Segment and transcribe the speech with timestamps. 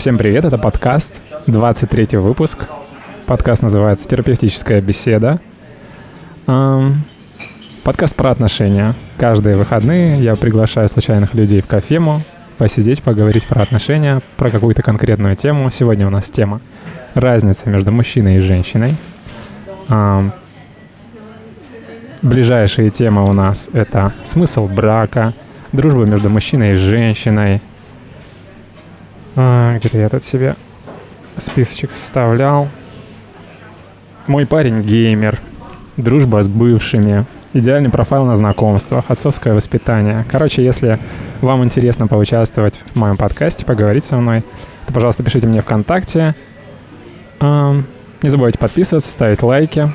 [0.00, 2.60] Всем привет, это подкаст, 23 выпуск.
[3.26, 5.40] Подкаст называется «Терапевтическая беседа».
[7.84, 8.94] Подкаст про отношения.
[9.18, 12.22] Каждые выходные я приглашаю случайных людей в кофему,
[12.56, 15.70] посидеть, поговорить про отношения, про какую-то конкретную тему.
[15.70, 16.62] Сегодня у нас тема
[17.12, 18.96] разница между мужчиной и женщиной.
[22.22, 25.34] Ближайшие темы у нас это смысл брака,
[25.72, 27.60] дружба между мужчиной и женщиной,
[29.36, 30.56] а, где-то я тут себе
[31.38, 32.68] списочек составлял.
[34.26, 35.40] Мой парень геймер.
[35.96, 37.26] Дружба с бывшими.
[37.52, 40.24] Идеальный профайл на знакомствах, отцовское воспитание.
[40.30, 40.98] Короче, если
[41.40, 44.44] вам интересно поучаствовать в моем подкасте, поговорить со мной,
[44.86, 46.36] то, пожалуйста, пишите мне ВКонтакте.
[47.40, 47.84] Не
[48.28, 49.90] забывайте подписываться, ставить лайки,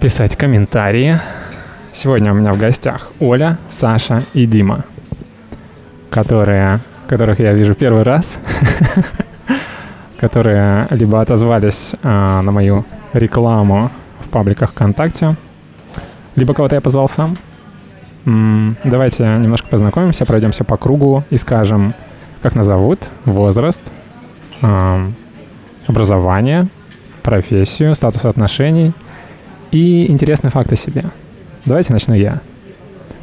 [0.00, 1.20] писать комментарии.
[1.94, 4.84] Сегодня у меня в гостях Оля, Саша и Дима
[6.12, 8.38] которые, которых я вижу первый раз,
[10.18, 15.36] которые либо отозвались а, на мою рекламу в пабликах ВКонтакте,
[16.36, 17.36] либо кого-то я позвал сам.
[18.24, 21.94] Давайте немножко познакомимся, пройдемся по кругу и скажем,
[22.42, 23.80] как нас зовут, возраст,
[24.60, 25.08] а,
[25.86, 26.68] образование,
[27.22, 28.92] профессию, статус отношений
[29.70, 31.06] и интересные факты о себе.
[31.64, 32.42] Давайте начну я.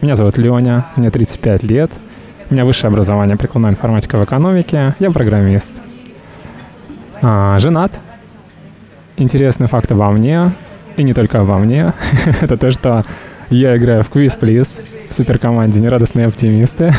[0.02, 1.92] Меня зовут Леня, мне 35 лет—
[2.50, 4.96] у меня высшее образование, прикладная информатика в экономике.
[5.00, 5.72] Я программист.
[7.22, 8.00] А, женат.
[9.18, 10.52] Интересный факт обо мне,
[10.98, 11.94] и не только обо мне,
[12.42, 13.04] это то, что
[13.50, 16.94] я играю в Quiz Please в суперкоманде «Нерадостные оптимисты».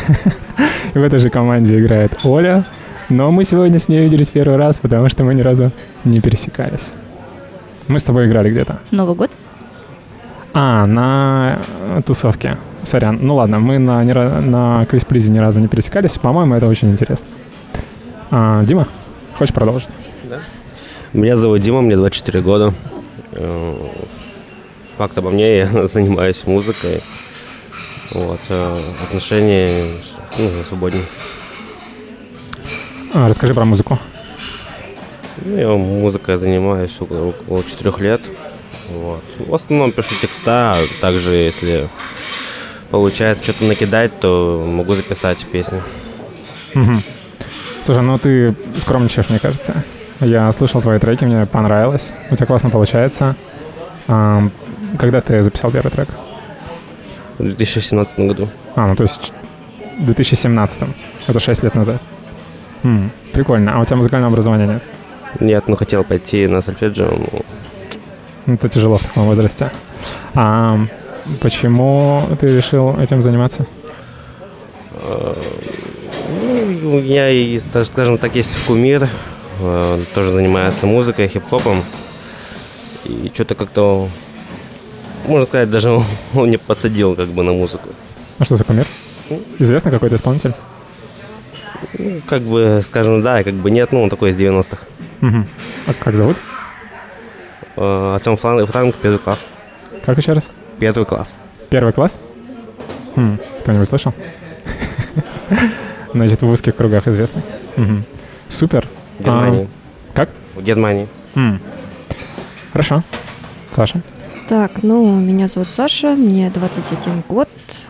[0.93, 2.63] и в этой же команде играет Оля.
[3.09, 5.71] Но мы сегодня с ней виделись первый раз, потому что мы ни разу
[6.05, 6.91] не пересекались.
[7.87, 8.79] Мы с тобой играли где-то.
[8.91, 9.31] Новый год?
[10.53, 11.59] А, на
[12.05, 12.57] тусовке.
[12.83, 13.19] Сорян.
[13.21, 16.17] Ну ладно, мы на, на квиз-призе ни разу не пересекались.
[16.17, 17.27] По-моему, это очень интересно.
[18.31, 18.87] А, Дима,
[19.37, 19.89] хочешь продолжить?
[20.29, 20.39] Да.
[21.13, 22.73] Меня зовут Дима, мне 24 года.
[23.33, 23.75] Э,
[24.97, 27.01] факт обо мне, я занимаюсь музыкой.
[28.11, 28.39] Вот.
[28.49, 29.85] Э, отношения
[30.37, 31.03] ну, свободнее.
[33.13, 33.99] А, расскажи про музыку.
[35.43, 38.21] Ну, я музыкой занимаюсь около, около 4 лет.
[38.93, 39.23] Вот.
[39.39, 41.87] В основном пишу текста, а также если
[42.89, 45.83] получается что-то накидать, то могу записать песню.
[46.75, 47.01] Угу.
[47.85, 49.83] Слушай, ну ты скромничаешь, мне кажется.
[50.19, 52.13] Я слышал твои треки, мне понравилось.
[52.29, 53.35] У тебя классно получается.
[54.07, 54.43] А,
[54.99, 56.09] когда ты записал первый трек?
[57.37, 58.47] В 2017 году.
[58.75, 59.31] А, ну то есть
[59.97, 60.81] в 2017.
[61.27, 62.01] Это 6 лет назад.
[62.83, 63.75] М, прикольно.
[63.75, 64.83] А у тебя музыкального образования нет?
[65.39, 67.09] Нет, но хотел пойти на сольфеджио.
[67.09, 67.41] Но...
[68.47, 69.71] Это тяжело в таком возрасте.
[70.33, 70.79] А,
[71.39, 73.65] Почему ты решил этим заниматься?
[76.81, 79.07] Ну, у меня, скажем так, есть кумир,
[79.59, 81.83] э, тоже занимается музыкой, хип-хопом.
[83.05, 84.09] И что-то как-то,
[85.27, 85.91] можно сказать, даже
[86.33, 87.89] он не подсадил как бы на музыку.
[88.39, 88.87] А что за кумир?
[89.59, 90.53] Известно какой-то исполнитель?
[91.97, 94.85] Ну, как бы, скажем, да, как бы нет, ну, он такой из 90-х.
[95.21, 95.45] Угу.
[95.87, 96.37] А как зовут?
[97.75, 99.39] Артем Франк, первый класс.
[100.05, 100.49] Как еще раз?
[100.79, 101.35] Первый класс.
[101.69, 102.17] Первый класс?
[103.15, 104.13] Хм, кто-нибудь слышал?
[106.13, 107.43] Значит, в узких кругах известный.
[107.77, 108.03] Угу.
[108.49, 108.87] Супер.
[109.19, 109.69] Германии.
[110.13, 110.29] А, как?
[110.55, 111.07] В Германии.
[111.35, 111.59] М.
[112.73, 113.03] Хорошо.
[113.71, 114.01] Саша?
[114.47, 117.47] Так, ну, меня зовут Саша, мне 21 год,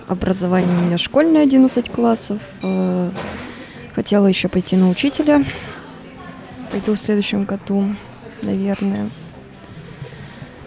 [0.08, 2.38] образование у меня школьное, 11 классов.
[2.62, 3.10] Э,
[3.96, 5.44] хотела еще пойти на учителя.
[6.72, 7.86] Пойду в следующем году,
[8.44, 9.10] наверное.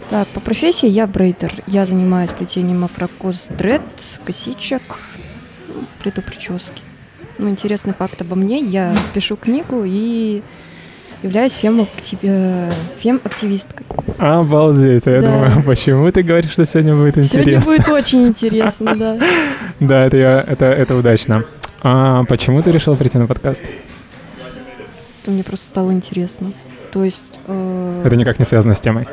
[0.09, 1.51] Так, по профессии я брейдер.
[1.65, 3.81] Я занимаюсь плетением афрокос дред,
[4.23, 4.81] косичек,
[5.99, 6.83] плету прически.
[7.39, 8.59] Ну, интересный факт обо мне.
[8.59, 10.43] Я пишу книгу и
[11.23, 13.85] являюсь фем-активисткой.
[14.19, 15.07] Обалдеть.
[15.07, 15.31] Я да.
[15.31, 17.61] думаю, почему ты говоришь, что сегодня будет интересно?
[17.61, 19.19] Сегодня будет очень интересно, да.
[19.79, 21.45] Да, это, я, это, это удачно.
[21.81, 23.63] А почему ты решил прийти на подкаст?
[25.25, 26.53] Мне просто стало интересно.
[26.95, 27.27] То есть...
[27.47, 28.03] Э...
[28.05, 29.05] Это никак не связано с темой.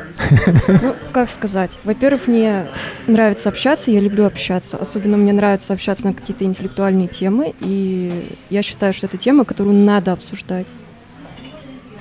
[0.81, 1.79] Ну, как сказать?
[1.83, 2.67] Во-первых, мне
[3.07, 4.77] нравится общаться, я люблю общаться.
[4.77, 9.75] Особенно мне нравится общаться на какие-то интеллектуальные темы, и я считаю, что это тема, которую
[9.75, 10.67] надо обсуждать.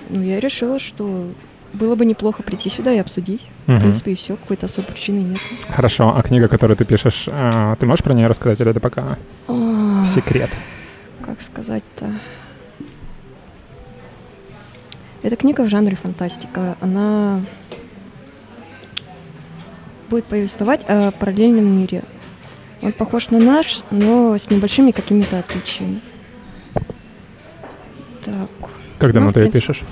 [0.08, 1.26] Ну, я решила, что
[1.72, 3.48] было бы неплохо прийти сюда и обсудить.
[3.66, 3.76] Угу.
[3.76, 5.40] В принципе, и все, какой-то особой причины нет.
[5.68, 9.18] Хорошо, а книга, которую ты пишешь, э, ты можешь про нее рассказать, или это пока
[10.06, 10.50] секрет?
[11.26, 12.20] Как сказать-то?
[15.22, 16.76] Это книга в жанре фантастика.
[16.80, 17.40] Она
[20.10, 22.02] будет повествовать о параллельном мире.
[22.82, 26.00] Он похож на наш, но с небольшими какими-то отличиями.
[28.24, 28.48] Так.
[28.98, 29.72] Давно Ну, ты ее принципе.
[29.72, 29.82] пишешь?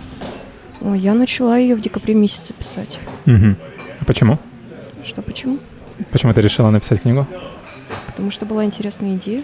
[0.80, 2.98] Ой, я начала ее в декабре месяце писать.
[3.26, 3.56] Мгм.
[4.00, 4.38] А почему?
[5.04, 5.58] Что, почему?
[6.10, 7.26] Почему ты решила написать книгу?
[8.06, 9.42] Потому что была интересная идея,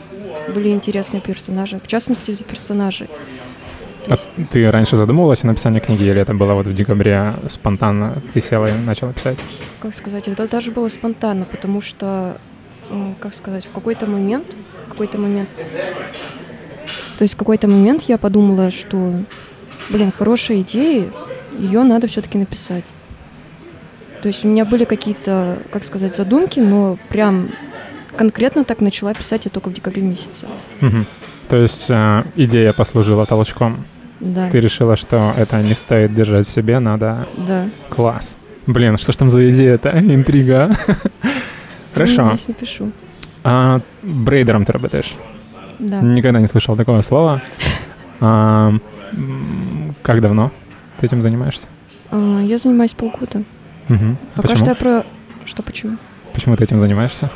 [0.55, 2.35] были интересные персонажи, в частности.
[2.35, 2.43] То
[4.09, 4.17] А
[4.53, 8.67] ты раньше задумывалась о написании книги, или это было вот в декабре спонтанно ты села
[8.67, 9.39] и начала писать?
[9.87, 12.39] как сказать, это даже было спонтанно, потому что,
[12.91, 14.47] м, как сказать, в какой-то момент,
[14.89, 15.49] какой-то момент,
[17.19, 19.13] то есть в какой-то момент я подумала, что,
[19.91, 21.05] блин, хорошая идея,
[21.59, 22.85] ее надо все-таки написать.
[24.23, 27.49] То есть у меня были какие-то, как сказать, задумки, но прям
[28.17, 30.49] конкретно так начала писать я только в декабре месяце.
[30.81, 31.07] Мгм.
[31.49, 33.85] То есть э, идея послужила толчком.
[34.21, 37.27] Да, Ты решила, что это не стоит держать в себе, надо...
[37.37, 37.69] да.
[37.91, 38.37] Класс.
[38.67, 39.91] Блин, что ж там за идея-то?
[39.91, 40.75] Интрига.
[41.95, 42.23] Хорошо.
[42.23, 42.93] Надеюсь, напишу.
[43.45, 45.15] А брейдером ты работаешь?
[45.79, 46.01] Да.
[46.01, 47.43] Никогда не слышал такого слова.
[48.21, 48.73] А,
[50.03, 50.51] как давно
[50.99, 51.69] ты этим занимаешься?
[52.11, 53.43] А, Я занимаюсь полгода.
[53.89, 54.17] Мгм.
[54.35, 54.57] Пока Почему?
[54.57, 55.05] что я про...
[55.45, 55.97] Что почему?
[56.33, 57.31] Почему ты этим занимаешься?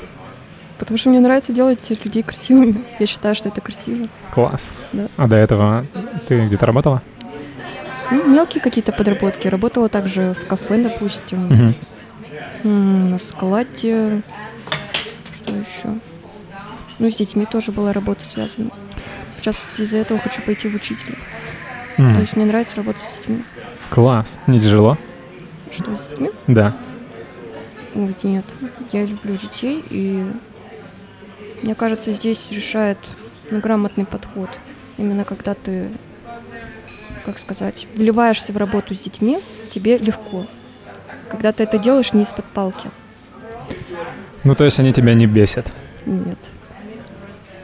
[0.80, 2.82] Потому что мне нравится делать людей красивыми.
[2.98, 4.08] Я считаю, что это красиво.
[4.34, 4.68] Класс.
[4.92, 5.06] Да.
[5.18, 5.86] А до этого
[6.26, 7.02] ты где-то работала?
[8.10, 9.46] Ну, мелкие какие-то подработки.
[9.46, 11.74] Работала также в кафе, допустим,
[12.64, 14.22] м, на складе.
[15.36, 15.98] Что еще?
[16.98, 18.70] Ну, с детьми тоже была работа связана.
[19.36, 21.14] В частности, из-за этого хочу пойти в учителя.
[21.98, 23.42] М, То есть мне нравится работать с детьми.
[23.90, 24.38] Класс.
[24.46, 24.96] Не тяжело?
[25.70, 26.30] Что с детьми?
[26.46, 26.74] Да.
[27.94, 28.44] Ой, нет.
[28.92, 30.24] Я люблю детей, и
[31.62, 32.98] мне кажется, здесь решает
[33.50, 34.48] ну, грамотный подход.
[34.98, 35.88] Именно когда ты,
[37.24, 39.38] как сказать, вливаешься в работу с детьми,
[39.70, 40.46] тебе легко.
[41.30, 42.90] Когда ты это делаешь не из-под палки.
[44.44, 45.72] Ну, то есть они тебя не бесят.
[46.06, 46.38] Нет.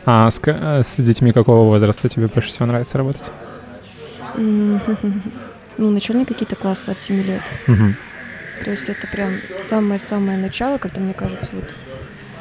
[0.04, 3.24] А с, а с детьми какого возраста тебе больше всего нравится работать?
[5.78, 7.42] Ну, начальные какие-то классы от 7 лет.
[7.66, 7.96] Мгм.
[8.64, 9.32] То есть это прям
[9.68, 11.64] самое-самое начало, когда, мне кажется, вот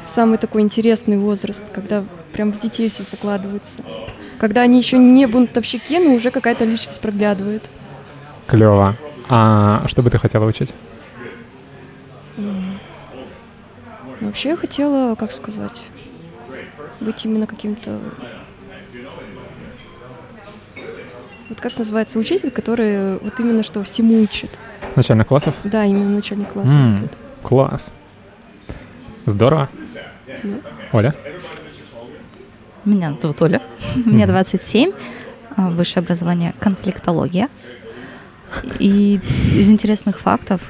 [0.06, 3.82] самый такой интересный возраст, когда прям в детей все закладывается.
[4.38, 7.62] Когда они еще не бунтовщики, но уже какая-то личность проглядывает.
[8.46, 8.96] Клево.
[9.28, 10.72] А что бы ты хотела учить?
[14.20, 15.80] Вообще я хотела, как сказать,
[17.00, 17.98] быть именно каким-то...
[21.48, 24.50] Вот как называется учитель, который вот именно что всему учит.
[24.96, 25.54] Начальных классов?
[25.64, 26.20] Да, именно.
[26.34, 26.96] М.
[26.96, 27.16] вот это.
[27.42, 27.92] Класс.
[29.26, 29.68] Здорово.
[30.92, 31.14] Оля?
[32.84, 33.62] Меня зовут Оля,
[33.94, 34.32] мне Мгм.
[34.32, 34.92] 27,
[35.56, 37.48] а, высшее образование конфликтология.
[38.78, 39.20] И
[39.54, 40.60] из интересных фактов,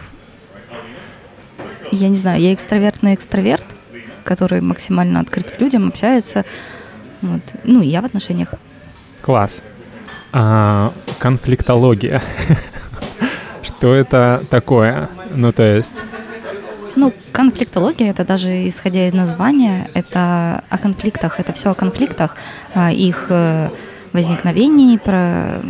[1.93, 3.64] я не знаю, я экстравертный экстраверт,
[4.25, 6.44] который максимально открыт к людям, общается.
[7.23, 7.43] Вот.
[7.64, 8.55] Ну, и я в отношениях.
[9.23, 9.62] Класс.
[10.32, 12.23] А, конфликтология.
[13.62, 15.09] Что это такое?
[15.35, 16.05] Ну, то есть...
[16.96, 22.37] Ну, конфликтология, это даже исходя из названия, это о конфликтах, это все о конфликтах,
[22.75, 23.69] о их э,
[24.12, 25.60] возникновении, про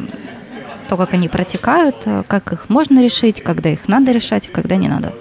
[0.89, 4.89] то, как они протекают, э, как их можно решить, когда их надо решать, когда не
[4.89, 5.13] надо.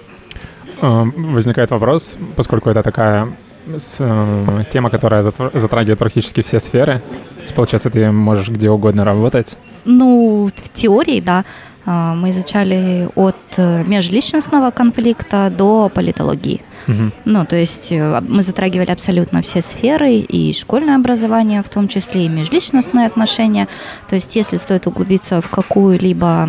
[0.80, 3.28] А, Возникает вопрос, поскольку это такая
[3.66, 7.02] э, тема, которая затр- затрагивает практически все сферы.
[7.36, 9.56] То есть, получается, ты можешь где угодно работать.
[9.84, 11.44] Ну, в теории, да, а,
[11.86, 16.60] мы изучали от э, межличностного конфликта до политологии.
[16.88, 17.12] Мгм.
[17.24, 22.26] Ну, то есть э, мы затрагивали абсолютно все сферы, и школьное образование, в том числе
[22.26, 23.68] и межличностные отношения.
[24.08, 26.48] То есть если стоит углубиться в какую-либо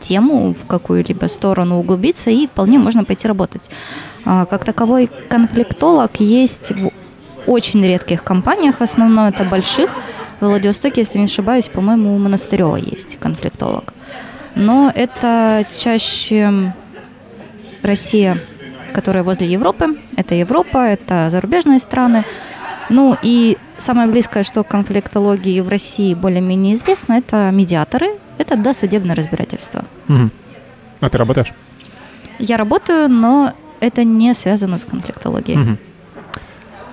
[0.00, 3.70] тему, в какую-либо сторону углубиться, и вполне можно пойти работать.
[4.24, 6.90] А, Как таковой конфликтолог есть в
[7.46, 9.90] очень редких компаниях, в основном это больших.
[10.40, 13.92] В Владивостоке, если не ошибаюсь, по-моему, у Монастырева есть конфликтолог.
[14.54, 16.72] Но это чаще
[17.82, 18.42] Россия,
[18.92, 19.98] которая возле Европы.
[20.16, 22.24] Это Европа, это зарубежные страны.
[22.88, 29.14] Ну и самое близкое, что к конфликтологии в России более-менее известно, это медиаторы, это досудебное
[29.14, 29.84] разбирательство.
[30.08, 30.30] Мгм.
[31.00, 31.52] А ты работаешь?
[32.38, 35.58] Я работаю, но это не связано с конфликтологией.
[35.58, 35.78] Мгм.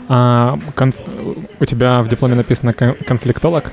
[0.10, 3.72] А конф- у тебя в дипломе написано кон- конфликтолог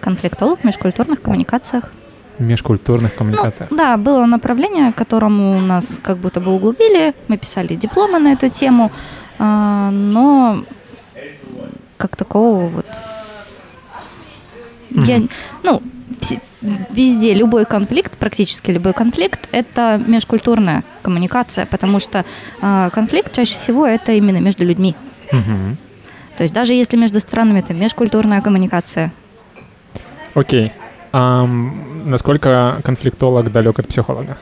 [0.00, 1.92] Конфликтолог в межкультурных коммуникациях.
[2.38, 3.68] межкультурных Ну, коммуникациях.
[3.70, 7.14] да, было направление, которому нас как будто бы углубили.
[7.28, 8.90] Мы писали дипломы на эту тему,
[9.38, 10.64] а, но
[11.98, 12.86] как такого вот...
[14.90, 15.28] Я, Мгм.
[15.62, 15.82] ну,
[16.90, 22.24] везде любой конфликт, практически любой конфликт, это межкультурная коммуникация, потому что
[22.62, 24.96] а, конфликт чаще всего это именно между людьми.
[25.32, 25.76] Мгм.
[26.36, 29.12] То есть даже если между странами это межкультурная коммуникация.
[30.34, 30.72] Окей.
[31.12, 34.38] Ам, насколько конфликтолог далек от психолога?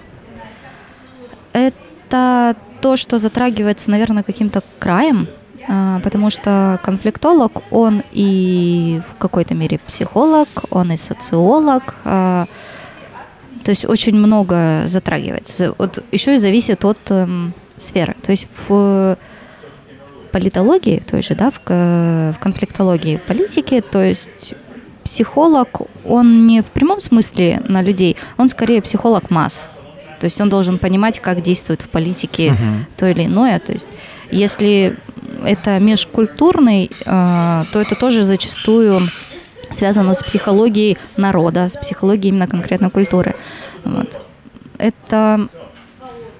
[1.52, 5.28] Это то, что затрагивается, наверное, каким-то краем,
[5.66, 12.46] а, потому что конфликтолог, он и в какой-то мере психолог, он и социолог, а,
[13.64, 15.74] то есть очень много затрагивается.
[15.78, 18.16] Вот еще и зависит от эм, сферы.
[18.22, 19.18] То есть в
[20.32, 24.54] политологии, той же, да, в, в конфликтологии в политике, то есть
[25.04, 29.68] психолог, он не в прямом смысле на людей, он скорее психолог масс.
[30.20, 32.84] То есть он должен понимать, как действует в политике uh-huh.
[32.96, 33.58] то или иное.
[33.60, 33.88] То есть
[34.30, 34.96] если
[35.44, 39.08] это межкультурный, э, то это тоже зачастую
[39.70, 43.34] связано с психологией народа, с психологией именно конкретно культуры.
[43.84, 44.20] Вот.
[44.78, 45.48] Это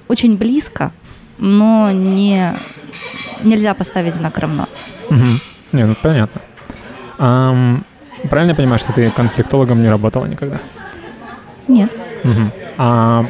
[0.09, 0.93] очень близко,
[1.39, 2.55] но не,
[3.43, 4.69] нельзя поставить знак равно.
[5.11, 5.27] Угу.
[5.73, 6.41] Не, ну понятно.
[7.19, 7.83] Um,
[8.31, 10.59] правильно я понимаю, что ты конфликтологом не работала никогда?
[11.67, 11.91] Нет.
[12.25, 12.51] Угу.
[12.79, 13.27] А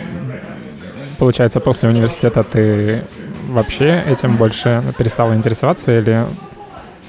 [1.18, 3.04] получается, после университета ты
[3.48, 6.26] вообще этим больше перестала интересоваться или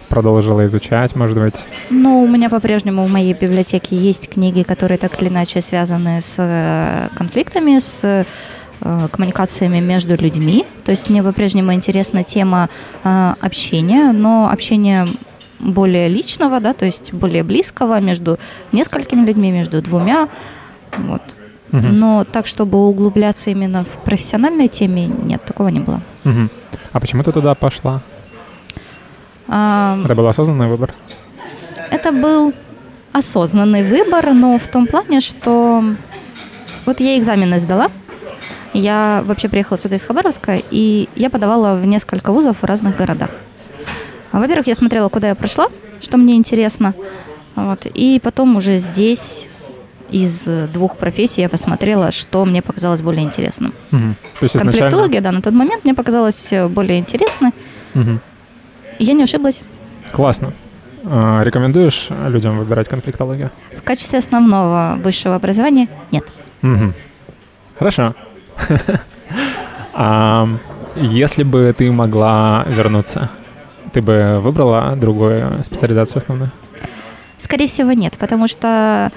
[0.08, 1.54] продолжила изучать, может быть?
[1.90, 6.36] Ну, у меня по-прежнему в моей библиотеке есть книги, которые так или иначе связаны с
[6.40, 8.26] э, конфликтами, с
[8.80, 10.66] коммуникациями между людьми.
[10.86, 12.70] То есть мне по-прежнему интересна тема
[13.04, 15.06] э, общения, но общение
[15.60, 18.40] более личного, да, то есть более близкого между
[18.72, 20.30] несколькими людьми, между двумя.
[20.98, 21.22] Вот.
[21.72, 21.88] Угу.
[21.88, 26.02] Но так, чтобы углубляться именно в профессиональной теме, нет, такого не было.
[26.26, 26.50] Угу.
[26.94, 28.02] А почему ты туда пошла?
[29.48, 30.94] А, это был осознанный выбор?
[31.92, 32.54] Это был
[33.12, 35.84] осознанный выбор, но в том плане, что
[36.86, 37.90] вот я экзамены сдала,
[38.74, 43.30] я вообще приехала сюда из Хабаровска, и я подавала в несколько вузов в разных городах.
[44.32, 45.68] Во-первых, я смотрела, куда я прошла,
[46.02, 46.94] что мне интересно,
[47.56, 49.48] вот, и потом уже здесь
[50.10, 53.74] из двух профессий я посмотрела, что мне показалось более интересным.
[53.92, 54.02] Угу.
[54.40, 57.52] То есть Конфликтология, да, на тот момент мне показалась более интересной.
[57.96, 58.20] Угу.
[59.00, 59.62] Я не ошиблась.
[60.12, 60.54] Классно.
[61.06, 63.52] А, рекомендуешь людям выбирать конфликтологию?
[63.78, 66.26] В качестве основного высшего образования нет.
[66.62, 66.94] Угу.
[67.78, 68.16] Хорошо.
[69.94, 70.48] а,
[70.96, 73.30] если бы ты могла вернуться,
[73.94, 76.52] ты бы выбрала другую специализацию основную?
[77.38, 79.12] Скорее всего, нет, потому что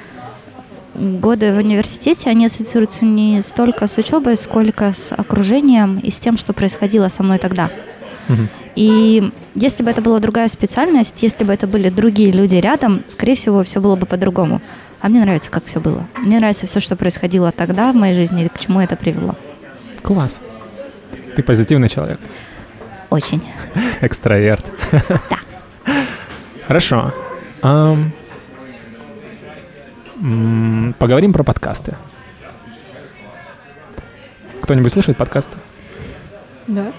[0.94, 6.36] годы в университете, они ассоциируются не столько с учебой, сколько с окружением и с тем,
[6.36, 7.70] что происходило со мной тогда.
[8.28, 8.42] Угу.
[8.76, 13.34] И если бы это была другая специальность, если бы это были другие люди рядом, скорее
[13.34, 14.60] всего, все было бы по-другому.
[15.02, 16.06] А мне нравится, как все было.
[16.16, 19.34] Мне нравится все, что происходило тогда в моей жизни и к чему это привело.
[20.00, 20.42] Класс.
[21.34, 22.20] Ты позитивный человек.
[23.10, 23.42] Очень.
[24.00, 24.64] Экстраверт.
[25.18, 26.68] Да.
[26.68, 27.12] Хорошо.
[30.98, 31.96] Поговорим про подкасты.
[34.62, 35.56] Кто-нибудь слушает подкасты?
[36.68, 36.92] Да.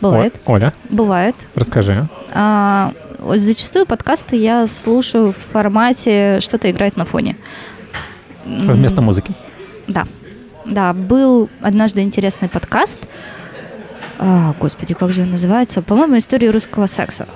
[0.00, 0.34] Бывает.
[0.44, 0.72] О, Оля?
[0.90, 1.36] Бывает.
[1.54, 2.08] Расскажи.
[2.34, 7.36] А, зачастую подкасты я слушаю в формате что-то играть на фоне.
[8.44, 9.32] Вместо музыки?
[9.86, 10.06] Да.
[10.64, 13.00] Да, был однажды интересный подкаст.
[14.18, 15.80] А, господи, как же он называется?
[15.80, 17.26] По-моему, «История русского секса».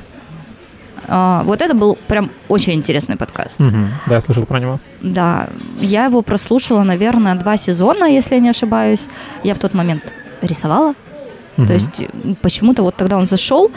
[1.09, 3.61] А, вот это был прям очень интересный подкаст.
[3.61, 3.77] Угу.
[4.07, 4.81] Да, я слышал про него.
[5.01, 5.49] Да,
[5.81, 9.09] я его прослушала, наверное, два сезона, если я не ошибаюсь.
[9.43, 10.13] Я в тот момент
[10.43, 10.95] рисовала,
[11.59, 11.67] Угу.
[11.67, 12.07] То есть
[12.41, 13.71] почему-то вот тогда он зашел,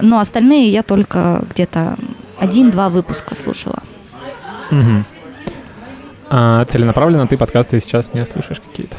[0.00, 1.96] но остальные я только где-то
[2.38, 3.82] один-два выпуска слушала.
[4.70, 5.04] Угу.
[6.30, 8.96] А целенаправленно ты подкасты сейчас не слушаешь какие-то?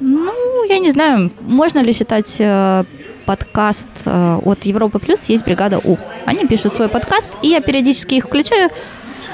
[0.00, 2.84] Ну, я не знаю, можно ли считать э,
[3.24, 5.98] подкаст э, от Европы Плюс, есть бригада У.
[6.24, 8.70] Они пишут свой подкаст, и я периодически их включаю.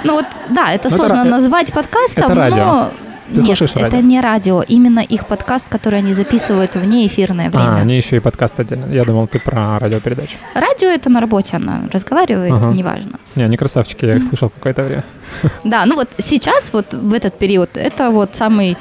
[0.05, 2.57] Ну вот, да, это но ну, сложно это, назвать подкастом, это радио.
[2.57, 2.91] но
[3.31, 3.99] ты Нет, слушаешь радио?
[3.99, 7.77] это не радио, именно их подкаст, который они записывают вне эфирное а, время.
[7.77, 8.93] А, они еще и подкаст отдельно.
[8.93, 10.37] Я думал, ты про радиопередачу.
[10.55, 12.73] Радио это на работе она разговаривает, ага.
[12.73, 13.19] неважно.
[13.37, 15.05] Не, они красавчики, я их слышал какое-то время.
[15.65, 18.77] Да, ну вот сейчас, вот в этот период, это вот самый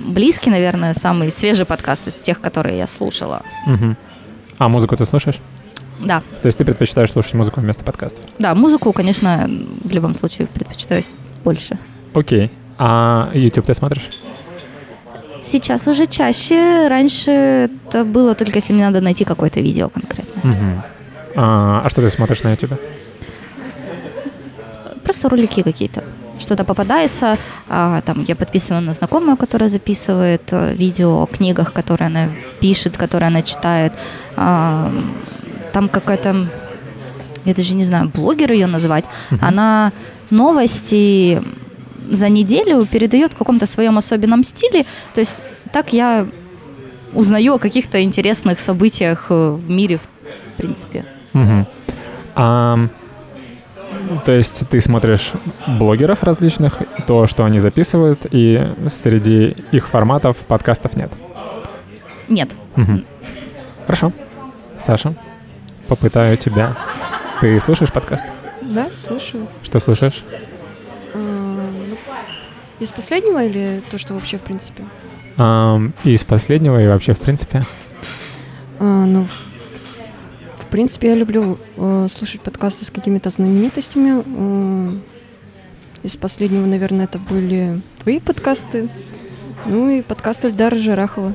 [0.00, 3.42] близкий, наверное, самый свежий подкаст из тех, которые я слушала.
[3.66, 3.96] Угу.
[4.58, 5.40] А музыку ты слушаешь?
[6.00, 6.22] Да.
[6.42, 8.24] То есть ты предпочитаешь слушать музыку вместо подкастов?
[8.38, 9.48] Да, музыку, конечно,
[9.84, 11.02] в любом случае предпочитаю
[11.44, 11.78] больше.
[12.14, 12.50] Окей.
[12.78, 14.08] А YouTube ты смотришь?
[15.42, 16.88] Сейчас уже чаще.
[16.88, 17.30] Раньше
[17.86, 20.50] это было только если мне надо найти какое-то видео конкретно.
[20.50, 20.82] Угу.
[21.36, 22.78] А, а что ты смотришь на YouTube?
[25.04, 26.04] Просто ролики какие-то.
[26.38, 27.36] Что-то попадается.
[27.68, 32.28] А, там я подписана на знакомую, которая записывает э, видео о книгах, которые она
[32.60, 33.92] пишет, которые она читает.
[34.36, 34.92] А,
[35.72, 36.48] там какая-то,
[37.44, 39.04] я даже не знаю, блогер ее назвать.
[39.04, 39.38] Uh-huh.
[39.40, 39.92] Она
[40.30, 41.42] новости
[42.10, 44.84] за неделю передает в каком-то своем особенном стиле.
[45.14, 46.26] То есть так я
[47.12, 51.04] узнаю о каких-то интересных событиях э, в мире, в принципе.
[51.34, 51.66] Угу.
[52.36, 52.78] А,
[54.24, 55.32] то есть ты смотришь
[55.66, 61.10] блогеров различных, то, что они записывают, и среди их форматов подкастов нет?
[62.28, 62.50] Нет.
[62.76, 63.02] Угу.
[63.86, 64.12] Хорошо.
[64.78, 65.14] Саша,
[65.88, 66.76] попытаю тебя.
[67.40, 68.24] Ты слушаешь подкаст?
[68.62, 69.48] Да, слушаю.
[69.62, 70.22] Что слушаешь?
[72.80, 74.84] Из последнего или то, что вообще в принципе?
[75.36, 77.64] А, из последнего и вообще в принципе?
[78.78, 79.26] А, ну,
[80.58, 84.22] в принципе, я люблю э, слушать подкасты с какими-то знаменитостями.
[84.24, 84.90] Э,
[86.02, 88.88] из последнего, наверное, это были твои подкасты.
[89.66, 91.34] Ну и подкасты Эльдара Жарахова.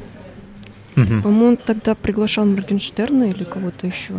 [0.96, 1.22] Угу.
[1.24, 4.14] По-моему, он тогда приглашал Моргенштерна или кого-то еще.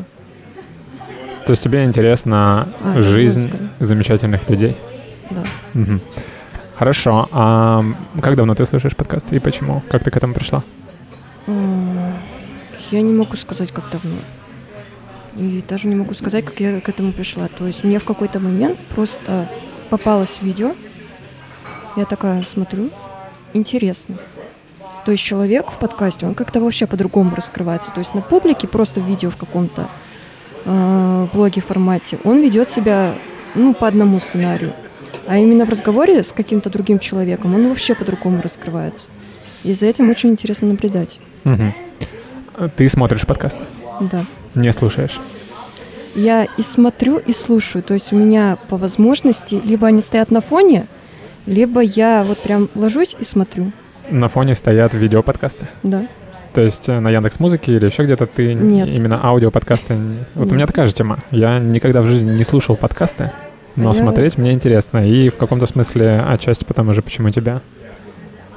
[1.47, 4.77] То есть тебе интересна А, жизнь замечательных людей?
[5.31, 5.45] Да.
[5.75, 6.01] Мгм.
[6.77, 7.29] Хорошо.
[7.31, 7.83] А
[8.21, 9.83] как давно ты слушаешь подкаст и почему?
[9.89, 10.65] Как ты к этому пришла?
[12.91, 14.17] Я не могу сказать, как давно.
[15.37, 17.49] И даже не могу сказать, как я к этому пришла.
[17.49, 19.49] То есть мне в какой-то момент просто
[19.91, 20.75] попалось видео.
[21.97, 22.91] Я такая смотрю.
[23.53, 24.17] Интересно.
[25.05, 27.91] То есть человек в подкасте, он как-то вообще по-другому раскрывается.
[27.93, 29.89] То есть на публике просто в видео в каком-то
[30.65, 33.15] э, блоге формате, он ведет себя
[33.55, 34.73] ну, по одному сценарию.
[35.27, 39.09] А именно в разговоре с каким-то другим человеком он вообще по-другому раскрывается.
[39.63, 41.19] И за этим очень интересно наблюдать.
[41.45, 41.75] Мгм.
[42.77, 43.65] Ты смотришь подкасты?
[44.01, 44.25] Да.
[44.55, 45.19] Не слушаешь?
[46.15, 47.83] Я и смотрю, и слушаю.
[47.83, 50.87] То есть у меня по возможности либо они стоят на фоне,
[51.47, 53.73] либо я вот прям ложусь и смотрю.
[54.11, 55.69] На фоне стоят видеоподкасты?
[55.83, 56.07] Да.
[56.53, 58.89] То есть э, на Яндекс Музыке или еще где-то ты Нет.
[58.89, 59.97] именно аудиоподкасты?
[60.35, 60.53] Вот у Нет.
[60.53, 61.19] меня такая же тема.
[61.33, 63.33] Я никогда в жизни не слушал подкасты,
[63.77, 65.09] но Я- смотреть мне интересно.
[65.09, 67.61] И в каком-то смысле отчасти потому же, почему тебя.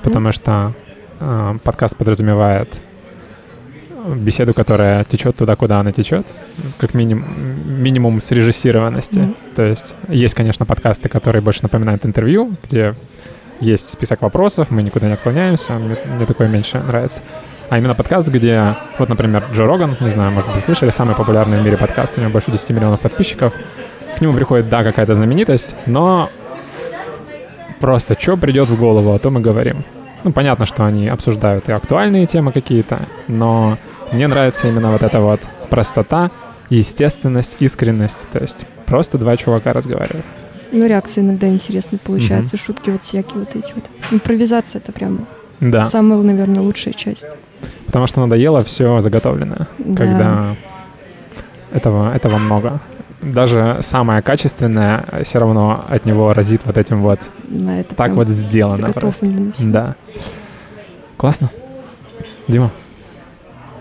[0.03, 0.73] Потому что
[1.19, 2.79] э, подкаст подразумевает
[4.15, 6.25] беседу, которая течет туда, куда она течет,
[6.77, 7.25] как минимум,
[7.65, 9.19] минимум срежиссированности.
[9.19, 9.35] Мгм.
[9.55, 12.95] То есть есть, конечно, подкасты, которые больше напоминают интервью, где
[13.59, 17.21] есть список вопросов, мы никуда не отклоняемся, мне, мне такое меньше нравится.
[17.69, 21.59] А именно подкаст, где, вот, например, Джо Роган, не знаю, может быть, слышали, самый популярный
[21.59, 23.53] в мире подкаст, у него больше 10 миллионов подписчиков.
[24.17, 26.29] К нему приходит, да, какая-то знаменитость, но
[27.79, 29.83] просто что придет в голову, о том и говорим.
[30.23, 33.77] Ну, понятно, что они обсуждают и актуальные темы какие-то, но
[34.11, 36.31] мне нравится именно вот эта вот простота,
[36.69, 38.27] естественность, искренность.
[38.31, 40.25] То есть просто два чувака разговаривают.
[40.71, 43.85] Ну, реакции иногда интересные получаются, шутки вот всякие вот эти вот.
[44.11, 45.27] Импровизация это прям
[45.59, 47.27] Да, самая, наверное, лучшая часть.
[47.85, 49.95] потому что надоело все заготовленное, Да.
[49.95, 50.55] когда
[51.71, 52.79] этого, этого много.
[53.21, 57.19] Даже самое качественное все равно от него разит вот этим вот.
[57.47, 59.25] Да, это Так вот сделано просто.
[59.59, 59.95] Да.
[61.17, 61.49] Классно.
[62.47, 62.69] Дима.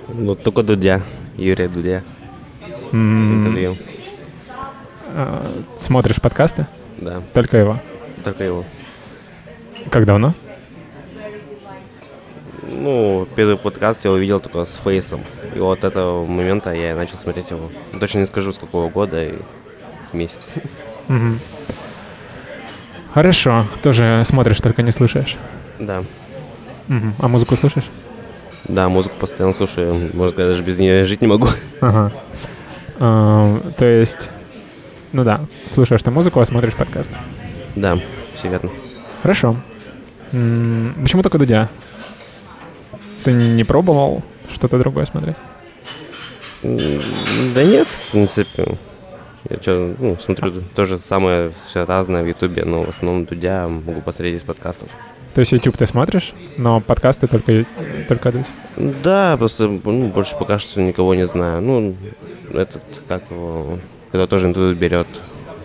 [0.09, 1.03] Ну, только Дудя,
[1.37, 2.03] Юрия Дудя,
[2.93, 3.77] м, интервью.
[5.13, 6.67] э, Смотришь подкасты?
[6.99, 7.79] Да, Только его.
[8.25, 8.65] только его.
[9.91, 10.33] Как давно?
[12.69, 15.21] Ну, первый подкаст я увидел только с Фейсом.
[15.55, 17.71] И вот этого момента я начал смотреть его.
[17.99, 19.35] Точно не скажу, с какого года и
[20.11, 20.41] с месяца.
[23.15, 23.67] Хорошо.
[23.83, 25.37] Тоже смотришь, только не слушаешь.
[25.79, 26.03] Да.
[27.19, 27.87] А музыку слушаешь?
[28.69, 30.11] Да, музыку постоянно слушаю.
[30.13, 31.49] Можно сказать, даже без нее жить не могу.
[31.81, 32.13] Ага.
[32.99, 34.31] А, то есть,
[35.13, 35.41] ну да,
[35.73, 37.11] слушаешь ты музыку, а смотришь подкаст.
[37.77, 37.97] Да,
[38.35, 38.71] все верно.
[39.23, 39.55] Хорошо.
[40.33, 41.69] М, Почему только Дудя?
[43.27, 44.23] Ты не пробовал
[44.55, 45.35] что-то другое смотреть?
[46.63, 48.79] Да нет, в принципе.
[49.51, 53.67] Я чё, ну, смотрю то же самое, все разное в Ютубе, но в основном Дудя
[53.67, 54.89] могу посмотреть из подкастов.
[55.35, 57.65] То есть YouTube ты смотришь, но подкасты только,
[58.07, 58.47] только Дудь.
[59.03, 61.61] Да, просто ну, больше пока что никого не знаю.
[61.63, 61.97] Ну,
[62.55, 63.81] этот, как его,
[64.13, 65.09] когда тоже интервью берет,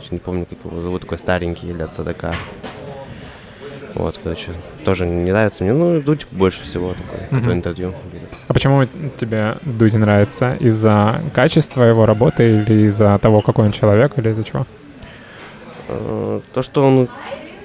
[0.09, 2.33] не помню, как его зовут, такой старенький для ЦДК.
[3.95, 4.51] Вот, короче,
[4.85, 5.73] тоже не нравится мне.
[5.73, 7.93] Ну, Дудь больше всего такой, который интервью.
[8.47, 8.85] А почему
[9.19, 10.55] тебе Дудь нравится?
[10.59, 14.65] Из-за качества его работы или из-за того, какой он человек, или из-за чего?
[15.89, 17.09] Э, То, что он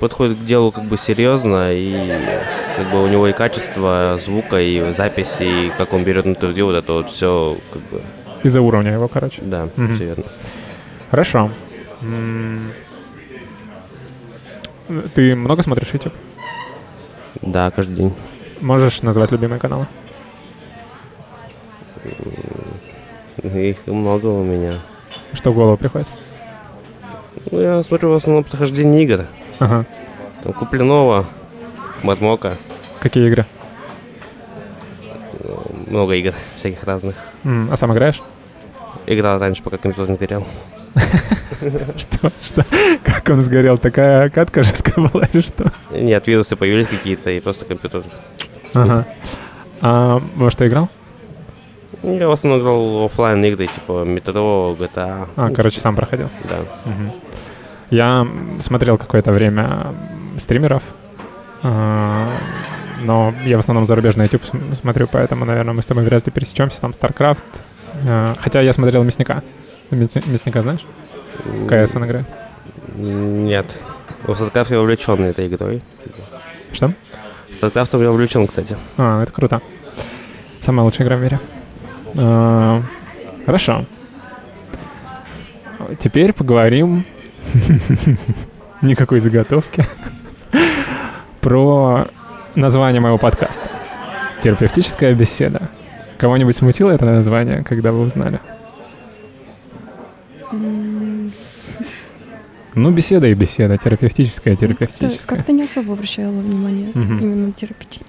[0.00, 2.10] подходит к делу как бы серьезно, и
[2.76, 6.74] как бы у него и качество звука, и записи, и как он берет интервью, вот
[6.76, 8.00] это вот все как бы,
[8.42, 9.42] Из-за уровня его, короче.
[9.42, 9.94] да, Мгм.
[9.94, 10.24] все верно.
[11.10, 11.50] Хорошо.
[15.14, 16.14] Ты много смотришь YouTube?
[17.42, 18.14] Да, каждый день.
[18.60, 19.86] Можешь назвать любимые каналы?
[23.42, 24.74] Их много у меня.
[25.32, 26.06] Что в голову приходит?
[27.50, 29.26] Ну, я смотрю в основном прохождение игр.
[29.58, 29.84] Ага.
[30.42, 31.26] Там Куплинова,
[32.02, 32.56] Матмока,
[33.00, 33.46] Какие игры?
[35.86, 37.14] много игр всяких разных.
[37.44, 38.20] М, А сам играешь?
[39.06, 40.44] Играл раньше, пока компьютер не сгорел.
[41.96, 42.30] Что?
[42.42, 42.64] Что?
[43.04, 43.78] Как он сгорел?
[43.78, 45.70] Такая катка жесткая была или что?
[45.90, 48.02] Нет, вирусы появились какие-то, и просто компьютер...
[48.74, 49.06] Ага.
[49.80, 50.88] А во что играл?
[52.02, 55.28] Я в основном играл оффлайн игры, типа Метро, GTA.
[55.36, 56.28] А, короче, сам проходил.
[56.44, 56.56] Да.
[57.90, 58.26] Я
[58.60, 59.94] смотрел какое-то время
[60.38, 60.82] стримеров,
[61.62, 62.28] а,
[63.02, 66.32] но я в основном зарубежный YouTube см- смотрю, поэтому, наверное, мы с тобой вряд ли
[66.32, 66.80] пересечемся.
[66.80, 67.42] Там StarCraft.
[68.06, 69.42] а, Хотя я смотрел Мясника.
[69.90, 70.84] Мясни- Мясника знаешь?
[71.44, 72.26] В КС он играет.
[72.96, 73.66] Нет.
[74.24, 75.82] В StarCraft я увлечен этой игрой.
[76.72, 76.92] Что?
[77.50, 78.76] StarCraft я увлечен, кстати.
[78.96, 79.60] А, это круто.
[80.60, 81.40] Самая лучшая игра в мире.
[82.16, 82.82] А,
[83.44, 83.84] Хорошо.
[86.00, 87.04] Теперь поговорим
[88.82, 89.86] никакой заготовки
[91.40, 92.08] про
[92.56, 93.70] название моего подкаста.
[94.42, 95.68] Терапевтическая беседа.
[96.18, 98.40] Кого-нибудь смутило это название, когда вы узнали?
[102.74, 105.36] Ну, беседа и беседа, терапевтическая, Как-то, терапевтическая.
[105.38, 106.90] как-то не особо обращала внимание.
[106.94, 107.18] Мгм.
[107.18, 108.00] Именно терапевти...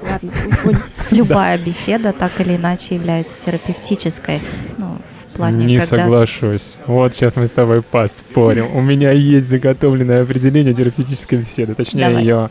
[0.00, 0.32] Ладно.
[1.10, 4.40] Любая беседа так или иначе является терапевтической.
[4.78, 5.96] Ну, в плане, Не когда...
[6.04, 6.76] соглашусь.
[6.86, 8.66] Вот сейчас мы с тобой поспорим.
[8.74, 11.74] У меня есть заготовленное определение терапевтической беседы.
[11.74, 12.22] Точнее, Давай.
[12.22, 12.50] ее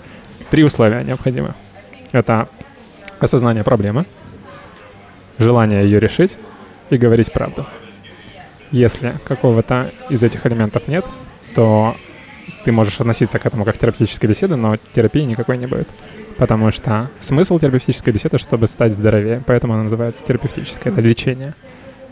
[0.49, 1.53] три условия необходимы.
[2.11, 2.49] Это
[3.19, 4.05] осознание проблемы,
[5.37, 6.37] желание ее решить
[6.89, 7.65] и говорить правду.
[8.73, 11.05] Если какого-то из этих элементов нет,
[11.55, 11.95] то
[12.65, 15.87] ты можешь относиться к этому как к терапевтической беседе, но терапии никакой не будет.
[16.37, 21.53] Потому что смысл терапевтической беседы, чтобы стать здоровее, поэтому она называется терапевтической, это лечение.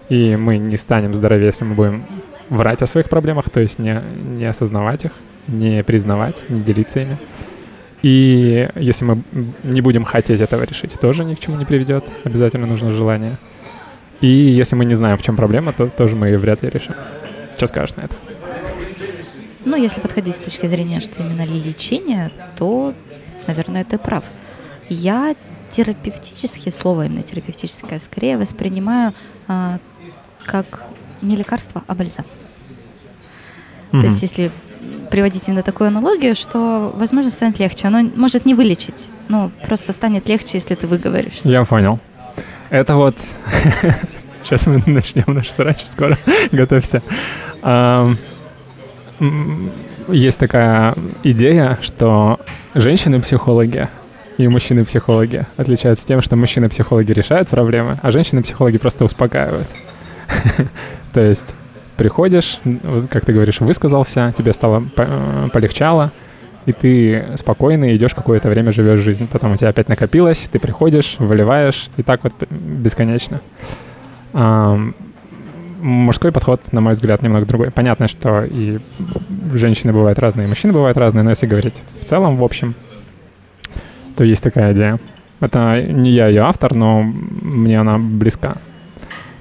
[0.09, 2.05] И мы не станем здоровее, если мы будем
[2.49, 5.13] врать о своих проблемах, то есть не, не осознавать их,
[5.47, 7.17] не признавать, не делиться ими.
[8.03, 9.23] И если мы
[9.63, 12.05] не будем хотеть этого решить, тоже ни к чему не приведет.
[12.23, 13.37] Обязательно нужно желание.
[14.21, 16.95] И если мы не знаем, в чем проблема, то тоже мы ее вряд ли решим.
[17.57, 18.15] Что скажешь на это?
[19.65, 22.93] Ну, если подходить с точки зрения, что именно лечение, то,
[23.47, 24.23] наверное, ты прав.
[24.89, 25.35] Я
[25.71, 29.13] терапевтические, слово именно терапевтическое, скорее воспринимаю
[29.47, 29.79] а,
[30.45, 30.83] как
[31.21, 32.25] не лекарство, а бальзам.
[33.91, 34.05] То Мгм.
[34.05, 34.51] есть, если
[35.11, 37.87] приводить именно такую аналогию, что, возможно, станет легче.
[37.87, 41.49] Оно может не вылечить, но просто станет легче, если ты выговоришься.
[41.51, 41.99] Я понял.
[42.71, 43.15] Это вот...
[44.43, 46.17] Сейчас мы начнем наш срач скоро.
[46.51, 47.03] Готовься.
[50.07, 52.39] Есть такая идея, что
[52.73, 53.87] женщины-психологи
[54.37, 59.67] и мужчины-психологи отличаются тем, что мужчины-психологи решают проблемы, а женщины-психологи просто успокаивают.
[61.13, 61.53] То есть
[61.97, 62.59] приходишь,
[63.11, 66.11] как ты говоришь, высказался, тебе стало э, полегчало,
[66.65, 69.27] и ты спокойно идешь какое-то время живешь жизнь.
[69.27, 73.41] Потом у тебя опять накопилось, ты приходишь, выливаешь, и так вот бесконечно.
[75.81, 77.71] Мужской подход, на мой взгляд, немного другой.
[77.71, 78.79] Понятно, что и
[79.53, 82.75] женщины бывают разные, и мужчины бывают разные, но если говорить в целом, в общем,
[84.15, 84.99] то есть такая идея.
[85.39, 88.57] Это не я ее автор, но мне она близка.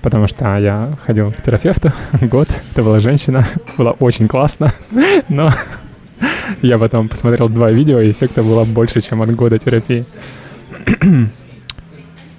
[0.01, 4.73] Потому что я ходил к терапевту год, это была женщина, было очень классно,
[5.29, 5.51] но
[6.63, 10.05] я потом посмотрел два видео, и эффекта было больше, чем от года терапии.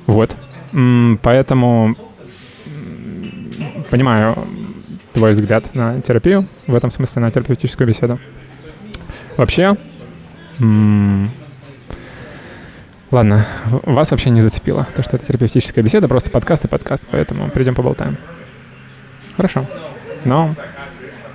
[0.07, 0.35] Вот.
[1.21, 1.95] Поэтому
[3.89, 4.35] понимаю
[5.13, 8.19] твой взгляд на терапию, в этом смысле на терапевтическую беседу.
[9.37, 9.77] Вообще,
[13.11, 13.45] ладно,
[13.83, 17.75] вас вообще не зацепило, то, что это терапевтическая беседа, просто подкаст и подкаст, поэтому придем
[17.75, 18.17] поболтаем.
[19.37, 19.65] Хорошо.
[20.25, 20.55] Но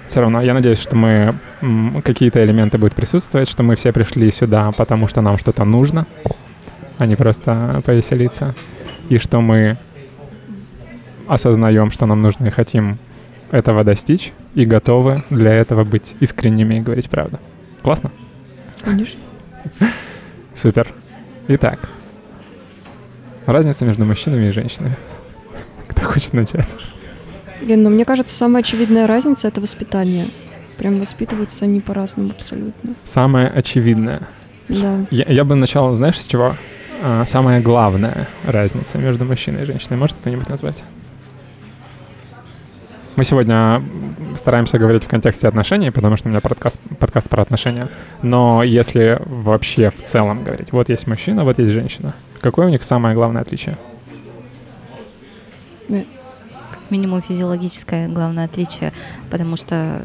[0.07, 1.35] все равно я надеюсь, что мы
[2.03, 6.07] какие-то элементы будут присутствовать, что мы все пришли сюда, потому что нам что-то нужно,
[6.99, 8.55] а не просто повеселиться,
[9.09, 9.77] и что мы
[11.27, 12.99] осознаем, что нам нужно и хотим
[13.51, 17.39] этого достичь, и готовы для этого быть искренними и говорить правду.
[17.83, 18.11] Классно?
[18.83, 19.21] Конечно.
[20.55, 20.89] Супер.
[21.49, 21.89] Итак,
[23.47, 24.97] разница между мужчинами и женщинами.
[25.89, 26.77] Кто хочет начать?
[27.61, 30.27] Блин, ну мне кажется, самая очевидная разница— это воспитание.
[30.77, 32.95] Прям воспитываются они по-разному абсолютно.
[33.05, 34.23] Самое очевидное.
[34.69, 35.07] Да.
[35.11, 36.55] Я, я бы начал, знаешь, с чего?
[37.03, 39.97] А, самая главная разница между мужчиной и женщиной.
[39.97, 40.83] Может кто-нибудь назвать?
[43.17, 43.83] Мы сегодня
[44.37, 47.89] стараемся говорить в контексте отношений, потому что у меня подкаст, подкаст про отношения.
[48.21, 52.13] Но если вообще в целом говорить, вот есть мужчина, вот есть женщина.
[52.43, 53.79] Какое у них самое главное отличие?
[56.91, 58.93] Минимум физиологическое главное отличие,
[59.31, 60.03] потому что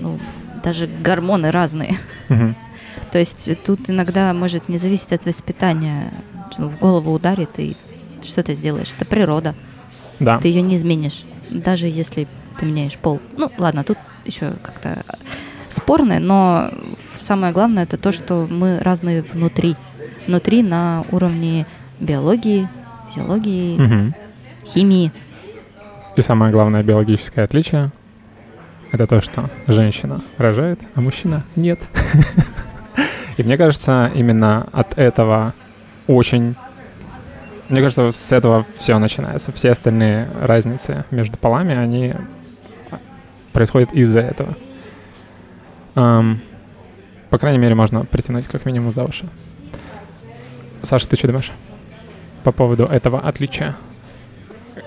[0.00, 0.18] ну,
[0.62, 1.98] даже гормоны разные.
[3.12, 6.12] То есть тут иногда может не зависеть от воспитания.
[6.58, 7.76] В голову ударит, и
[8.22, 8.92] что ты сделаешь?
[8.96, 9.54] Это природа.
[10.20, 10.38] Да.
[10.38, 12.26] Ты ее не изменишь, даже если
[12.58, 13.20] ты меняешь пол.
[13.36, 15.04] Ну, ладно, тут еще как-то
[15.68, 16.70] спорно, но
[17.20, 19.76] самое главное это то, что мы разные внутри.
[20.26, 21.66] Внутри на уровне
[22.00, 22.68] биологии,
[23.08, 24.14] физиологии, Мгм.
[24.66, 25.12] химии.
[26.16, 27.90] И самое главное биологическое отличие—
[28.92, 31.80] это то, что женщина рожает, а мужчина нет.
[33.36, 35.54] И мне кажется, именно от этого
[36.06, 36.54] очень...
[37.68, 39.50] Мне кажется, с этого все начинается.
[39.50, 42.14] Все остальные разницы между полами, они
[43.52, 44.56] происходят из-за этого.
[45.96, 46.40] Ам,
[47.30, 49.26] по крайней мере, можно притянуть как минимум за уши.
[50.82, 51.50] Саша, ты что думаешь
[52.44, 53.74] по поводу этого отличия?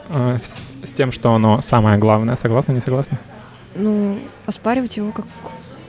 [0.10, 0.38] э,
[0.84, 2.36] с, тем, что оно самое главное.
[2.36, 3.20] Согласна, не согласна?
[3.76, 5.26] Ну, оспаривать его как,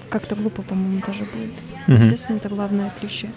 [0.09, 1.55] как-то глупо, по-моему, даже будет.
[1.87, 2.05] Мгм.
[2.05, 3.31] Естественно, это главное отличие.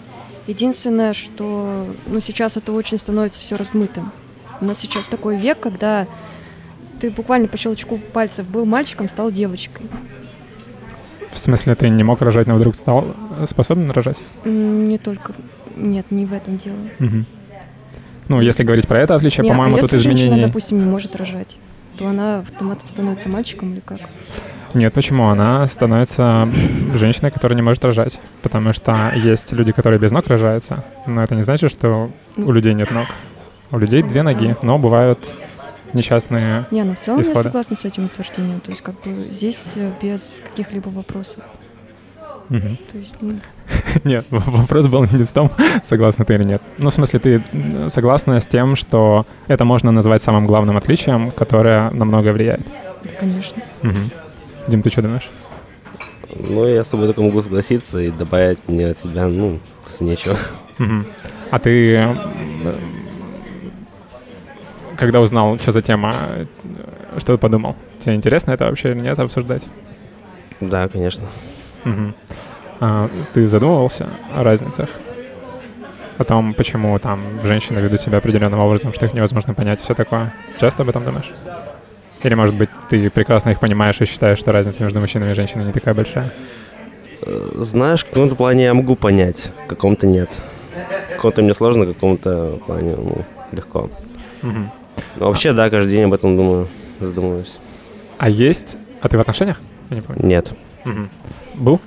[0.46, 4.12] Единственное, что ну, сейчас это очень становится все размытым.
[4.60, 6.06] У нас сейчас такой век, когда
[7.00, 9.86] ты буквально по щелчку пальцев был мальчиком, стал девочкой.
[11.32, 14.18] В смысле, ты не мог рожать, но вдруг стал э, способен рожать?
[14.44, 15.32] Не только...
[15.74, 16.76] Нет, не в этом дело.
[16.98, 17.26] Мгм.
[18.28, 21.58] Ну, если говорить про это отличие, а по-моему, тут если женщина, допустим, не может рожать,
[21.98, 24.00] то она автоматом становится мальчиком или как?
[24.74, 25.28] Нет, почему?
[25.28, 26.48] Она становится
[26.94, 28.18] женщиной, которая не может рожать.
[28.42, 32.72] Потому что есть люди, которые без ног рожаются, но это не значит, что у людей
[32.74, 33.06] нет ног.
[33.70, 35.28] У людей две ноги, но бывают
[35.92, 36.66] несчастные...
[36.70, 37.42] Не, ну в целом я Исхода.
[37.42, 38.60] согласна с этим утверждением.
[38.60, 41.44] То есть как бы здесь э, без каких-либо вопросов.
[42.52, 42.76] Мгм.
[42.92, 43.32] То есть, ну,
[44.04, 45.50] Нет, вопрос был не в том,
[45.84, 46.62] согласна ты или нет.
[46.76, 47.42] Ну, в смысле, ты
[47.88, 52.60] согласна с тем, что это можно назвать самым главным отличием, которое на многое влияет?
[53.04, 53.62] да, конечно.
[53.80, 54.10] Мгм.
[54.68, 55.30] Дим, ты что думаешь?
[56.28, 60.36] Ну, я с тобой только могу согласиться и добавить мне от себя, ну, просто нечего.
[60.76, 61.06] Мгм.
[61.50, 62.06] А ты,
[64.96, 66.44] когда узнал, что за тема, э,
[67.16, 67.76] что ты подумал?
[67.98, 69.66] Тебе интересно это вообще или нет обсуждать?
[70.60, 71.24] Да, конечно.
[71.84, 72.14] Мгм.
[72.80, 74.88] А ты задумывался о разницах?
[76.18, 80.32] О том, почему там женщины ведут себя определенным образом, что их невозможно понять, все такое.
[80.60, 81.30] Часто об этом думаешь?
[82.22, 85.66] Или, может быть, ты прекрасно их понимаешь и считаешь, что разница между мужчинами и женщинами
[85.66, 86.32] не такая большая?
[87.22, 90.30] Э, Знаешь, в каком-то плане я могу понять, в каком-то нет.
[91.10, 93.90] В каком-то мне сложно, в каком-то плане ну, легко.
[94.42, 94.70] Мгм.
[95.16, 96.68] Но вообще, да, каждый день об этом думаю,
[97.00, 97.58] задумываюсь.
[98.18, 98.76] А есть...
[99.00, 99.60] А ты в отношениях?
[99.90, 100.24] Я не помню.
[100.24, 100.50] Нет.
[100.84, 101.10] Мгм.
[101.54, 101.80] Был?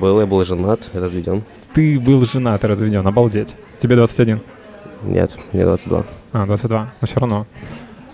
[0.00, 1.42] Был, я был женат, разведен.
[1.74, 3.54] Ты был женат и разведен, обалдеть.
[3.78, 4.40] Тебе 21.
[5.02, 6.04] Нет, мне 22.
[6.32, 6.92] А, 22.
[7.00, 7.46] Но все равно.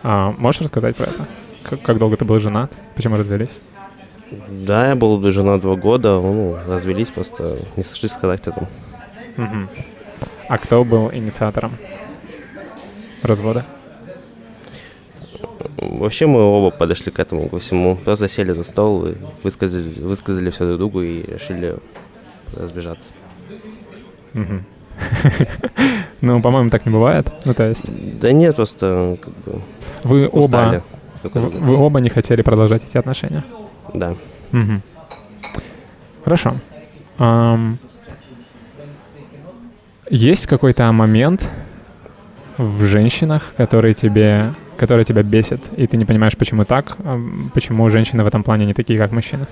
[0.03, 1.27] А, можешь рассказать про это?
[1.63, 2.73] Как, как долго ты был женат?
[2.95, 3.61] Почему развелись?
[4.49, 8.67] Да, я был женат два года, ну, развелись, просто не сошлись в характером.
[9.37, 9.69] Мгм.
[10.49, 11.73] А кто был инициатором
[13.23, 13.65] развода?
[15.77, 17.97] Вообще мы оба подошли к этому, ко всему.
[17.97, 21.77] Просто сели за стол и высказали, высказали все друг другу и решили
[22.55, 23.11] разбежаться.
[26.23, 27.31] Ну, по-моему, так не бывает.
[27.45, 27.85] Ну, то есть,
[28.19, 29.61] Да нет, просто как бы
[30.03, 30.83] вы оба,
[31.23, 33.45] вы оба не хотели продолжать эти отношения.
[33.93, 34.15] Да.
[36.25, 36.57] Хорошо.
[40.09, 41.49] Есть какой-то момент
[42.59, 47.89] в женщинах, который тебе, который тебя бесит, и ты не понимаешь, почему так, ам, почему
[47.91, 49.47] женщины в этом плане не такие, как мужчины?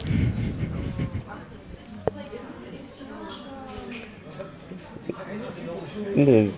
[6.16, 6.50] Ну,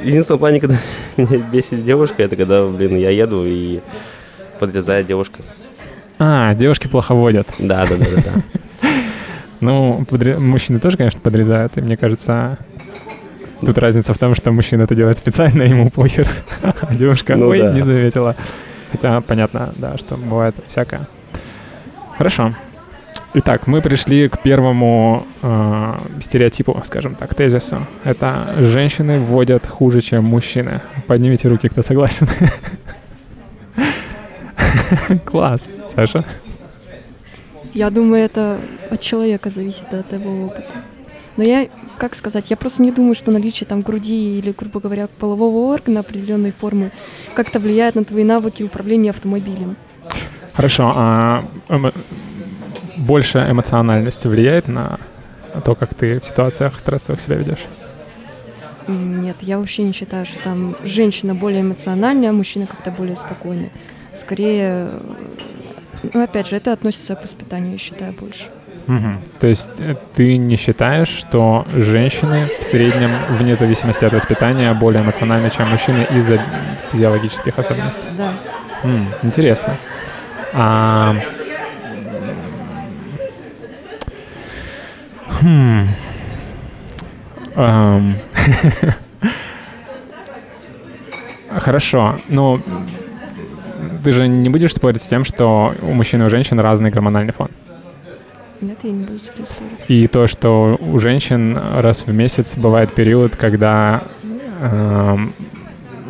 [0.00, 0.76] единственное плане, когда
[1.16, 3.80] меня бесит девушка, это когда, блин, я еду и
[4.58, 5.42] подрезает девушка.
[6.18, 7.46] А, девушки плохо водят.
[7.58, 8.32] Да, да, да, да.
[9.60, 10.04] Ну,
[10.38, 12.58] мужчины тоже, конечно, подрезают, и мне кажется,
[13.60, 16.28] тут разница в том, что мужчина это делает специально, ему похер,
[16.62, 17.72] а девушка, Ну ой, да.
[17.72, 18.36] не заметила.
[18.92, 21.00] Хотя понятно, да, что бывает всякое.
[22.16, 22.54] Хорошо.
[23.34, 27.86] Итак, мы пришли к первому э, стереотипу, скажем так, тезису.
[28.04, 30.80] Это женщины водят хуже, чем мужчины.
[31.06, 32.28] Поднимите руки, кто согласен.
[35.24, 36.24] Класс, Саша.
[37.74, 38.58] Я думаю, это
[38.90, 40.76] от человека зависит, от его опыта.
[41.36, 41.68] Но я,
[41.98, 46.00] как сказать, я просто не думаю, что наличие там груди или, грубо говоря, полового органа
[46.00, 46.90] определенной формы
[47.34, 49.76] как-то влияет на твои навыки управления автомобилем.
[50.54, 51.94] Хорошо, а эмо-
[52.96, 54.98] больше эмоциональности влияет на
[55.64, 57.66] то, как ты в ситуациях стрессовых себя ведешь?
[58.88, 63.70] Нет, я вообще не считаю, что там женщина более эмоциональная, а мужчина как-то более спокойный.
[64.14, 64.90] Скорее,
[66.14, 68.46] ну, опять же, это относится к воспитанию, я считаю, больше.
[68.88, 69.40] Угу.
[69.40, 75.02] То есть э, ты не считаешь, что женщины в среднем, вне зависимости от воспитания, более
[75.02, 76.40] эмоциональны, чем мужчины из-за
[76.92, 78.06] физиологических особенностей?
[78.16, 78.32] Да.
[78.84, 79.76] М, интересно.
[80.52, 81.16] А...
[85.40, 85.86] Хм.
[87.56, 88.14] Ам.
[91.58, 92.60] Хорошо, но
[94.04, 97.32] ты же не будешь спорить с тем, что у мужчин и у женщин разный гормональный
[97.32, 97.48] фон?
[98.60, 99.84] Нет, я не буду с этим спорить.
[99.88, 104.02] И то, что у женщин раз в месяц бывает период, когда
[104.60, 105.34] эм,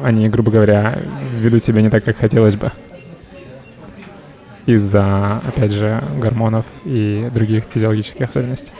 [0.02, 0.98] они, грубо говоря,
[1.38, 2.70] ведут себя не так, как хотелось бы.
[4.66, 8.72] Из-за, опять же, гормонов и других физиологических особенностей.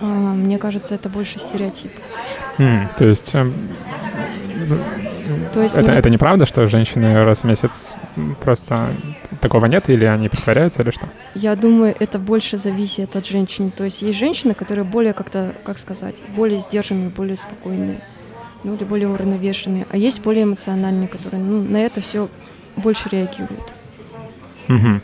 [0.00, 1.92] А, мне кажется, это больше стереотип.
[2.58, 3.52] М, то есть эм,
[5.52, 7.94] То есть это, не- это неправда, что женщины раз в месяц
[8.42, 8.88] просто
[9.40, 11.06] такого нет, или они притворяются, или что?
[11.34, 13.70] я думаю, это больше зависит от женщины.
[13.70, 18.00] То есть есть женщины, которые более как-то, как сказать, более сдержанные, более спокойные,
[18.64, 19.86] ну или более уравновешенные.
[19.90, 22.28] А есть более эмоциональные, которые ну, на это все
[22.76, 23.72] больше реагируют.
[24.68, 25.00] Мгм.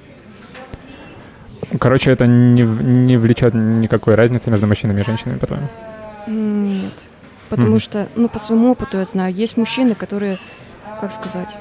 [1.81, 5.67] Короче, это не, не влечет никакой разницы между мужчинами и женщинами, по-твоему?
[6.27, 7.05] Нет.
[7.57, 7.81] Потому Мгм.
[7.81, 10.39] что, ну, по своему опыту я знаю, есть мужчины, которые,
[11.01, 11.55] как сказать,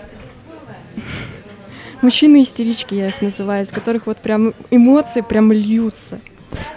[2.02, 6.20] мужчины-истерички, я их называю, из которых вот прям эмоции прям льются.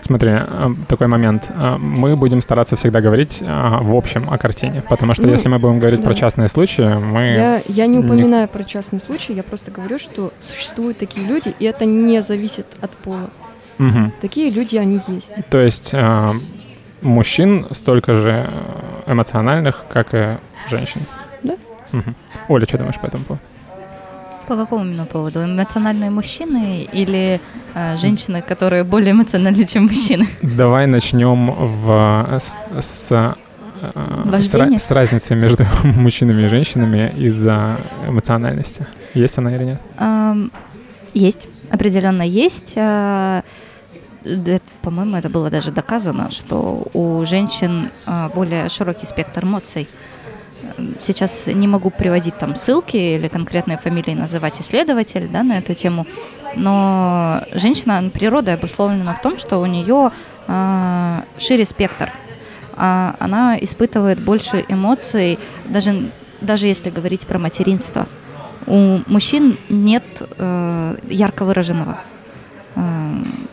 [0.01, 1.51] Смотри, э, такой момент.
[1.51, 3.45] Э, Мы будем стараться всегда говорить э,
[3.83, 6.07] в общем о картине, потому что Ну, если мы будем говорить да.
[6.07, 7.21] про частные случаи, мы...
[7.21, 11.55] Я, я не не- упоминаю про частный случай, я просто говорю, что существуют такие люди,
[11.59, 13.29] и это не зависит от пола.
[13.79, 14.13] Мгм.
[14.23, 15.35] Такие люди, они есть.
[15.51, 15.93] То есть
[17.07, 18.47] мужчин столько же
[19.07, 20.37] э, эмоциональных, как и
[20.69, 21.01] женщин.
[21.43, 21.55] Да.
[21.93, 22.15] Мгм.
[22.49, 23.43] Оля, что думаешь по этому поводу?
[24.47, 25.45] По какому именно поводу?
[25.45, 27.41] Эмоциональные мужчины или
[27.75, 30.27] э, женщины, которые более эмоциональны, чем мужчины?
[30.43, 33.35] Давай начнем в, с, с,
[33.83, 38.87] э, с, с разницей между мужчинами и женщинами из-за эмоциональности.
[39.15, 39.81] Есть она или нет?
[39.99, 40.51] Ам,
[41.15, 42.75] Есть, определенно есть.
[44.27, 49.89] Да, По-моему, это было даже доказано, что у женщин а, более широкий спектр эмоций.
[50.79, 55.75] М, Сейчас не могу приводить там ссылки или конкретные фамилии называть исследователь да, на эту
[55.75, 56.07] тему,
[56.57, 60.11] но женщина природой обусловлена в том, что у нее
[60.49, 62.13] а, шире спектр.
[62.75, 66.11] А, она испытывает больше эмоций, даже,
[66.41, 68.09] даже если говорить про материнство.
[68.67, 72.16] У мужчин нет э, ярко выраженного э,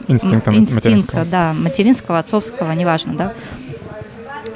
[0.08, 1.26] Инстинкта инстинкта, материнского.
[1.26, 3.34] да, материнского, отцовского, неважно, да.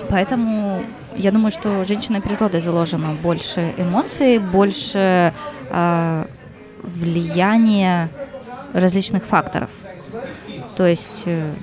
[0.10, 0.82] Поэтому
[1.16, 5.34] я думаю, что женщиной природой заложено больше эмоций, больше
[5.70, 6.26] э,
[6.84, 8.10] влияния
[8.74, 9.70] различных факторов.
[10.76, 11.54] То есть э,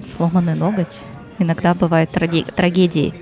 [0.00, 1.00] сломанный ноготь
[1.38, 3.14] иногда бывает трагедией.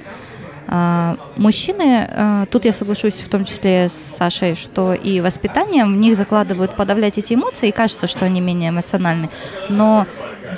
[0.73, 5.97] А, Мужчины, а, тут я соглашусь в том числе с Сашей, что и воспитанием в
[5.97, 9.31] них закладывают подавлять эти эмоции, и кажется, что они менее эмоциональны.
[9.69, 10.07] Но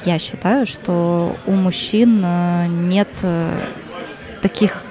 [0.04, 3.50] я считаю, что у мужчин э, нет э,
[4.42, 4.82] таких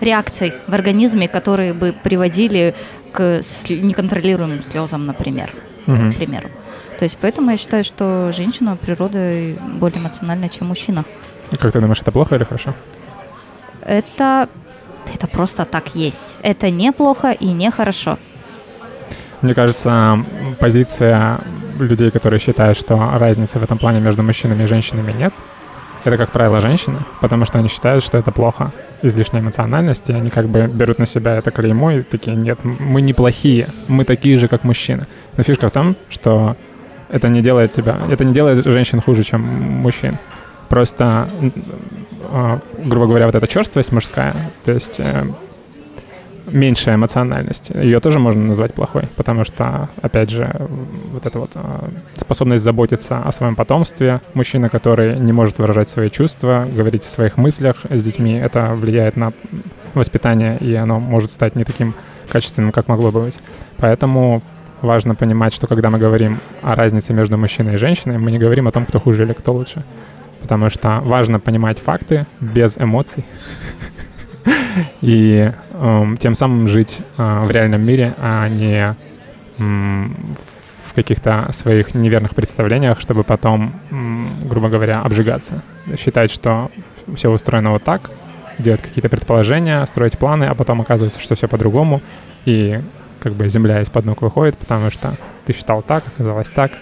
[0.00, 2.74] реакций в организме, которые бы приводили
[3.12, 5.52] к неконтролируемым слезам, например.
[5.86, 6.10] Мгм.
[6.10, 6.50] К примеру.
[6.98, 11.04] То есть поэтому я считаю, что женщина природой более эмоциональна, чем мужчина.
[11.58, 12.74] Как ты думаешь, это плохо или хорошо?
[13.84, 14.48] Это,
[15.12, 16.36] это просто так есть.
[16.42, 18.18] Это неплохо и нехорошо.
[19.42, 20.18] Мне кажется,
[20.58, 21.40] позиция
[21.78, 25.32] людей, которые считают, что разницы в этом плане между мужчинами и женщинами нет,
[26.04, 30.30] это, как правило, женщины, потому что они считают, что это плохо, излишняя эмоциональность, и они
[30.30, 34.38] как бы берут на себя это клеймо и такие, нет, мы не плохие, мы такие
[34.38, 35.06] же, как мужчины.
[35.36, 36.56] Но фишка в том, что
[37.10, 40.16] это не делает тебя, это не делает женщин хуже, чем мужчин.
[40.70, 41.28] Просто,
[42.30, 45.24] а, грубо говоря, вот эта черствость мужская, то есть э,
[46.46, 50.68] меньшая эмоциональность, ее тоже можно назвать плохой, потому что, опять же,
[51.12, 56.08] вот эта вот а, способность заботиться о своем потомстве, мужчина, который не может выражать свои
[56.08, 59.32] чувства, говорить о своих мыслях с детьми, это влияет на
[59.94, 61.94] воспитание, и оно может стать не таким
[62.28, 63.38] качественным, как могло бы быть.
[63.78, 64.40] Поэтому
[64.82, 68.68] важно понимать, что когда мы говорим о разнице между мужчиной и женщиной, мы не говорим
[68.68, 69.82] о том, кто хуже или кто лучше.
[70.50, 73.24] Потому что важно понимать факты без эмоций
[75.00, 78.96] и эм, тем самым жить э, в реальном мире, а не
[79.56, 83.74] в каких-то своих неверных представлениях, чтобы потом,
[84.44, 85.62] грубо говоря, обжигаться.
[85.96, 86.72] Считать, что
[87.14, 88.10] все устроено вот так,
[88.58, 92.02] делать какие-то предположения, строить планы, а потом оказывается, что все по-другому,
[92.44, 92.80] и
[93.20, 95.14] как бы земля из-под ног выходит, потому что
[95.46, 96.72] ты считал так, оказалось так.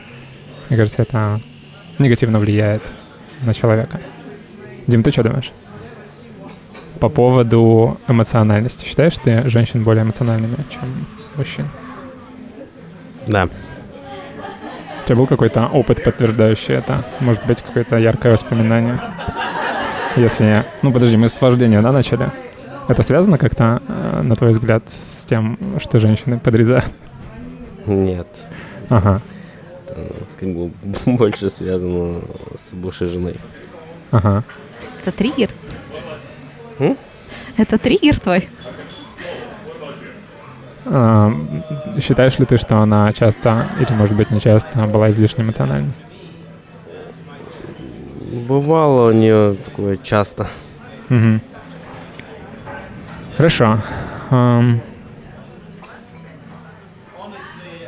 [0.71, 1.43] Мне кажется, это
[1.99, 2.83] негативно влияет
[3.43, 4.01] на человека.
[4.87, 5.53] Дим, ты что думаешь?
[7.01, 8.85] По поводу эмоциональности.
[8.85, 11.67] Считаешь ты женщин более эмоциональными, чем мужчин?
[13.27, 13.45] Да.
[13.45, 17.03] У тебя был какой-то опыт, подтверждающий это?
[17.21, 18.99] Может быть, какое-то яркое воспоминание?
[20.17, 20.65] Если...
[20.83, 22.31] Ну, подожди, мы с вождения, да, начали?
[22.89, 26.93] Это связано как-то, э, на твой взгляд, с тем, что женщины подрезают?
[27.87, 28.27] Нет.
[28.89, 29.21] Ага,
[30.39, 30.71] как бы
[31.07, 32.21] больше связано
[32.57, 33.35] с бывшей женой.
[34.11, 34.45] ага.
[35.03, 35.51] Это триггер?
[36.79, 36.97] М?
[37.57, 38.49] Это триггер твой?
[40.87, 41.31] А,
[42.01, 45.93] Считаешь ли ты, что она часто, или, может быть, не часто, была излишне эмоциональной?
[48.47, 50.47] Бывало у нее такое часто.
[51.09, 51.41] Мгм.
[53.37, 53.79] Хорошо.
[54.31, 54.81] Ам,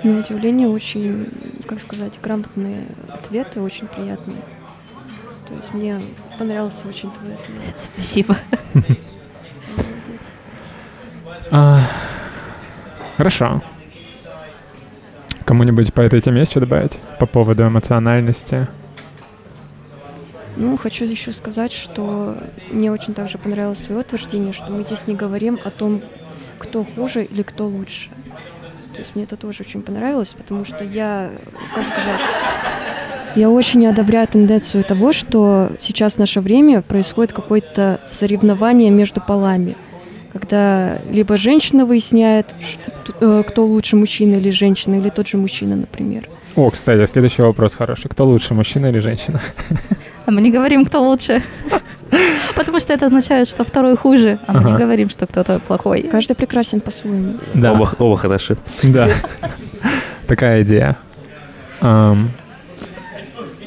[0.02, 1.28] На удивление, очень,
[1.66, 4.42] как сказать, грамотные ответы, очень приятные.
[5.48, 6.00] То есть мне
[6.38, 7.74] понравился очень твой ответ.
[7.78, 8.36] Спасибо.
[11.52, 11.84] А,
[13.20, 13.60] Хорошо.
[15.44, 16.98] Кому-нибудь по этой теме есть что добавить?
[17.18, 18.66] По поводу эмоциональности?
[20.56, 22.38] Ну, хочу еще сказать, что
[22.70, 26.00] мне очень также понравилось твое утверждение, что мы здесь не говорим о том,
[26.58, 28.08] кто хуже или кто лучше.
[28.92, 31.30] То есть мне это тоже очень понравилось, потому что я,
[31.74, 32.20] как сказать,
[33.36, 39.76] я очень одобряю тенденцию того, что сейчас в наше время происходит какое-то соревнование между полами,
[40.32, 42.54] когда либо женщина выясняет,
[43.20, 46.28] э, кто лучше, мужчина или женщина, или тот же мужчина, например.
[46.56, 48.08] О, кстати, следующий вопрос хороший.
[48.08, 49.40] Кто лучше, мужчина или женщина?
[50.26, 51.42] А мы не говорим, кто лучше.
[52.56, 56.02] Потому что это означает, что второй хуже, а мы не говорим, что кто-то плохой.
[56.02, 57.34] Каждый прекрасен по-своему.
[57.54, 57.72] Да.
[57.72, 58.56] Оба, оба хороши.
[58.82, 59.08] Да.
[60.26, 60.96] Такая идея.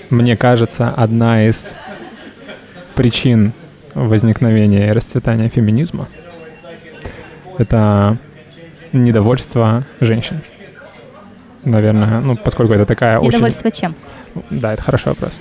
[0.09, 1.73] Мне кажется, одна из
[2.95, 3.53] причин
[3.95, 6.07] возникновения и расцветания феминизма—
[7.57, 8.17] это
[8.91, 10.41] недовольство женщин.
[11.66, 13.30] Наверное, ну, поскольку это такая очень...
[13.30, 13.95] Недовольство чем?
[14.49, 15.39] Да, это хороший вопрос.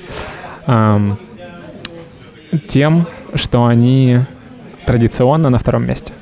[0.67, 1.19] Ам,
[2.69, 4.21] тем, что они
[4.85, 6.13] традиционно на втором месте.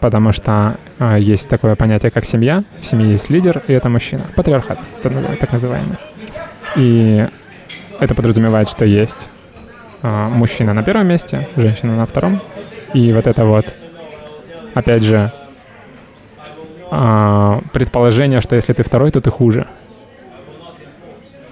[0.00, 2.62] Потому что а, есть такое понятие, как семья.
[2.78, 4.24] В семье есть лидер, и это мужчина.
[4.36, 5.96] Патриархат, так называемый.
[6.76, 7.26] И
[8.00, 9.28] это подразумевает, что есть
[10.02, 12.40] а, мужчина на первом месте, женщина на втором.
[12.92, 13.72] И вот это вот,
[14.74, 15.32] опять же,
[16.96, 19.66] а, предположение, что если ты второй, то ты хуже.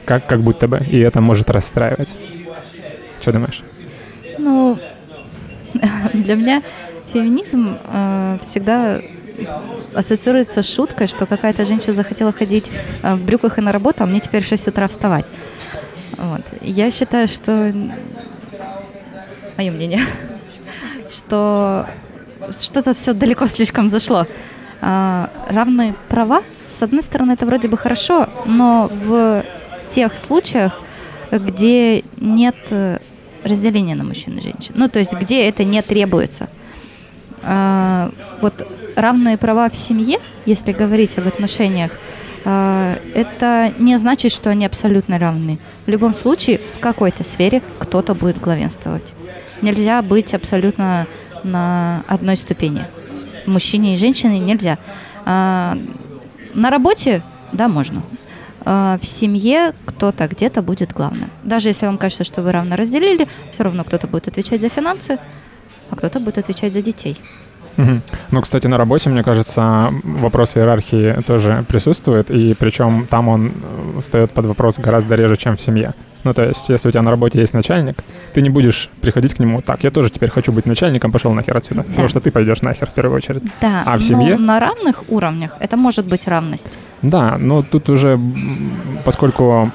[0.05, 0.79] Как, как будто бы.
[0.79, 2.15] И это может расстраивать.
[3.21, 3.63] Что думаешь?
[4.39, 4.79] Ну,
[6.13, 6.63] для меня
[7.13, 9.01] феминизм э, всегда
[9.95, 12.71] ассоциируется с шуткой, что какая-то женщина захотела ходить
[13.03, 15.27] э, в брюках и на работу, а мне теперь в 6 утра вставать.
[16.19, 16.43] Вот.
[16.61, 17.75] Я считаю, что...
[19.57, 20.01] Мое мнение,
[21.11, 21.87] что
[22.51, 24.27] что-то все далеко слишком зашло.
[24.85, 29.45] А, равные права, с одной стороны, это вроде бы хорошо, но в
[29.89, 30.81] тех случаях,
[31.31, 32.99] где нет э,
[33.45, 36.49] разделения на мужчин и женщин, ну, то есть где это не требуется.
[37.45, 38.11] А,
[38.41, 38.67] вот
[38.97, 41.93] равные права в семье, если говорить об отношениях,
[42.45, 45.61] а, это не значит, что они абсолютно равны.
[45.87, 49.15] В любом случае, в какой-то сфере кто-то будет главенствовать.
[49.63, 51.07] Нельзя быть абсолютно
[51.45, 52.85] на одной ступени.
[53.47, 54.79] Мужчине и женщине нельзя.
[55.25, 55.77] А,
[56.55, 57.23] на работе,
[57.53, 58.03] да, можно.
[58.65, 61.31] А, в семье кто-то где-то будет главным.
[61.43, 65.19] Даже если вам кажется, что вы равно разделили, все равно кто-то будет отвечать за финансы,
[65.91, 67.17] а кто-то будет отвечать за детей.
[67.77, 68.03] Мгм.
[68.31, 73.53] Ну, кстати, на работе, мне кажется, вопрос иерархии тоже присутствует, и причем там он
[73.97, 75.95] э, встает под вопрос гораздо реже, чем в семье.
[76.25, 77.97] Ну, то есть, если у тебя на работе есть начальник,
[78.33, 81.57] ты не будешь приходить к нему, так, я тоже теперь хочу быть начальником, пошел нахер
[81.57, 83.43] отсюда, потому что ты пойдешь нахер в первую очередь.
[83.61, 84.37] Да, А в семье?
[84.37, 86.79] на равных уровнях это может быть равность.
[87.03, 88.21] Да, но тут уже,
[89.05, 89.71] поскольку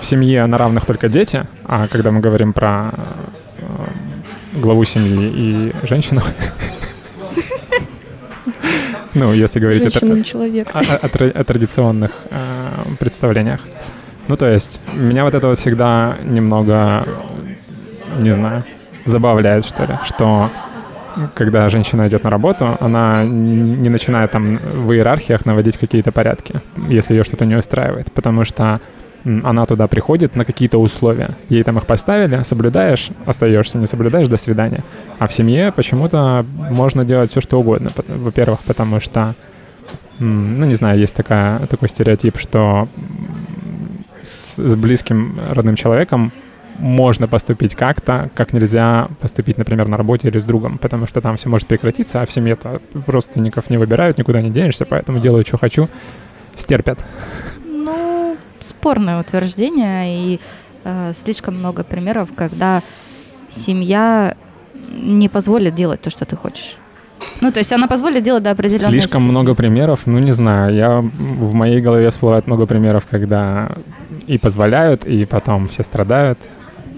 [0.00, 2.92] в семье на равных только дети, а когда мы говорим про
[3.58, 3.62] э,
[4.60, 6.22] главу семьи и женщину,
[9.14, 12.36] ну, если говорить о, традиционных э,
[12.98, 13.60] представлениях.
[14.28, 17.06] Ну, то есть, меня вот это вот всегда немного,
[18.18, 18.64] не знаю,
[19.04, 20.50] забавляет, что ли, что
[21.34, 27.14] когда женщина идет на работу, она не начинает там в иерархиях наводить какие-то порядки, если
[27.14, 28.80] ее что-то не устраивает, потому что
[29.24, 31.30] она туда приходит на какие-то условия.
[31.48, 34.84] Ей там их поставили, соблюдаешь, остаешься, не соблюдаешь, до свидания.
[35.18, 37.90] А в семье почему-то можно делать все, что угодно.
[38.08, 39.34] Во-первых, потому что,
[40.18, 42.88] ну, не знаю, есть такая, такой стереотип, что
[44.22, 46.32] с, с близким родным человеком
[46.78, 51.36] можно поступить как-то, как нельзя поступить, например, на работе или с другом, потому что там
[51.36, 55.56] все может прекратиться, а в семье-то родственников не выбирают, никуда не денешься, поэтому делаю, что
[55.56, 55.88] хочу,
[56.56, 56.98] стерпят.
[58.64, 60.40] Спорное утверждение, и
[60.84, 62.80] э, слишком много примеров, когда
[63.50, 64.36] семья
[64.90, 66.76] не позволит делать то, что ты хочешь.
[67.40, 69.30] Ну, то есть она позволит делать до определенной Слишком степени.
[69.30, 70.74] много примеров, ну, не знаю.
[70.74, 73.76] Я, в моей голове всплывает много примеров, когда
[74.26, 76.38] и позволяют, и потом все страдают.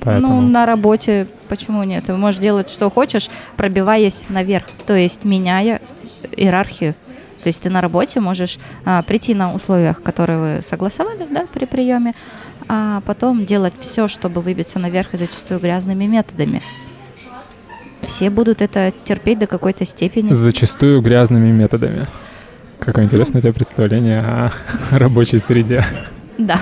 [0.03, 0.41] Поэтому...
[0.41, 2.05] Ну, на работе почему нет?
[2.05, 5.81] Ты можешь делать, что хочешь, пробиваясь наверх, то есть меняя
[6.37, 6.95] иерархию.
[7.47, 11.65] То есть ты на работе можешь а, прийти на условиях, которые вы согласовали да, при
[11.65, 12.13] приеме,
[12.67, 16.61] а потом делать все, чтобы выбиться наверх и зачастую грязными методами.
[18.03, 20.33] Все будут это терпеть до какой-то степени.
[20.33, 22.03] Зачастую грязными методами.
[22.81, 24.51] Какое интересное у тебя представление о
[24.91, 25.87] рабочей среде.
[26.39, 26.59] Да.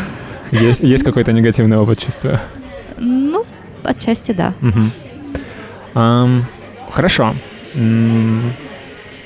[0.51, 2.41] Есть, есть какой-то негативный опыт, чувствую.
[2.99, 3.47] Ну,
[3.85, 4.53] отчасти да.
[4.61, 4.81] Угу.
[5.95, 6.43] Um,
[6.91, 7.35] хорошо.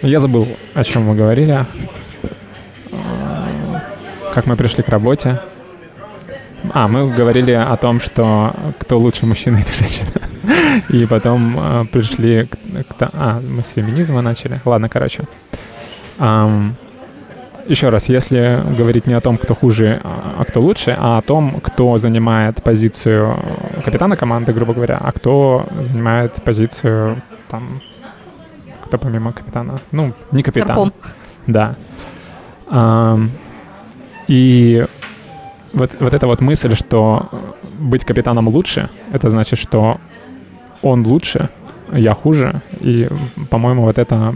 [0.03, 1.67] Я забыл, о чем мы говорили.
[4.33, 5.41] Как мы пришли к работе.
[6.73, 10.11] А, мы говорили о том, что кто лучше, мужчина или женщина.
[10.91, 12.57] И потом э, пришли к,
[12.99, 13.11] к...
[13.13, 14.61] А, мы с феминизма начали.
[14.65, 15.25] Ладно, короче.
[16.19, 16.73] Um,
[17.69, 21.61] еще раз, если говорить не о том, кто хуже, а кто лучше, а о том,
[21.61, 23.37] кто занимает позицию
[23.85, 27.81] капитана команды, грубо говоря, а кто занимает позицию там
[28.89, 29.79] кто помимо капитана?
[29.93, 30.69] Ну, не капитан.
[30.69, 30.93] Карпом.
[31.47, 31.77] Да.
[32.69, 33.19] А,
[34.29, 34.87] и
[35.75, 37.29] вот, вот эта вот мысль, что
[37.79, 40.01] быть капитаном лучше, это значит, что
[40.81, 41.51] он лучше,
[41.93, 42.63] я хуже.
[42.81, 43.09] И,
[43.51, 44.35] по-моему, вот эта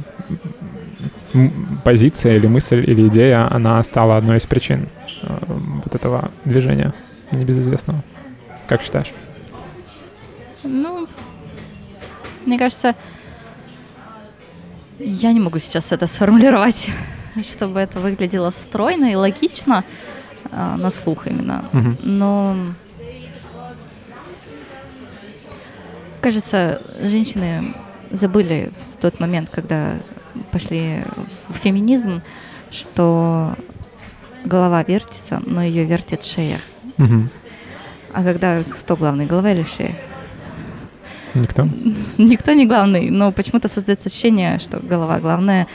[1.82, 4.88] позиция или мысль или идея, она стала одной из причин
[5.22, 5.38] э,
[5.82, 6.92] вот этого движения
[7.30, 8.02] небезызвестного.
[8.68, 9.12] Как считаешь?
[10.62, 11.08] Ну,
[12.44, 12.94] мне кажется,
[15.04, 16.88] я не могу сейчас это сформулировать,
[17.42, 19.84] чтобы это выглядело стройно и логично
[20.50, 21.64] э, на слух именно.
[21.72, 21.96] Угу.
[22.02, 22.56] Но
[26.20, 27.74] кажется, женщины
[28.10, 29.98] забыли в тот момент, когда
[30.50, 31.02] пошли
[31.48, 32.22] в феминизм,
[32.70, 33.56] что
[34.44, 36.58] голова вертится, но ее вертит шея.
[36.98, 37.28] Угу.
[38.12, 39.96] А когда кто главный, голова или шея?
[41.34, 41.68] Никто?
[42.18, 45.66] Никто не главный, но почему-то создается ощущение, что голова главная,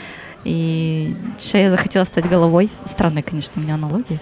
[0.44, 2.70] и шея захотела стать головой.
[2.84, 4.20] Странная, конечно, у меня аналогия.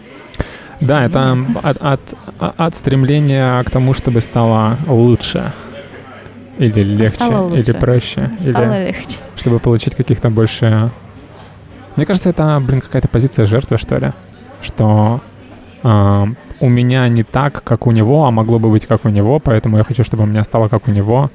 [0.80, 2.00] Да, это от, от,
[2.38, 5.52] от стремления к тому, чтобы стало лучше.
[6.58, 7.60] Или легче, лучше.
[7.60, 8.30] или проще.
[8.38, 9.18] Стало или легче.
[9.36, 10.90] Чтобы получить каких-то больше...
[11.96, 14.12] Мне кажется, это, блин, какая-то позиция жертвы, что ли.
[14.62, 15.20] Что
[15.86, 16.26] э,
[16.60, 19.78] у меня не так, как у него, а могло бы быть как у него, поэтому
[19.78, 21.28] я хочу, чтобы у меня стало как у него.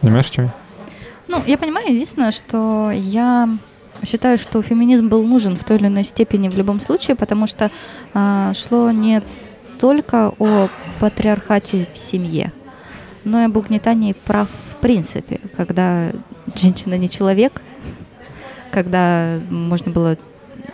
[0.00, 0.50] Понимаешь, чем?
[1.26, 3.48] Ну, я понимаю, единственное, что я
[4.04, 7.70] считаю, что феминизм был нужен в той или иной степени в любом случае, потому что
[8.14, 9.22] э, шло не
[9.80, 10.68] только о
[11.00, 12.52] патриархате в семье,
[13.24, 14.48] но и об угнетании прав
[14.78, 16.12] в принципе, когда
[16.54, 17.62] женщина не человек,
[18.70, 20.16] когда можно было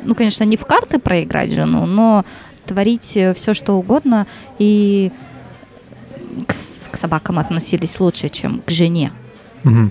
[0.05, 2.25] ну, конечно, не в карты проиграть жену, но
[2.67, 4.27] творить э, все, что угодно,
[4.59, 5.13] и
[6.47, 6.55] к,
[6.91, 9.13] к собакам относились лучше, чем к жене.
[9.65, 9.91] Угу.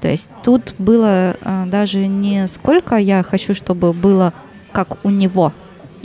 [0.00, 4.32] То есть тут было а, даже не сколько я хочу, чтобы было
[4.72, 5.52] как у него.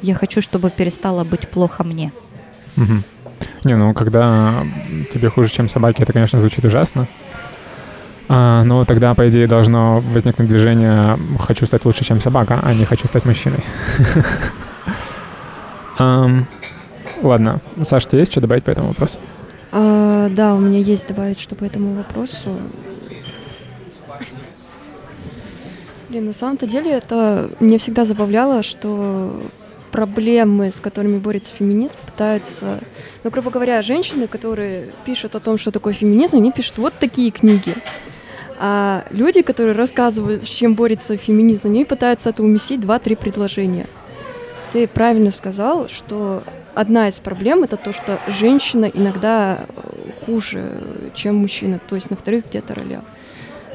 [0.01, 2.11] Я хочу, чтобы перестало быть плохо мне.
[2.77, 2.93] Угу.
[3.63, 4.53] Не, ну когда
[5.13, 7.07] тебе хуже, чем собаки, это, конечно, звучит ужасно.
[8.27, 12.85] А, ну, тогда, по идее, должно возникнуть движение «хочу стать лучше, чем собака», а не
[12.85, 13.63] «хочу стать мужчиной».
[17.21, 17.61] ладно.
[17.83, 19.19] Саша, тебе есть что добавить по этому вопросу?
[19.71, 22.59] А, да, у меня есть добавить что по этому вопросу.
[26.09, 29.41] Блин, на самом-то деле это мне всегда забавляло, что
[29.91, 32.79] проблемы, с которыми борется феминизм, пытаются...
[33.23, 37.31] Ну, грубо говоря, женщины, которые пишут о том, что такое феминизм, они пишут вот такие
[37.31, 37.75] книги.
[38.57, 43.87] А люди, которые рассказывают, с чем борется феминизм, они пытаются это уместить два-три предложения.
[44.71, 46.43] Ты правильно сказал, что
[46.73, 50.69] одна из проблем это то, что женщина иногда э, хуже,
[51.13, 53.03] чем мужчина, то есть на вторых где-то ролях.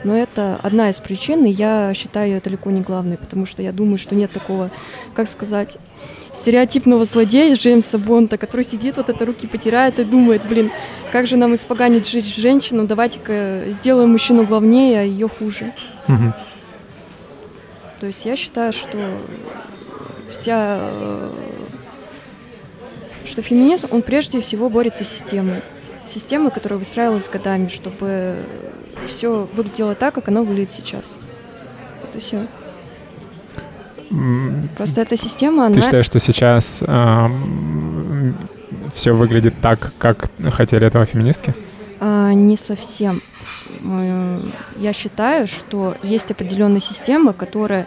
[0.04, 3.72] Но это одна из причин, и я считаю ее далеко не главной, потому что я
[3.72, 4.70] думаю, что нет такого,
[5.14, 5.76] как сказать,
[6.32, 10.70] стереотипного злодея Джеймса Бонда, который сидит, вот это руки потирает и думает, блин,
[11.12, 15.72] как же нам испоганить жизнь женщину, давайте-ка сделаем мужчину главнее, а ее хуже.
[18.00, 18.96] То есть я считаю, что
[20.30, 21.30] вся э,
[23.26, 25.62] что феминизм, он прежде всего борется с системой.
[26.06, 28.38] Системой, которая выстраивалась годами, чтобы
[29.08, 31.18] все выглядело так, как оно выглядит сейчас.
[32.08, 32.46] Это все.
[34.76, 35.74] Просто эта система, она...
[35.76, 36.82] Ты считаешь, что сейчас
[38.94, 41.54] все выглядит так, как хотели этого феминистки?
[42.00, 43.22] А, не совсем.
[43.84, 44.40] Э,
[44.78, 47.86] Я считаю, что есть определенная система, которая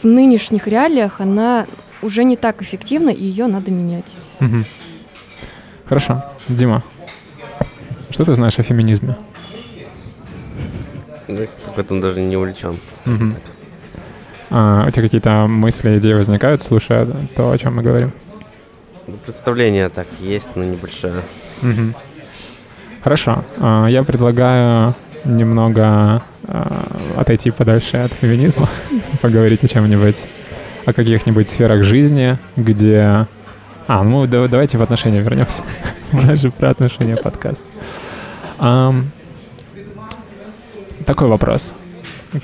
[0.00, 1.66] в нынешних реалиях, она
[2.02, 4.14] уже не так эффективна, и ее надо менять.
[4.38, 4.64] Мгм.
[5.86, 6.24] Хорошо.
[6.48, 6.82] Дима,
[8.10, 9.16] что ты знаешь о феминизме?
[11.74, 12.78] В этом даже не увлечен.
[14.52, 17.06] А, у тебя какие-то мысли, идеи возникают, слушая
[17.36, 18.10] то, о чем мы говорим?
[19.06, 21.22] Ну, Представление так есть, но небольшое.
[21.62, 21.94] Мгм.
[23.02, 23.44] Хорошо.
[23.58, 28.68] А, Я предлагаю немного а, отойти подальше от феминизма,
[29.22, 30.16] поговорить о чем-нибудь,
[30.84, 33.26] о каких-нибудь сферах жизни, где...
[33.86, 35.62] А, ну да- давайте в отношения вернемся.
[36.12, 37.64] У нас же про отношения подкаст.
[41.06, 41.74] Такой вопрос.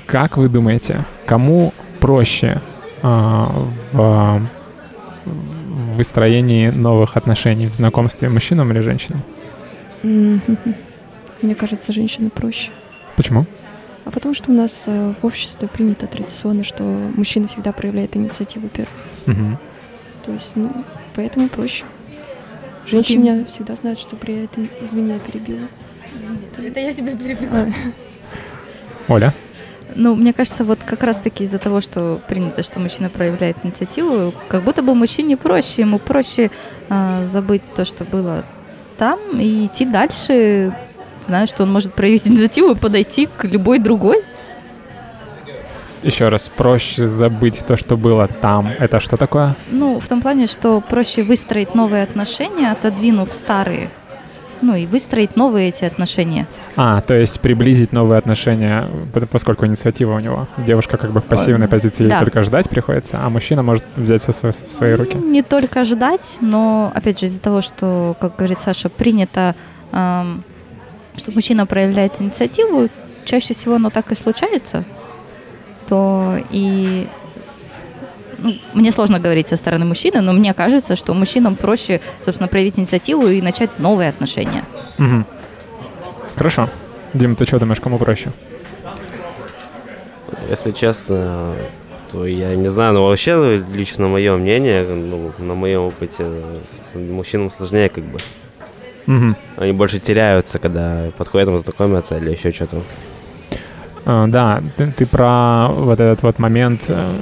[0.05, 2.61] Как вы думаете, кому проще
[3.01, 3.51] а,
[3.91, 4.41] в
[5.77, 9.21] в выстроении новых отношений в знакомстве мужчинам или женщинам?
[10.03, 12.71] Мне кажется, женщины проще.
[13.15, 13.45] Почему?
[14.05, 18.69] А потому что у нас э, в обществе принято традиционно, что мужчина всегда проявляет инициативу
[18.69, 18.93] первым.
[19.25, 19.57] Мгм.
[20.25, 20.71] То есть, ну,
[21.15, 21.83] поэтому проще.
[22.87, 24.67] Женщина всегда знает, что при этом...
[24.81, 25.67] Извини, я перебила.
[26.57, 27.51] Это я тебя перебила.
[27.51, 27.69] А,
[29.07, 29.33] Оля?
[29.95, 34.63] Ну, мне кажется, вот как раз-таки из-за того, что принято, что мужчина проявляет инициативу, как
[34.63, 36.51] будто бы мужчине проще, ему проще
[36.89, 38.43] а, забыть то, что было
[38.97, 40.73] там, и идти дальше,
[41.21, 44.23] зная, что он может проявить инициативу и подойти к любой другой.
[46.03, 48.69] Еще раз, проще забыть то, что было там.
[48.79, 49.55] Это что такое?
[49.71, 53.89] Ну, в том плане, что проще выстроить новые отношения, отодвинув старые.
[54.61, 56.47] Ну и выстроить новые эти отношения.
[56.75, 58.87] А, то есть приблизить новые отношения,
[59.31, 60.47] поскольку инициатива у него.
[60.57, 62.19] Девушка как бы в пассивной позиции, ей Да.
[62.19, 65.15] только ждать приходится, а мужчина может взять все в свои руки.
[65.17, 69.55] Не только ждать, но, опять же, из-за того, что, как говорит Саша, принято,
[69.91, 70.43] эм,
[71.15, 72.89] что мужчина проявляет инициативу,
[73.25, 74.83] чаще всего оно так и случается,
[75.87, 77.07] то и
[78.37, 82.77] ну, мне сложно говорить со стороны мужчины, но мне кажется, что мужчинам проще, собственно, проявить
[82.79, 84.63] инициативу и начать новые отношения.
[84.97, 85.25] Мгм.
[86.35, 86.69] Хорошо.
[87.13, 88.31] Дим, ты что думаешь, кому проще?
[90.49, 91.55] Если честно,
[92.11, 96.25] то я не знаю, но вообще лично мое мнение, ну, на моем опыте,
[96.93, 98.19] мужчинам сложнее как бы.
[99.07, 99.35] Мгм.
[99.57, 102.81] Они больше теряются, когда подходят, знакомятся или еще что-то.
[104.05, 107.13] А, Да, ты, ты про вот этот вот момент э,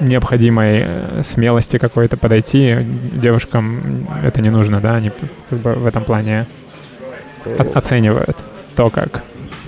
[0.00, 2.76] необходимой э, смелости какой-то подойти.
[3.12, 5.10] Девушкам это не нужно, да, они
[5.50, 6.46] как бы в этом плане
[7.44, 8.36] о- оценивают
[8.74, 9.22] то, как.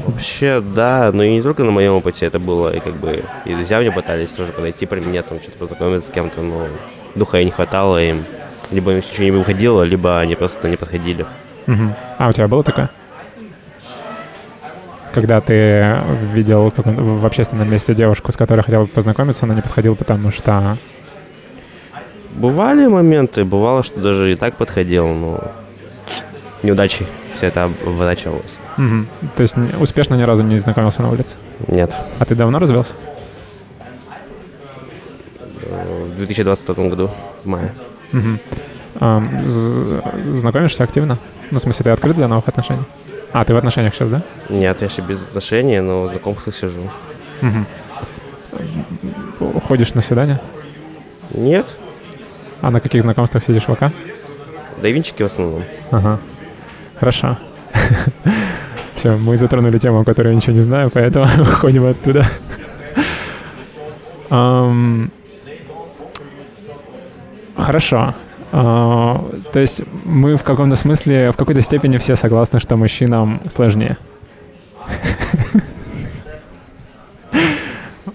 [0.05, 3.55] Вообще, да, но и не только на моем опыте это было, и как бы и
[3.55, 6.67] друзья мне пытались тоже подойти при мне, там что-то познакомиться с кем-то, но
[7.15, 8.25] духа и не хватало им.
[8.71, 11.27] Либо им ничего не выходило, либо они просто не подходили.
[11.67, 11.95] Мгм.
[12.19, 12.91] А у тебя было такое?
[15.13, 15.97] Когда ты
[16.35, 20.77] видел в общественном месте девушку, с которой хотел познакомиться, но не подходил, потому что...
[22.35, 25.51] Бывали моменты, бывало, что даже и так подходил, но
[26.63, 27.07] неудачей
[27.37, 28.59] все это оборачивалось.
[28.77, 29.09] Мгм.
[29.35, 31.37] То есть успешно ни разу не знакомился на улице.
[31.67, 31.97] Нет.
[32.21, 32.95] А ты давно развелся?
[35.63, 37.11] Э, В 2022 году,
[37.45, 37.73] в мае.
[39.01, 40.03] Ам, з-
[40.41, 41.19] Знакомишься активно?
[41.51, 42.83] Ну, в смысле, ты открыт для новых отношений?
[43.33, 44.23] А, ты в отношениях сейчас, да?
[44.49, 46.81] Нет, я еще без отношений, но в знакомствах сижу.
[47.43, 47.67] Мгм.
[49.67, 50.41] Ходишь на свидания?
[51.35, 51.67] Нет,
[52.63, 53.93] А на каких знакомствах сидишь в ВК?
[54.83, 55.65] да и винчики в основном.
[55.91, 56.19] Ага.
[56.99, 57.37] Хорошо.
[58.95, 62.27] Все, мы затронули тему, о которой я ничего не знаю, поэтому уходим оттуда.
[67.57, 68.15] Хорошо.
[68.53, 73.97] А, То есть мы в каком-то смысле, в какой-то степени все согласны, что мужчинам сложнее.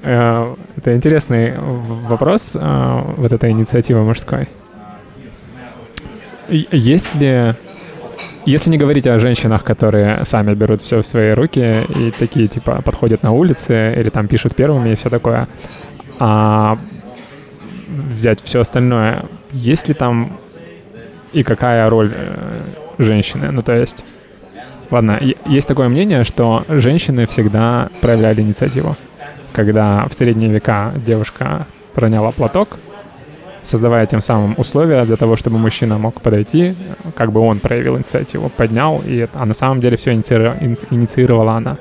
[0.01, 4.47] Э, Это интересный вопрос, э, вот эта инициатива мужской.
[6.49, 7.53] И- Есть ли
[8.45, 12.81] Если не говорить о женщинах, которые сами берут все в свои руки и такие, типа,
[12.83, 15.47] подходят на улице или там пишут первыми и все такое,
[16.19, 16.77] а
[17.93, 20.37] взять все остальное, есть ли там
[21.31, 22.59] и какая роль э,
[22.97, 23.51] женщины?
[23.51, 24.03] Ну, то есть,
[24.91, 28.95] ладно, есть такое мнение, что женщины всегда проявляли инициативу.
[29.51, 32.77] Когда в средние века девушка проняла платок,
[33.63, 36.75] создавая тем самым условия для того, чтобы мужчина мог подойти,
[37.15, 41.77] как бы он проявил инициативу, поднял, и, а на самом деле все инициировала она.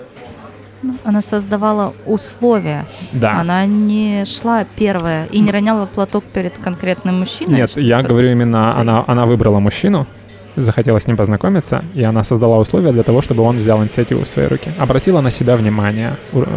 [0.83, 2.87] Ну, она создавала условия.
[3.13, 3.41] Да.
[3.41, 7.55] Она не шла первая и не роняла платок перед конкретным мужчиной.
[7.55, 10.07] Нет, я говорю именно, она, она выбрала мужчину,
[10.57, 14.29] захотела с ним познакомиться, и она создала условия для того, чтобы он взял инициативу в
[14.29, 14.73] свои руки.
[14.79, 16.17] Обратила на себя внимание,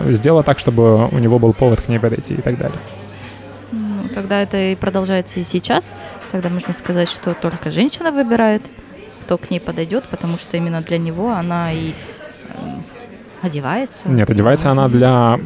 [0.09, 2.79] сделала так, чтобы у него был повод к ней подойти и так далее.
[3.71, 5.93] Ну, тогда это и продолжается и сейчас.
[6.31, 8.63] Тогда можно сказать, что только женщина выбирает,
[9.21, 11.93] кто к ней подойдет, потому что именно для него она и
[13.45, 14.09] Одевается?
[14.09, 15.39] Нет, одевается она для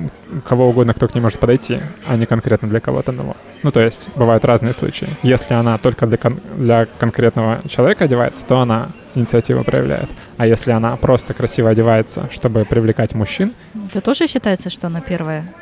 [0.48, 3.36] кого угодно, кто к ней может подойти, а не конкретно для кого-то одного.
[3.62, 5.10] Ну, то есть, бывают разные случаи.
[5.22, 10.10] Если она только для, кон- для конкретного человека одевается, то она инициативу проявляет.
[10.38, 13.52] А если она просто красиво одевается, чтобы привлекать мужчин...
[13.90, 15.54] Это тоже считается, что она первая?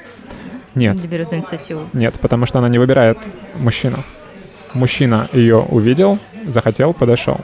[0.76, 0.96] Нет.
[1.02, 1.90] Не берет инициативу?
[1.94, 3.18] Нет, потому что она не выбирает
[3.56, 3.98] мужчину.
[4.76, 7.40] Мужчина ее увидел, захотел, подошел.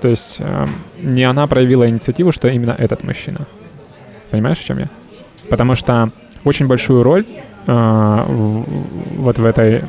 [0.00, 0.66] То есть э,
[0.98, 3.46] не она проявила инициативу, что именно этот мужчина.
[4.34, 4.88] Понимаешь, о чем я?
[5.48, 6.10] Потому что
[6.42, 7.24] очень большую роль
[7.68, 7.72] э,
[8.26, 8.64] в,
[9.22, 9.84] вот в этой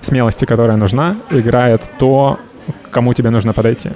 [0.00, 2.38] смелости, которая нужна, играет то,
[2.84, 3.90] к кому тебе нужно подойти.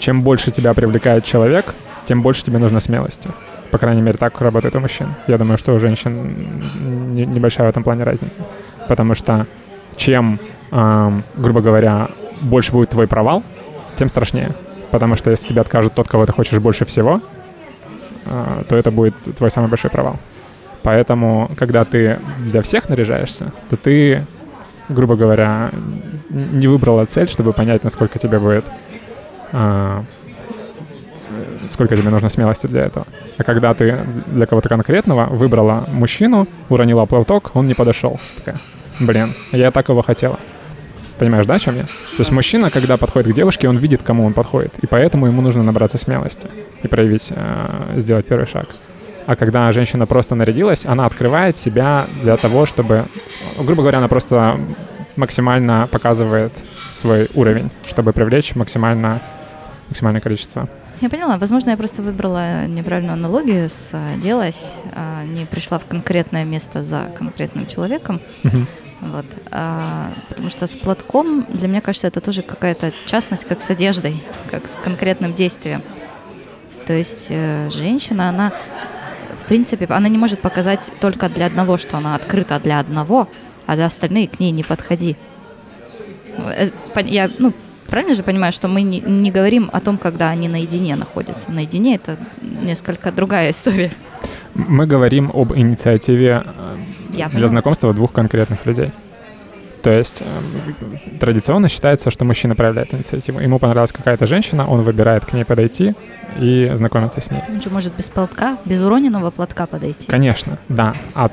[0.00, 1.76] Чем больше тебя привлекает человек,
[2.06, 3.30] тем больше тебе нужно смелости.
[3.70, 5.14] По крайней мере, так работает у мужчин.
[5.28, 6.34] Я думаю, что у женщин
[7.14, 8.40] небольшая в этом плане разница.
[8.88, 9.46] Потому что
[9.94, 10.40] чем,
[10.72, 12.08] э, грубо говоря,
[12.40, 13.44] больше будет твой провал,
[13.94, 14.50] тем страшнее.
[14.90, 17.20] Потому что если тебе откажет тот, кого ты хочешь больше всего,
[18.24, 20.18] то это будет твой самый большой провал.
[20.82, 24.24] Поэтому, когда ты для всех наряжаешься, то ты,
[24.88, 25.70] грубо говоря,
[26.28, 28.64] не выбрала цель, чтобы понять, насколько тебе будет
[29.52, 30.04] а,
[31.70, 33.06] сколько тебе нужно смелости для этого.
[33.38, 38.20] А когда ты для кого-то конкретного выбрала мужчину, уронила платок, он не подошел.
[38.36, 38.56] Такая,
[39.00, 40.38] блин, я так его хотела.
[41.18, 41.82] Понимаешь, да, о чем я?
[41.82, 44.72] То есть мужчина, когда подходит к девушке, он видит, кому он подходит.
[44.82, 46.48] И поэтому ему нужно набраться смелости
[46.82, 48.68] и проявить, э, сделать первый шаг.
[49.26, 53.06] А когда женщина просто нарядилась, она открывает себя для того, чтобы,
[53.58, 54.58] грубо говоря, она просто
[55.16, 56.52] максимально показывает
[56.94, 59.20] свой уровень, чтобы привлечь максимально,
[59.88, 60.68] максимальное количество.
[61.00, 61.38] Я поняла.
[61.38, 63.68] Возможно, я просто выбрала неправильную аналогию,
[64.14, 68.20] оделась, а не пришла в конкретное место за конкретным человеком.
[68.42, 68.66] Uh-huh.
[69.04, 69.26] Вот.
[69.50, 74.22] А, потому что с платком, для меня кажется, это тоже какая-то частность, как с одеждой,
[74.50, 75.82] как с конкретным действием.
[76.86, 78.52] То есть э, женщина, она,
[79.42, 83.28] в принципе, она не может показать только для одного, что она открыта для одного,
[83.66, 85.16] а для остальных к ней не подходи.
[86.38, 86.70] Э,
[87.04, 87.52] я, ну,
[87.86, 91.50] правильно же понимаю, что мы не, не говорим о том, когда они наедине находятся.
[91.50, 93.92] Наедине это несколько другая история.
[94.54, 96.76] Мы говорим об инициативе э,
[97.14, 98.92] Я для знакомства двух конкретных людей.
[99.84, 103.38] То есть э, традиционно считается, что мужчина проявляет инициативу.
[103.38, 105.94] Ему понравилась какая-то женщина, он выбирает к ней подойти
[106.40, 107.42] и знакомиться с ней.
[107.50, 110.06] Он что, может без платка, без уроненного платка подойти?
[110.06, 110.94] Конечно, да.
[111.14, 111.28] А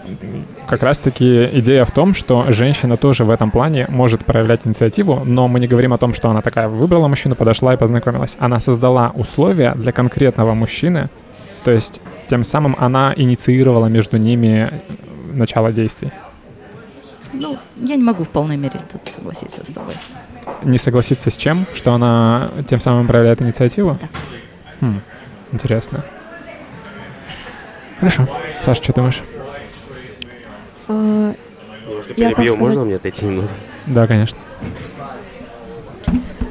[0.68, 5.48] как раз-таки идея в том, что женщина тоже в этом плане может проявлять инициативу, но
[5.48, 8.36] мы не говорим о том, что она такая выбрала мужчину, подошла и познакомилась.
[8.38, 11.10] Она создала условия для конкретного мужчины,
[11.64, 14.82] то есть тем самым она инициировала между ними
[15.32, 16.12] начало действий.
[17.34, 19.96] Ну, я не могу в полной мере тут согласиться с тобой.
[20.64, 21.66] Не согласиться с чем?
[21.74, 23.98] Что она тем самым проявляет инициативу?
[24.02, 24.08] Да.
[24.82, 25.02] Хм,
[25.54, 26.04] интересно.
[28.00, 28.28] Хорошо.
[28.62, 29.22] Саша, что думаешь?
[30.88, 31.34] А,
[32.18, 32.60] я, перебью, сказать...
[32.60, 33.48] можно мне отойти немного?
[33.86, 34.38] Да, конечно.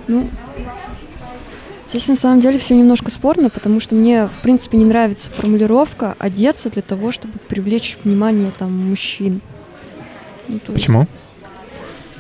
[0.09, 0.29] Ну,
[1.91, 6.15] Здесь на самом деле все немножко спорно, потому что мне, в принципе, не нравится формулировка
[6.19, 9.41] одеться для того, чтобы привлечь внимание там мужчин.
[10.47, 11.01] Ну, Почему?
[11.01, 11.11] Есть,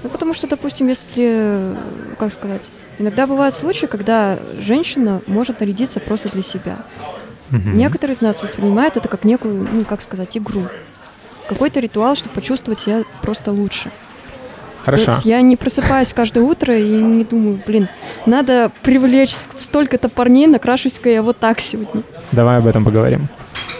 [0.02, 1.76] ну, потому что, допустим, если,
[2.18, 2.68] как сказать,
[2.98, 6.78] иногда бывают случаи, когда женщина может нарядиться просто для себя.
[7.52, 7.70] Угу.
[7.70, 10.62] Некоторые из нас воспринимают это как некую, ну, как сказать, игру.
[11.48, 13.92] Какой-то ритуал, чтобы почувствовать себя просто лучше.
[14.84, 15.04] Хорошо.
[15.06, 17.88] То есть я не просыпаюсь каждое утро и не думаю, блин,
[18.26, 22.02] надо привлечь столько-то парней, накрашусь-ка я вот так сегодня.
[22.32, 23.28] Давай об этом поговорим.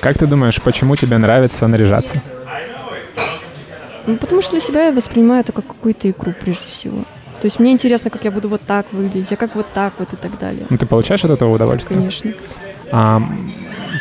[0.00, 2.22] Как ты думаешь, почему тебе нравится наряжаться?
[4.06, 6.98] Ну, потому что для себя я воспринимаю это как какую-то игру, прежде всего.
[7.40, 10.12] То есть мне интересно, как я буду вот так выглядеть, а как вот так вот
[10.12, 10.66] и так далее.
[10.68, 11.98] Ну, ты получаешь от этого удовольствие?
[11.98, 12.32] Конечно.
[12.92, 13.22] А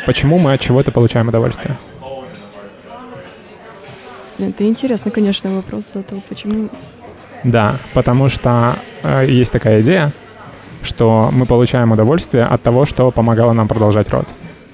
[0.06, 1.78] почему мы от чего-то получаем удовольствие?
[4.48, 6.68] Это интересно, конечно, вопрос этого, почему...
[7.44, 10.12] Да, потому что э, есть такая идея,
[10.82, 14.26] что мы получаем удовольствие от того, что помогало нам продолжать род.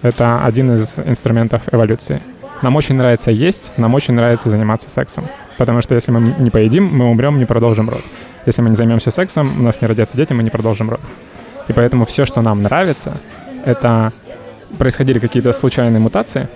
[0.03, 2.21] Это один из инструментов эволюции.
[2.62, 5.29] Нам очень нравится есть, нам очень нравится заниматься сексом.
[5.59, 8.03] Потому что если мы не поедим, мы умрем, не продолжим род.
[8.47, 11.01] Если мы не займемся сексом, у нас не родятся дети, мы не продолжим род.
[11.69, 13.17] И поэтому все, что нам нравится,
[13.64, 14.12] это
[14.79, 16.49] происходили какие-то случайные мутации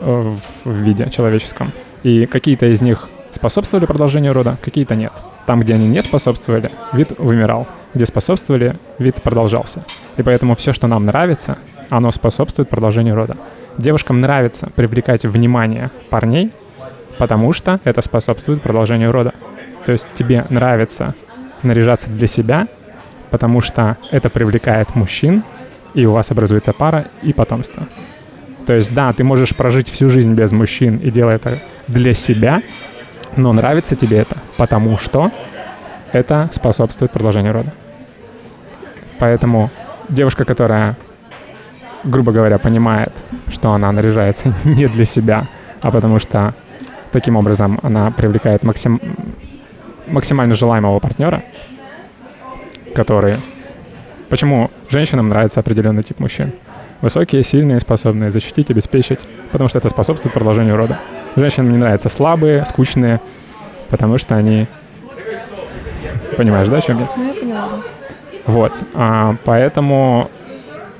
[0.00, 1.72] э, в виде человеческом,
[2.06, 5.12] и какие-то из них способствовали продолжению рода, какие-то нет.
[5.44, 7.66] Там, где они не способствовали, вид вымирал.
[7.94, 9.82] Где способствовали, вид продолжался.
[10.16, 11.58] И поэтому все, что нам нравится,
[11.90, 13.36] оно способствует продолжению рода.
[13.76, 16.52] Девушкам нравится привлекать внимание парней,
[17.18, 19.34] потому что это способствует продолжению рода.
[19.84, 21.16] То есть тебе нравится
[21.64, 22.68] наряжаться для себя,
[23.32, 25.42] потому что это привлекает мужчин,
[25.94, 27.88] и у вас образуется пара и потомство.
[28.66, 32.62] То есть, да, ты можешь прожить всю жизнь без мужчин и делать это для себя,
[33.36, 35.30] но нравится тебе это, потому что
[36.12, 37.72] это способствует продолжению рода.
[39.20, 39.70] Поэтому
[40.08, 40.96] девушка, которая,
[42.02, 43.12] грубо говоря, понимает,
[43.48, 45.46] что она наряжается не для себя,
[45.80, 46.52] а потому что
[47.12, 49.00] таким образом она привлекает максим
[50.08, 51.42] максимально желаемого партнера,
[52.94, 53.36] который...
[54.28, 56.52] Почему женщинам нравится определенный тип мужчин?
[57.02, 59.20] Высокие, сильные, способные защитить, обеспечить,
[59.52, 60.98] потому что это способствует продолжению рода.
[61.36, 63.20] Женщинам не нравятся слабые, скучные,
[63.90, 64.66] потому что они...
[66.36, 67.08] Понимаешь, да, о чем я?
[67.16, 67.68] Ну, я поняла.
[68.46, 70.30] Вот, а, поэтому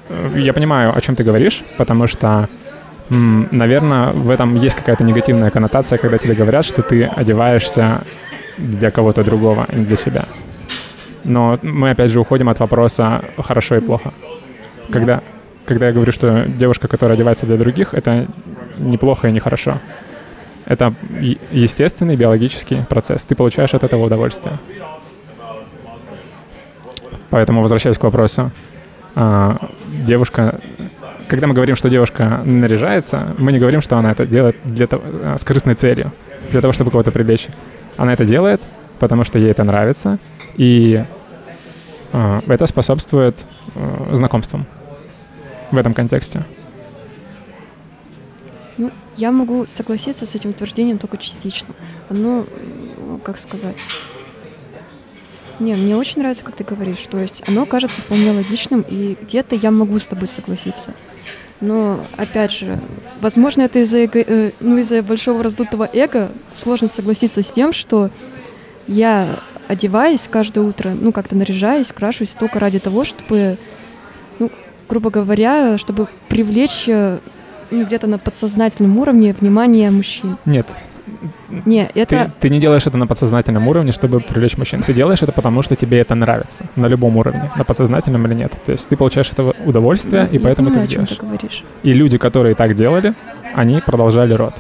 [0.09, 2.49] э, я понимаю, о чем ты говоришь, потому что,
[3.09, 8.03] наверное, в этом есть какая-то негативная коннотация, когда тебе говорят, что ты одеваешься
[8.59, 10.27] для кого-то другого, а не для себя.
[11.25, 14.13] Но мы опять же уходим от вопроса хорошо и плохо.
[14.91, 15.23] Когда,
[15.67, 18.27] когда я говорю, что девушка, которая одевается для других, это
[18.79, 19.79] неплохо и нехорошо.
[20.65, 20.95] Это
[21.53, 23.25] естественный биологический процесс.
[23.25, 24.59] Ты получаешь от этого удовольствие.
[27.31, 28.51] Поэтому возвращаясь к вопросу,
[29.15, 30.61] а, девушка,
[31.29, 35.03] когда мы говорим, что девушка наряжается, мы не говорим, что она это делает для того,
[35.07, 36.13] а, с корыстной целью,
[36.51, 37.49] для того, чтобы кого-то привлечь.
[37.97, 38.61] Она это делает,
[38.99, 40.19] потому что ей это нравится,
[40.57, 41.05] и
[42.13, 43.45] а, это способствует
[44.13, 44.67] знакомствам
[45.71, 46.45] в этом контексте.
[48.77, 51.75] Ну, я могу согласиться с этим утверждением только частично.
[52.09, 52.45] Оно,
[53.25, 53.77] как сказать...
[55.59, 57.07] Не, мне очень нравится, как ты говоришь.
[57.11, 60.93] То есть оно кажется вполне логичным, и где-то я могу с тобой согласиться.
[61.63, 62.79] Но, опять же,
[63.23, 68.11] возможно, это из-за, э, ну, из-за большого раздутого эго сложно согласиться с тем, что
[68.87, 69.27] я
[69.67, 73.57] одеваюсь каждое утро, ну, как-то наряжаюсь, крашусь только ради того, чтобы,
[74.89, 77.19] грубо говоря, чтобы привлечь э,
[77.71, 80.39] ну, где-то на подсознательном уровне внимание мужчин.
[80.45, 80.67] Нет,
[81.65, 82.31] Не, ты, это...
[82.41, 84.83] ты не делаешь это на подсознательном уровне, чтобы привлечь мужчин.
[84.83, 88.53] Ты делаешь это потому, что тебе это нравится на любом уровне, на подсознательном или нет.
[88.65, 91.11] То есть ты получаешь этого удовольствие, и я поэтому понимаю, ты делаешь.
[91.11, 91.65] ты говоришь.
[91.83, 93.15] И люди, которые так делали,
[93.55, 94.55] они продолжали род.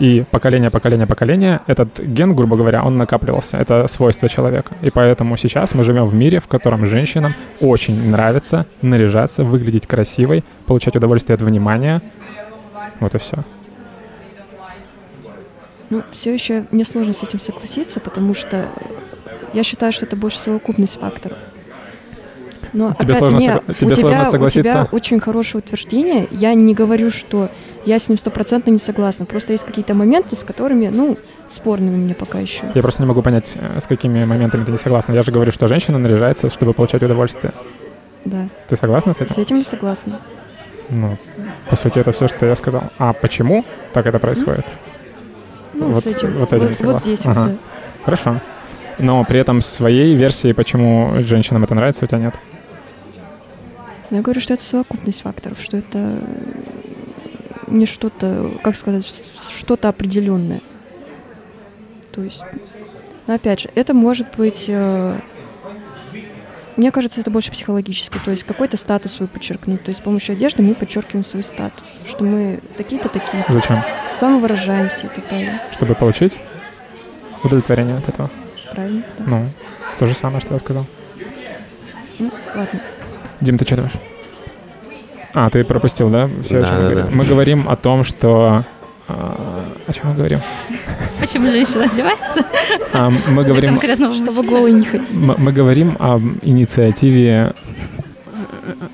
[0.00, 3.58] И поколение, поколение, поколение, этот ген, грубо говоря, он накапливался.
[3.58, 4.74] Это свойство человека.
[4.80, 10.42] И поэтому сейчас мы живем в мире, в котором женщинам очень нравится наряжаться, выглядеть красивой,
[10.66, 12.00] получать удовольствие от внимания.
[12.98, 13.44] Вот и все.
[15.90, 18.64] Ну, все еще мне сложно с этим согласиться, потому что
[19.52, 21.38] я считаю, что это больше совокупность факторов.
[22.72, 24.70] Но Тебе опять- сложно не, согла- тебе у сложно тебя, согласиться?
[24.70, 26.28] У тебя очень хорошее утверждение.
[26.30, 27.48] Я не говорю, что
[27.86, 29.26] я с ним стопроцентно не согласна.
[29.26, 31.16] Просто есть какие-то моменты, с которыми, ну,
[31.48, 32.64] спорные у меня пока еще.
[32.74, 35.12] Я просто не могу понять, э, с какими моментами ты не согласна.
[35.14, 37.52] Я же говорю, что женщина наряжается, чтобы получать удовольствие.
[38.24, 39.34] Да, Ты согласна с этим?
[39.34, 40.12] с этим я согласна.
[40.90, 41.16] Ну,
[41.68, 42.84] по сути, это все, что я сказал.
[42.98, 44.66] А почему так это происходит?
[45.72, 46.32] Ну, Вот с этим.
[46.38, 47.00] вот с этим вот, согласна.
[47.00, 47.40] здесь Ага.
[47.42, 47.56] вот, да.
[48.04, 48.40] Хорошо.
[48.98, 52.34] Но при этом своей версии, почему женщинам это нравится, у тебя нет.
[54.10, 56.62] Но я говорю, что это совокупность факторов, что это э,
[57.68, 59.06] не что-то, как сказать,
[59.56, 60.60] что-то определенное.
[62.12, 62.42] То есть,
[63.26, 65.18] но опять же, это может быть, э,
[66.76, 69.84] мне кажется, это больше психологически, то есть какой-то статус свой подчеркнуть.
[69.84, 73.80] То есть с помощью одежды мы подчеркиваем свой статус, что мы такие-то такие, Зачем?
[74.12, 75.60] самовыражаемся и так далее.
[75.70, 76.32] Чтобы получить
[77.44, 78.28] удовлетворение от этого.
[78.72, 79.04] Правильно?
[79.18, 79.24] Да.
[79.24, 79.50] Ну,
[80.00, 80.86] то же самое, что я сказал.
[82.18, 82.80] Ну, ладно.
[83.40, 83.94] Дим, ты что думаешь?
[85.34, 86.28] А, ты пропустил, да?
[86.44, 87.04] Все, о Да, чем мы да, говорим.
[87.10, 87.16] да.
[87.16, 88.64] Мы говорим о том, что
[89.08, 90.40] а, о чем мы говорим?
[91.20, 92.44] Почему женщина одевается?
[92.92, 93.78] А, мы говорим,
[94.12, 95.08] Чтобы голый не ходить.
[95.12, 97.52] мы, мы говорим об инициативе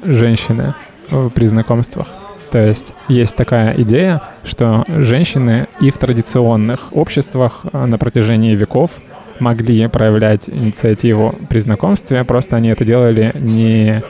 [0.05, 0.75] женщины
[1.11, 2.09] э, при знакомствах.
[2.51, 8.93] То есть есть такая идея, что женщины и в традиционных обществах э, на протяжении веков
[9.39, 14.03] могли проявлять инициативу при знакомстве, просто они это делали не,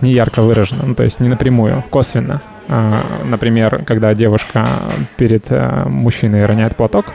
[0.00, 2.42] не ярко выраженно, ну, то есть не напрямую, косвенно.
[2.68, 4.66] А, Например, когда девушка
[5.16, 7.06] перед э, мужчиной роняет платок,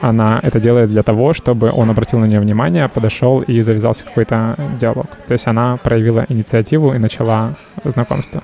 [0.00, 4.54] она это делает для того, чтобы он обратил на нее внимание, подошел и завязался какой-то
[4.80, 5.06] диалог.
[5.26, 7.54] То есть она проявила инициативу и начала
[7.84, 8.42] знакомство.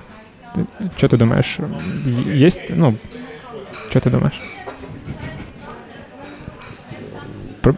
[0.97, 1.57] Что ты думаешь?
[2.27, 2.97] Есть, ну,
[3.89, 4.39] что ты думаешь?
[7.61, 7.75] Про-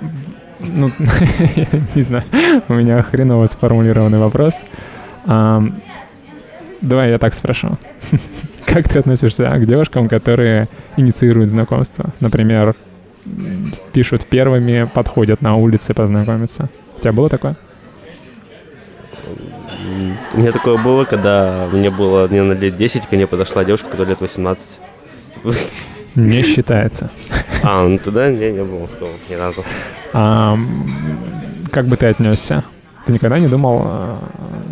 [0.60, 0.92] Ну,
[1.96, 2.24] не знаю,
[2.68, 4.62] у меня хреново сформулированный вопрос.
[5.28, 7.78] Давай я так спрошу.
[8.66, 12.14] Как ты относишься к девушкам, которые инициируют знакомство?
[12.20, 12.76] Например,
[13.94, 16.70] пишут первыми, подходят на улице познакомиться.
[16.98, 17.56] У тебя было такое?
[20.34, 24.10] У меня такое было, когда мне было, наверное, лет 10, ко мне подошла девушка, которая
[24.10, 24.80] лет 18.
[25.34, 25.54] Типа,
[26.16, 27.10] Не считается.
[27.64, 29.64] А, ну туда не, не было такого ни разу.
[30.14, 30.88] Ам,
[31.72, 32.64] Как бы ты отнесся?
[33.08, 34.18] Ты никогда не думал,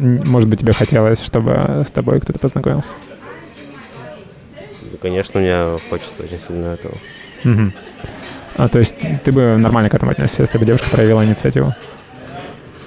[0.01, 2.89] н- может быть, тебе хотелось, чтобы с тобой кто-то познакомился?
[4.91, 6.95] Ну, конечно, мне хочется очень сильно этого.
[7.45, 7.71] Мгм.
[8.57, 11.73] А, то есть ты бы нормально к этому отнесся, если бы девушка проявила инициативу?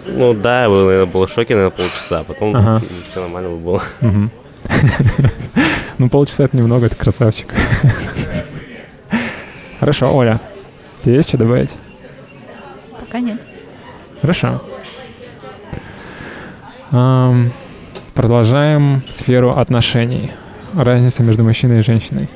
[0.06, 2.82] Ну да, я был, наверное, был в шоке, наверное, полчаса, а потом Ага.
[3.10, 3.82] все нормально бы было.
[5.96, 7.52] Ну, полчаса это немного, ты красавчик.
[9.80, 10.38] Хорошо, Оля,
[11.02, 11.74] тебе есть что добавить?
[13.00, 13.40] Пока нет.
[14.20, 14.62] Хорошо.
[18.14, 20.32] Продолжаем сферу отношений.
[20.74, 22.28] Разница между мужчиной и женщиной.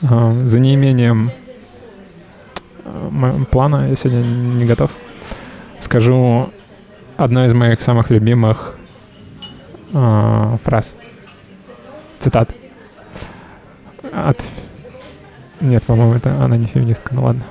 [0.00, 1.30] За неимением
[3.50, 4.90] плана, я сегодня не готов,
[5.80, 6.48] скажу
[7.16, 8.78] одну из моих самых любимых
[9.92, 10.96] а, фраз.
[12.18, 12.50] Цитат.
[14.12, 14.40] От...
[15.60, 17.42] Нет, по-моему, это она не феминистка, ну ладно.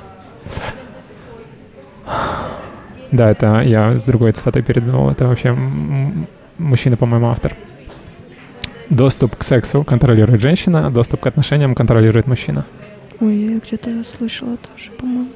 [3.11, 5.09] Да, это я с другой цитатой передумал.
[5.09, 5.55] Это вообще
[6.57, 7.55] мужчина, по-моему, автор.
[8.89, 12.65] Доступ к сексу контролирует женщина, доступ к отношениям контролирует мужчина.
[13.19, 15.29] Ой, я где-то ее слышала тоже, по-моему.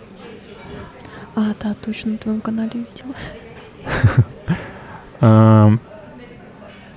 [1.36, 3.16] А, да, точно, на твоем канале видела.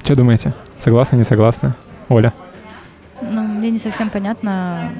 [0.05, 0.55] что думаете?
[0.79, 1.75] Согласны, не согласны?
[2.09, 2.33] Оля?
[3.23, 4.91] Ну, мне не совсем понятно,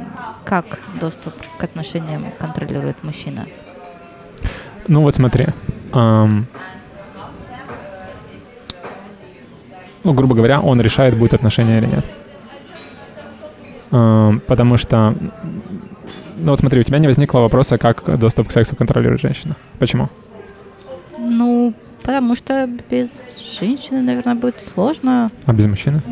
[0.45, 3.45] как доступ к отношениям контролирует мужчина.
[4.89, 5.47] Ну вот смотри.
[5.93, 6.47] ам,
[10.05, 12.05] ну, грубо говоря, он решает, будет отношения или нет.
[13.91, 15.15] Ам, потому что...
[16.37, 19.57] Ну вот смотри, у тебя не возникло вопроса, как доступ к сексу контролирует женщина.
[19.79, 20.11] Почему?
[21.19, 21.73] Ну,
[22.03, 23.11] потому что без
[23.59, 25.31] женщины, наверное, будет сложно.
[25.47, 26.03] А без мужчины?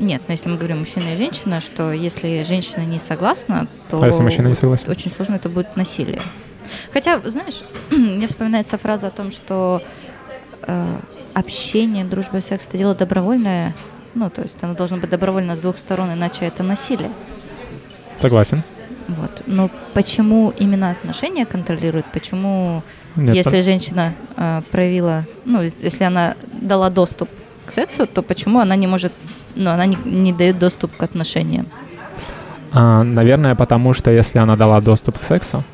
[0.00, 4.06] Нет, но если мы говорим мужчина и женщина, что если женщина не согласна, то А
[4.06, 4.90] если мужчина не согласен?
[4.90, 6.22] очень сложно это будет насилие.
[6.92, 9.82] Хотя, знаешь, мне вспоминается фраза о том, что
[10.62, 10.96] э,
[11.34, 13.74] общение, дружба и секс это дело добровольное.
[14.14, 17.10] Ну, то есть оно должно быть добровольно с двух сторон, иначе это насилие.
[18.20, 18.62] Согласен.
[19.08, 19.42] Вот.
[19.46, 22.06] Но почему именно отношения контролируют?
[22.06, 22.82] Почему,
[23.16, 27.28] Нет, если женщина э, проявила, ну, если она дала доступ
[27.66, 29.12] к сексу, то почему она не может,
[29.54, 31.66] ну, она не, не дает доступ к отношениям?
[32.72, 35.64] А, наверное, потому что если она дала доступ к сексу,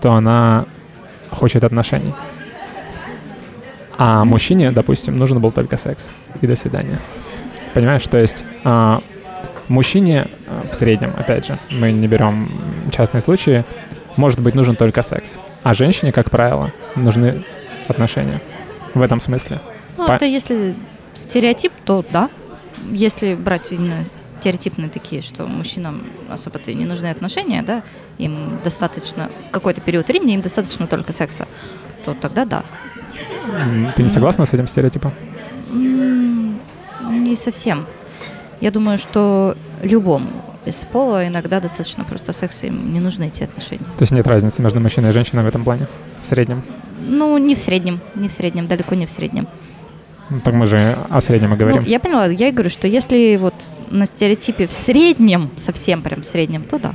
[0.00, 0.66] то она
[1.30, 2.14] хочет отношений.
[3.98, 6.10] А мужчине, допустим, нужен был только секс.
[6.40, 6.98] И до свидания.
[7.74, 9.02] Понимаешь, то есть а,
[9.68, 12.50] мужчине а, в среднем, опять же, мы не берем
[12.92, 13.64] частные случаи,
[14.16, 15.38] может быть нужен только секс.
[15.62, 17.42] А женщине, как правило, нужны
[17.88, 18.40] отношения.
[18.94, 19.60] В этом смысле.
[19.98, 20.74] Ну, По- это если
[21.14, 22.28] стереотип, то да.
[22.90, 24.04] Если брать именно
[24.40, 27.82] стереотипные такие, что мужчинам особо-то не нужны отношения, да,
[28.18, 31.46] им достаточно, в какой-то период времени им достаточно только секса,
[32.04, 32.64] то тогда да.
[33.96, 35.12] Ты не согласна с этим стереотипом?
[35.72, 37.86] Не совсем.
[38.60, 40.28] Я думаю, что любому
[40.64, 43.84] без пола иногда достаточно просто секса, им не нужны эти отношения.
[43.98, 45.86] То есть нет разницы между мужчиной и женщиной в этом плане?
[46.22, 46.62] В среднем?
[47.00, 49.48] Ну, не в среднем, не в среднем, далеко не в среднем.
[50.30, 51.82] Ну, Так мы же о среднем и говорим.
[51.82, 53.54] Ну, я поняла, я и говорю, что если вот
[53.90, 56.94] на стереотипе в среднем, совсем прям в среднем, то да.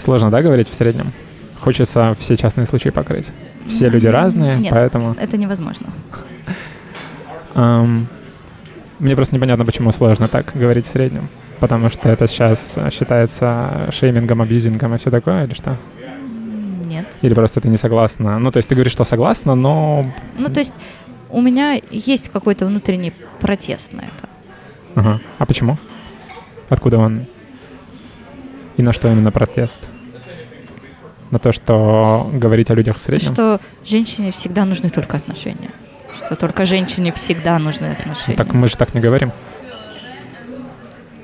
[0.00, 1.12] Сложно, да, говорить в среднем?
[1.60, 3.26] Хочется все частные случаи покрыть.
[3.68, 4.72] Все люди разные, Нет.
[4.72, 5.14] поэтому...
[5.18, 5.86] Это невозможно.
[8.98, 11.28] Мне просто непонятно, почему сложно так говорить в среднем.
[11.60, 15.76] Потому что это сейчас считается шеймингом, абьюзингом и все такое, или что?
[16.84, 17.06] Нет.
[17.22, 18.38] Или просто ты не согласна?
[18.38, 20.06] Ну, то есть ты говоришь, что согласна, но...
[20.38, 20.74] Ну, то есть
[21.30, 24.28] у меня есть какой-то внутренний протест на это.
[24.94, 25.20] Ага.
[25.38, 25.78] А почему?
[26.68, 27.26] Откуда он?
[28.76, 29.78] И на что именно протест?
[31.30, 33.32] На то, что говорить о людях в среднем?
[33.32, 35.70] Что женщине всегда нужны только отношения.
[36.16, 38.36] Что только женщине всегда нужны отношения.
[38.38, 39.32] Ну, так мы же так не говорим.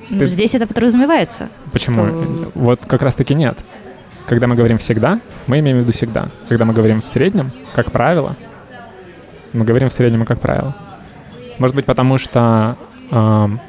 [0.09, 1.49] Ну, ты- здесь это подразумевается.
[1.73, 2.07] Почему?
[2.07, 3.57] Что- Вот как раз-таки нет.
[4.27, 6.29] Когда мы говорим всегда, мы имеем в виду всегда.
[6.49, 8.37] Когда мы говорим в среднем, как правило,
[9.53, 10.75] мы говорим в среднем и как правило.
[11.59, 12.77] Может быть, потому что...
[13.11, 13.61] ам,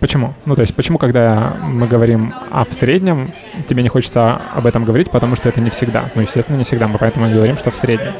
[0.00, 0.34] почему?
[0.44, 3.32] Ну, то есть, почему, когда мы говорим «а в среднем»,
[3.68, 6.04] тебе не хочется об этом говорить, потому что это не всегда.
[6.14, 6.88] Ну, естественно, не всегда.
[6.88, 8.12] Мы поэтому и говорим, что в среднем.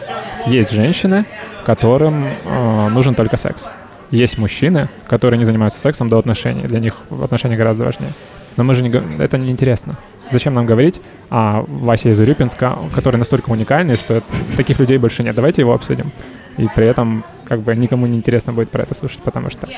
[0.47, 1.27] Есть женщины,
[1.65, 3.69] которым э, нужен только секс.
[4.11, 6.63] Есть мужчины, которые не занимаются сексом до отношений.
[6.63, 8.13] Для них отношения гораздо важнее.
[8.57, 8.91] Но мы же не...
[9.19, 9.97] Это неинтересно.
[10.31, 11.01] Зачем нам говорить
[11.31, 14.23] о Васе из Урюпинска, который настолько уникальный, что
[14.57, 15.35] таких людей больше нет.
[15.35, 16.11] Давайте его обсудим.
[16.59, 19.69] И при этом как бы никому не интересно будет про это слушать, потому что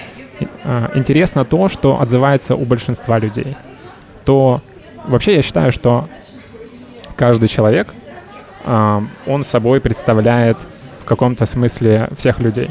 [0.41, 3.57] э, интересно то, что отзывается у большинства людей.
[4.25, 4.63] То
[5.07, 6.09] вообще я считаю, что
[7.17, 7.89] каждый человек,
[8.65, 10.57] а, он собой представляет
[11.03, 12.71] в каком-то смысле всех людей.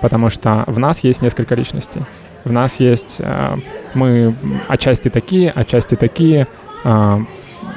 [0.00, 2.02] Потому что в нас есть несколько личностей.
[2.44, 3.18] В нас есть...
[3.20, 3.58] а,
[3.94, 4.34] мы
[4.68, 6.46] отчасти такие, отчасти такие.
[6.84, 7.20] А,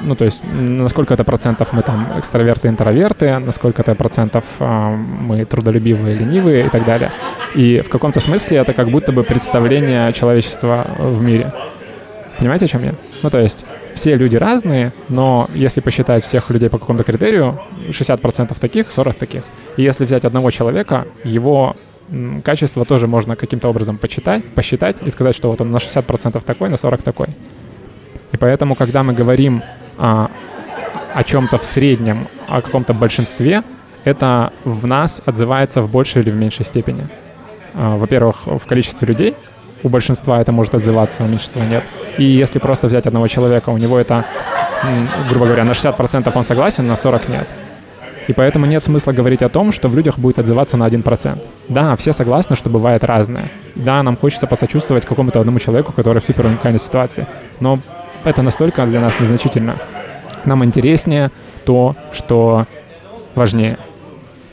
[0.00, 5.44] ну, то есть, на сколько-то процентов мы там экстраверты, интроверты, на сколько-то процентов а, мы
[5.44, 7.10] трудолюбивые, ленивые и так далее.
[7.54, 11.52] И в каком-то смысле это как будто бы представление человечества в мире.
[12.38, 12.94] Понимаете, о чем я?
[13.22, 18.56] Ну, то есть, все люди разные, но если посчитать всех людей по какому-то критерию, 60%
[18.60, 19.42] таких, 40 таких.
[19.76, 21.74] И если взять одного человека, его
[22.44, 26.68] качество тоже можно каким-то образом почитать, посчитать и сказать, что вот он на 60% такой,
[26.68, 27.28] на 40 такой.
[28.32, 29.62] И поэтому, когда мы говорим
[29.96, 30.30] а,
[31.14, 33.62] о чем-то в среднем, о каком-то большинстве,
[34.04, 37.06] это в нас отзывается в большей или в меньшей степени.
[37.74, 39.34] А, Во-первых, в количестве людей,
[39.82, 41.84] у большинства это может отзываться, у меньшинства нет.
[42.18, 44.24] И если просто взять одного человека, у него это,
[45.28, 47.48] грубо говоря, на 60% он согласен, на 40% нет.
[48.28, 51.38] И поэтому нет смысла говорить о том, что в людях будет отзываться на 1%.
[51.68, 53.50] Да, все согласны, что бывает разное.
[53.74, 57.26] Да, нам хочется посочувствовать какому-то одному человеку, который в супер уникальной ситуации.
[57.60, 57.78] Но
[58.24, 59.76] это настолько для нас незначительно.
[60.44, 61.30] Нам интереснее
[61.64, 62.66] то, что
[63.34, 63.78] важнее.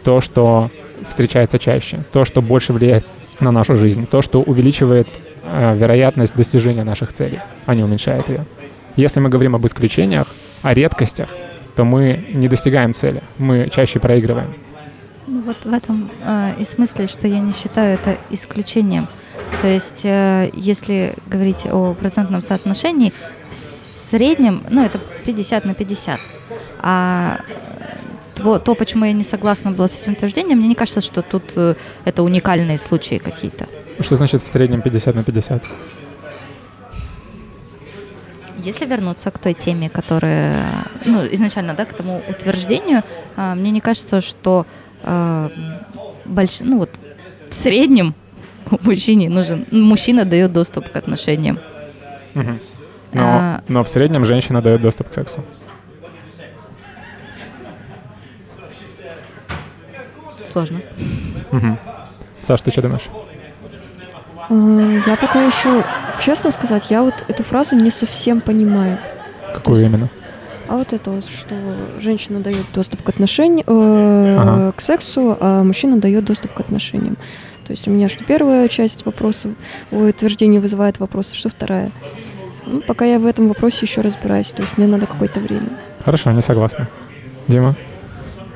[0.04, 0.70] То, что
[1.08, 2.00] встречается чаще.
[2.12, 3.06] То, что больше влияет
[3.40, 4.08] на нашу жизнь.
[4.08, 5.08] То, что увеличивает
[5.44, 8.46] э, вероятность достижения наших целей, а не уменьшает ее.
[8.96, 10.28] Если мы говорим об исключениях,
[10.64, 11.30] о редкостях,
[11.76, 13.22] то мы не достигаем цели.
[13.38, 14.54] Мы чаще проигрываем.
[15.28, 19.08] Ну, вот в этом э, и смысле, что я не считаю это исключением.
[19.62, 23.14] То есть, э, если говорить о процентном соотношении,
[23.50, 26.20] в среднем, ну, это 50 на 50.
[26.80, 27.54] А э,
[28.36, 31.44] то, то, почему я не согласна была с этим утверждением, мне не кажется, что тут
[31.56, 31.76] э,
[32.06, 33.66] это уникальные случаи какие-то.
[34.00, 35.64] Что значит в среднем 50 на 50?
[38.66, 40.66] Если вернуться к той теме, которая,
[41.06, 43.04] ну, изначально, да, к тому утверждению,
[43.36, 44.66] а, мне не кажется, что
[45.04, 45.52] а,
[46.26, 46.62] больш...
[46.62, 46.90] ну, вот,
[47.48, 48.16] в среднем
[48.82, 51.60] мужчине нужен, мужчина дает доступ к отношениям.
[52.34, 55.44] Но, А- но в среднем женщина дает доступ к сексу.
[60.52, 60.80] Сложно.
[61.52, 61.78] Мгм.
[62.44, 63.10] Саш, ты что думаешь?
[64.50, 64.54] А,
[65.10, 65.84] Я пока еще,
[66.22, 68.98] честно сказать, я вот эту фразу не совсем понимаю.
[69.54, 70.10] Какую есть- именно?
[70.68, 71.56] А вот это вот, что
[72.00, 74.72] женщина дает доступ к отношениям, э, Ага.
[74.76, 77.18] к сексу, а мужчина дает доступ к отношениям.
[77.66, 79.50] То есть у меня что первая часть вопроса,
[79.92, 81.92] ой, утверждение вызывает вопросы, что вторая.
[82.66, 85.70] Ну, пока я в этом вопросе еще разбираюсь, то есть мне надо какое-то время.
[86.04, 86.88] Хорошо, не согласна.
[87.48, 87.76] Дима?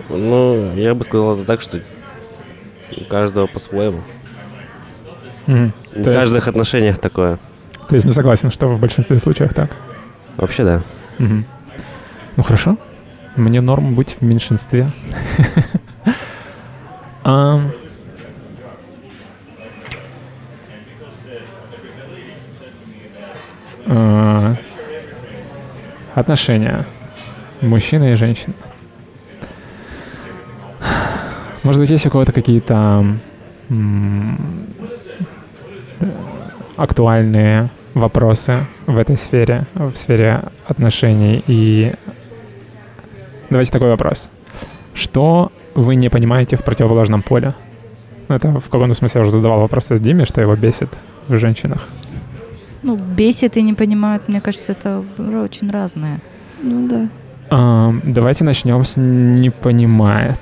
[0.10, 1.80] Ну, я бы сказал это так, что
[2.98, 4.02] у каждого по-своему.
[5.48, 5.73] Мгм.
[5.91, 7.38] В То есть- каждых отношениях такое.
[7.88, 9.76] То есть не согласен, что в большинстве случаев так?
[10.38, 10.81] Вообще, да.
[11.18, 11.45] Мгм.
[12.36, 12.77] Ну хорошо.
[13.36, 14.88] Мне норм быть в меньшинстве.
[17.23, 17.72] Ам.
[23.91, 24.56] А,
[26.14, 26.86] Отношения.
[27.61, 28.53] Мужчина и женщина.
[31.64, 33.06] Может быть, есть у кого-то какие-то
[33.70, 33.74] э,
[36.78, 41.44] актуальные вопросы в этой сфере, в сфере отношений.
[41.48, 41.94] И
[43.49, 44.30] давайте такой вопрос.
[44.94, 47.56] Что вы не понимаете в противоположном поле?
[48.28, 50.90] Это в каком-то смысле я уже задавал вопрос Диме, что его бесит
[51.28, 51.88] в женщинах.
[52.81, 56.19] Ну, бесит и не понимают, мне кажется, это очень разное.
[56.61, 57.07] Ну да.
[57.49, 60.39] А, давайте начнем с «не понимает».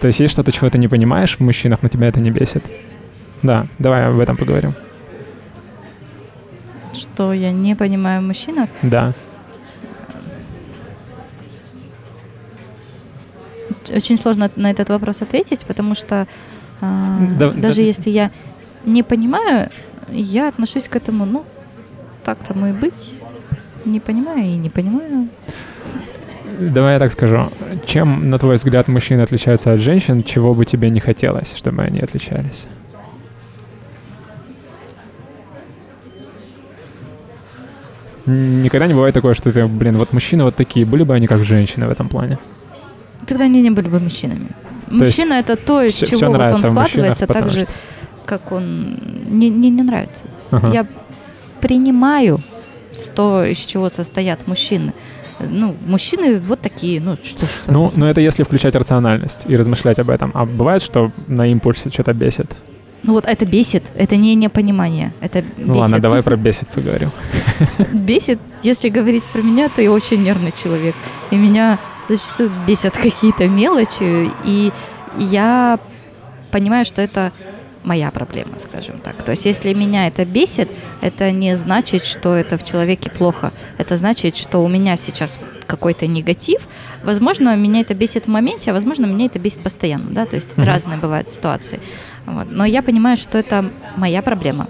[0.00, 2.62] То есть есть что-то, чего ты не понимаешь в мужчинах, но тебя это не бесит?
[3.42, 4.74] Да, давай об этом поговорим.
[6.92, 8.68] Что я не понимаю в мужчинах?
[8.82, 9.12] Да.
[13.90, 16.26] Очень сложно на этот вопрос ответить, потому что
[16.80, 18.30] а, Да- даже да- если я
[18.84, 19.68] не понимаю,
[20.10, 21.44] я отношусь к этому, ну,
[22.24, 23.14] так тому и быть.
[23.84, 25.28] Не понимаю и не понимаю.
[26.60, 27.50] Давай я так скажу.
[27.86, 32.00] Чем, на твой взгляд, мужчины отличаются от женщин, чего бы тебе не хотелось, чтобы они
[32.00, 32.66] отличались?
[38.26, 41.44] Никогда не бывает такое, что ты, блин, вот мужчины вот такие, были бы они как
[41.44, 42.38] женщины в этом плане.
[43.26, 44.48] Тогда они не были бы мужчинами.
[44.90, 47.66] есть Мужчина это то, из всё- чего всё вот он складывается, так потому же,
[48.28, 48.98] как он
[49.30, 50.26] не, не, не нравится.
[50.50, 50.70] Ага.
[50.72, 50.86] Я
[51.60, 52.38] принимаю
[53.14, 54.92] то, из чего состоят мужчины.
[55.40, 57.72] Ну, мужчины вот такие, ну что, что.
[57.72, 60.30] Ну, но это если включать рациональность и размышлять об этом.
[60.34, 62.46] А бывает, что на импульсе что-то бесит?
[63.04, 65.76] Ну вот это бесит, это не непонимание, это Ну бесит.
[65.80, 67.10] ладно, давай про бесит поговорим.
[67.92, 70.94] Бесит, если говорить про меня, то я очень нервный человек.
[71.30, 71.78] И меня
[72.08, 74.72] зачастую бесят какие-то мелочи, и
[75.18, 75.78] я
[76.50, 77.30] понимаю, что это
[77.88, 79.16] моя проблема, скажем так.
[79.24, 80.68] То есть если меня это бесит,
[81.00, 83.50] это не значит, что это в человеке плохо.
[83.78, 86.68] Это значит, что у меня сейчас какой-то негатив.
[87.02, 90.10] Возможно, меня это бесит в моменте, а возможно, меня это бесит постоянно.
[90.10, 90.26] Да?
[90.26, 91.80] То есть это разные бывают ситуации.
[92.26, 92.46] Вот.
[92.50, 93.64] Но я понимаю, что это
[93.96, 94.68] моя проблема.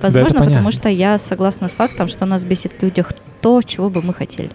[0.00, 0.46] Возможно, понятно.
[0.46, 4.14] потому что я согласна с фактом, что нас бесит в людях то, чего бы мы
[4.14, 4.50] хотели.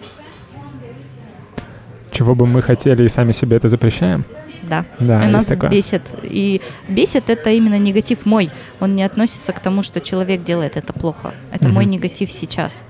[2.10, 4.24] Чего бы мы хотели и сами себе это запрещаем?
[4.68, 4.84] Да.
[4.98, 5.70] Да, и нас такое.
[5.70, 6.02] бесит.
[6.22, 8.50] И бесит это именно негатив мой.
[8.80, 11.32] Он не относится к тому, что человек делает это плохо.
[11.52, 11.92] Это мой Мгм.
[11.94, 12.84] негатив сейчас.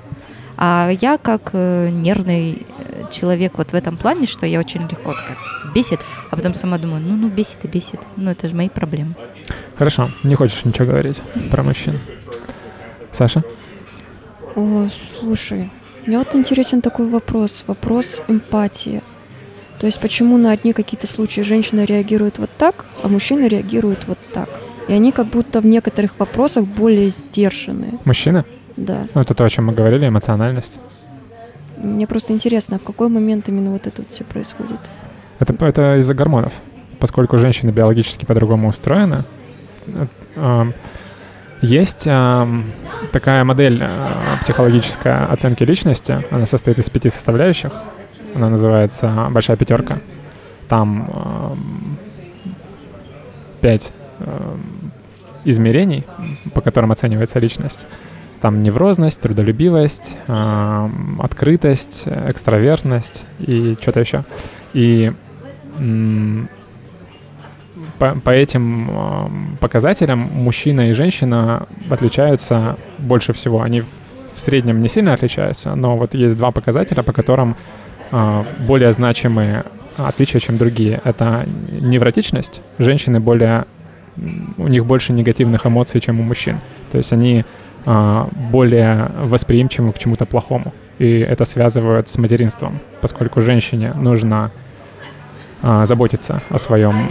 [0.56, 5.12] А я как э, нервный э, человек вот в этом плане, что я очень легко
[5.12, 5.38] так
[5.74, 6.00] бесит,
[6.30, 8.00] а потом сама думаю, ну, ну, бесит и бесит.
[8.16, 9.14] Ну, это же мои проблемы.
[9.76, 11.98] Хорошо, не хочешь ничего говорить про мужчин.
[13.12, 13.44] Саша?
[14.56, 14.88] О,
[15.20, 15.70] слушай,
[16.06, 17.64] мне вот интересен такой вопрос.
[17.68, 19.02] Вопрос эмпатии.
[19.80, 24.18] То есть почему на одни какие-то случаи женщины реагируют вот так, а мужчины реагируют вот
[24.32, 24.48] так?
[24.88, 27.98] И они как будто в некоторых вопросах более сдержанные.
[28.04, 28.44] Мужчина?
[28.76, 29.06] Да.
[29.14, 30.78] Ну, это то, о чем мы говорили, эмоциональность.
[31.76, 34.80] Мне просто интересно, а в какой момент именно вот это вот все происходит?
[35.38, 36.52] Это, это из-за гормонов.
[36.98, 39.24] Поскольку женщины биологически по-другому устроены,
[40.34, 40.72] э,
[41.60, 42.04] есть
[43.12, 46.24] такая модель а, психологической оценки личности.
[46.30, 47.72] Она состоит из пяти составляющих.
[48.38, 49.98] Она называется «Большая пятерка».
[50.68, 51.98] Там ам,
[53.60, 53.90] пять
[54.20, 54.60] ам,
[55.44, 56.04] измерений,
[56.54, 57.84] по которым оценивается личность.
[58.40, 64.22] Там неврозность, трудолюбивость, ам, открытость, экстравертность и что-то еще.
[64.72, 65.12] И
[67.98, 73.62] по, по этим показателям мужчина и женщина отличаются больше всего.
[73.62, 77.56] Они в среднем не сильно отличаются, но вот есть два показателя, по которым
[78.10, 79.64] более значимые
[79.96, 81.00] отличия, чем другие.
[81.04, 82.60] Это невротичность.
[82.78, 83.66] Женщины более...
[84.56, 86.58] У них больше негативных эмоций, чем у мужчин.
[86.90, 87.44] То есть они
[87.86, 90.74] а, более восприимчивы к чему-то плохому.
[90.98, 94.50] И это связывают с материнством, поскольку женщине нужно
[95.62, 97.08] а, заботиться о своем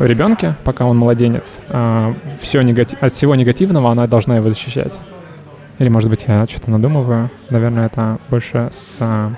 [0.00, 1.58] ребенке, пока он младенец.
[2.40, 4.94] все негати- от всего негативного она должна его защищать.
[5.78, 7.30] Или, может быть, я что-то надумываю.
[7.50, 9.32] Наверное, это больше с, а,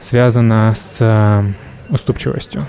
[0.00, 1.44] связано с а,
[1.90, 2.66] уступчивостью.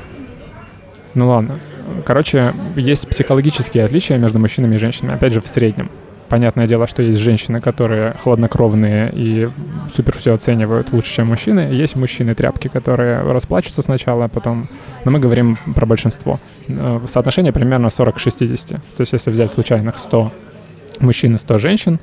[1.13, 1.59] Ну ладно.
[2.05, 5.15] Короче, есть психологические отличия между мужчинами и женщинами.
[5.15, 5.89] Опять же, в среднем.
[6.29, 9.49] Понятное дело, что есть женщины, которые хладнокровные и
[9.93, 11.59] супер все оценивают лучше, чем мужчины.
[11.59, 14.69] Есть мужчины-тряпки, которые расплачутся сначала, а потом...
[15.03, 16.39] Но мы говорим про большинство.
[16.69, 18.69] Э, Соотношение примерно 40 к 60.
[18.69, 20.31] То есть если взять случайных 100
[21.01, 21.99] мужчин и 100 женщин,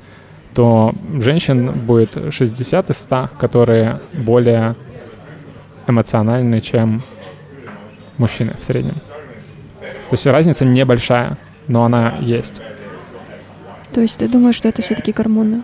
[0.53, 4.75] то женщин будет 60 из 100, которые более
[5.89, 7.01] эмоциональны, чем
[8.17, 8.95] мужчины в среднем.
[9.79, 11.37] То есть разница небольшая,
[11.67, 12.61] но она есть.
[13.93, 15.61] То есть ты думаешь, что это все-таки гормоны?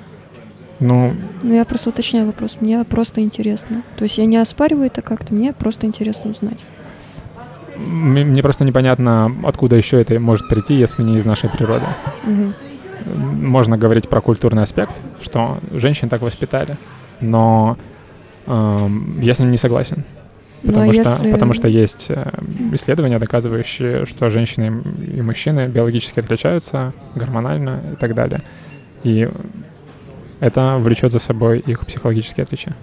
[0.79, 2.57] Ну, Ну, я просто уточняю вопрос.
[2.59, 3.81] Мне просто интересно.
[3.97, 6.63] То есть я не оспариваю это как-то, мне просто интересно узнать.
[7.77, 11.85] мне просто непонятно, откуда еще это может прийти, если не из нашей природы.
[12.23, 12.53] Мгм.
[13.45, 16.77] Можно говорить про культурный аспект, что женщин так воспитали,
[17.21, 17.77] но
[18.47, 20.03] эм, я с ним не согласен.
[20.65, 22.31] Потому, Ну, а что, если- потому что есть э,
[22.73, 24.81] исследования, доказывающие, что женщины
[25.17, 28.41] и мужчины биологически отличаются гормонально и так далее.
[29.03, 29.29] И
[30.39, 32.75] это влечет за собой их психологические отличия.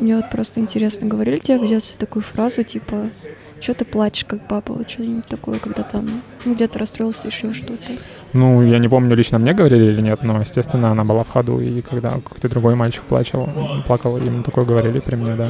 [0.00, 3.10] Мне вот просто интересно, говорили тебе в детстве такую фразу, типа,
[3.60, 6.06] что ты плачешь, как папа, вот что-нибудь такое, когда там
[6.44, 7.92] ну, где-то расстроился, еще что-то.
[8.32, 11.58] Ну, я не помню, лично мне говорили или нет, но, естественно, она была в ходу,
[11.60, 13.48] и когда какой-то другой мальчик плачал,
[13.86, 15.48] плакал, ему такое говорили при мне, да.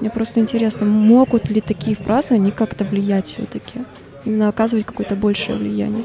[0.00, 3.80] Мне просто интересно, могут ли такие фразы, они как-то влиять все-таки?
[4.24, 6.04] Именно оказывать какое-то большее влияние?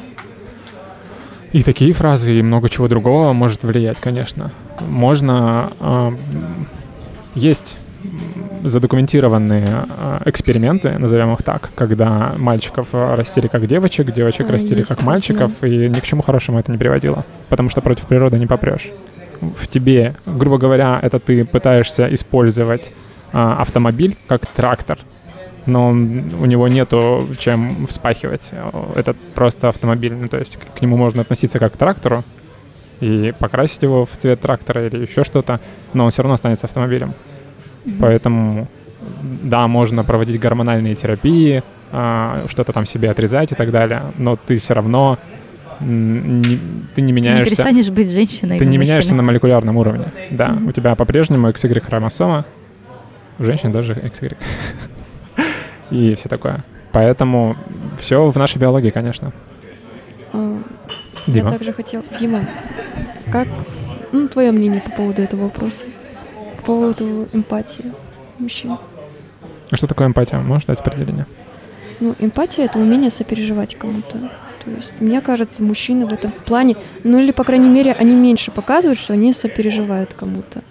[1.51, 4.51] И такие фразы, и много чего другого может влиять, конечно.
[4.79, 5.73] Можно...
[5.79, 6.13] а,
[7.35, 7.75] есть
[8.63, 15.01] задокументированные а, эксперименты, назовем их так, когда мальчиков растили как девочек, девочек А, растили как
[15.01, 18.89] мальчиков, и ни к чему хорошему это не приводило, потому что против природы не попрешь.
[19.41, 22.91] В тебе, грубо говоря, это ты пытаешься использовать
[23.31, 24.99] автомобиль как трактор,
[25.65, 28.41] но он- у него нету чем вспахивать.
[28.95, 32.23] Это просто автомобиль, ну, то есть к- нему можно относиться как к трактору
[32.99, 35.59] и покрасить его в цвет трактора или еще что-то,
[35.93, 37.13] но он все равно останется автомобилем.
[37.99, 38.67] Поэтому,
[39.43, 44.57] да, можно проводить гормональные терапии, а, что-то там себе отрезать и так далее, но ты
[44.57, 45.17] все равно
[45.79, 46.59] не- ты не
[46.95, 47.43] Ты не меняешься.
[47.45, 48.59] перестанешь быть женщиной.
[48.59, 49.27] Ты не меняешься на мужчиной.
[49.27, 50.05] молекулярном уровне.
[50.29, 50.67] Да, Мгм.
[50.67, 52.45] у тебя по-прежнему XY хромосома,
[53.41, 54.37] у женщин даже XY.
[55.91, 56.63] И все такое.
[56.91, 57.55] Поэтому
[57.99, 59.33] все в нашей биологии, конечно.
[60.33, 60.61] А,
[61.27, 61.49] Дима.
[61.49, 62.03] Я также хотел...
[62.19, 62.45] Дима,
[63.31, 63.47] как...
[64.11, 65.85] Ну, твое мнение по поводу этого вопроса?
[66.57, 67.93] По поводу эмпатии
[68.37, 68.77] мужчин.
[69.69, 70.39] А Что такое эмпатия?
[70.39, 71.25] Можешь дать определение?
[71.99, 74.17] Ну, эмпатия— это умение сопереживать кому-то.
[74.63, 78.51] То есть, мне кажется, мужчины в этом плане, ну или, по крайней мере, они меньше
[78.51, 80.61] показывают, что они сопереживают кому-то.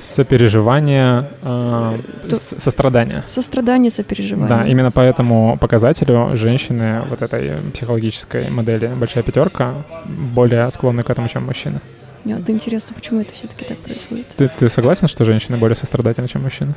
[0.00, 1.98] Сопереживание, э,
[2.28, 3.22] То- сострадание.
[3.26, 4.48] Сострадание, сопереживание.
[4.48, 9.74] Да, именно по этому показателю женщины вот этой психологической модели «большая пятерка»
[10.06, 11.80] более склонны к этому, чем мужчины.
[12.24, 14.26] Мне вот интересно, почему это все-таки так происходит.
[14.36, 16.74] Ты, ты согласен, что женщины более сострадательны, чем мужчины?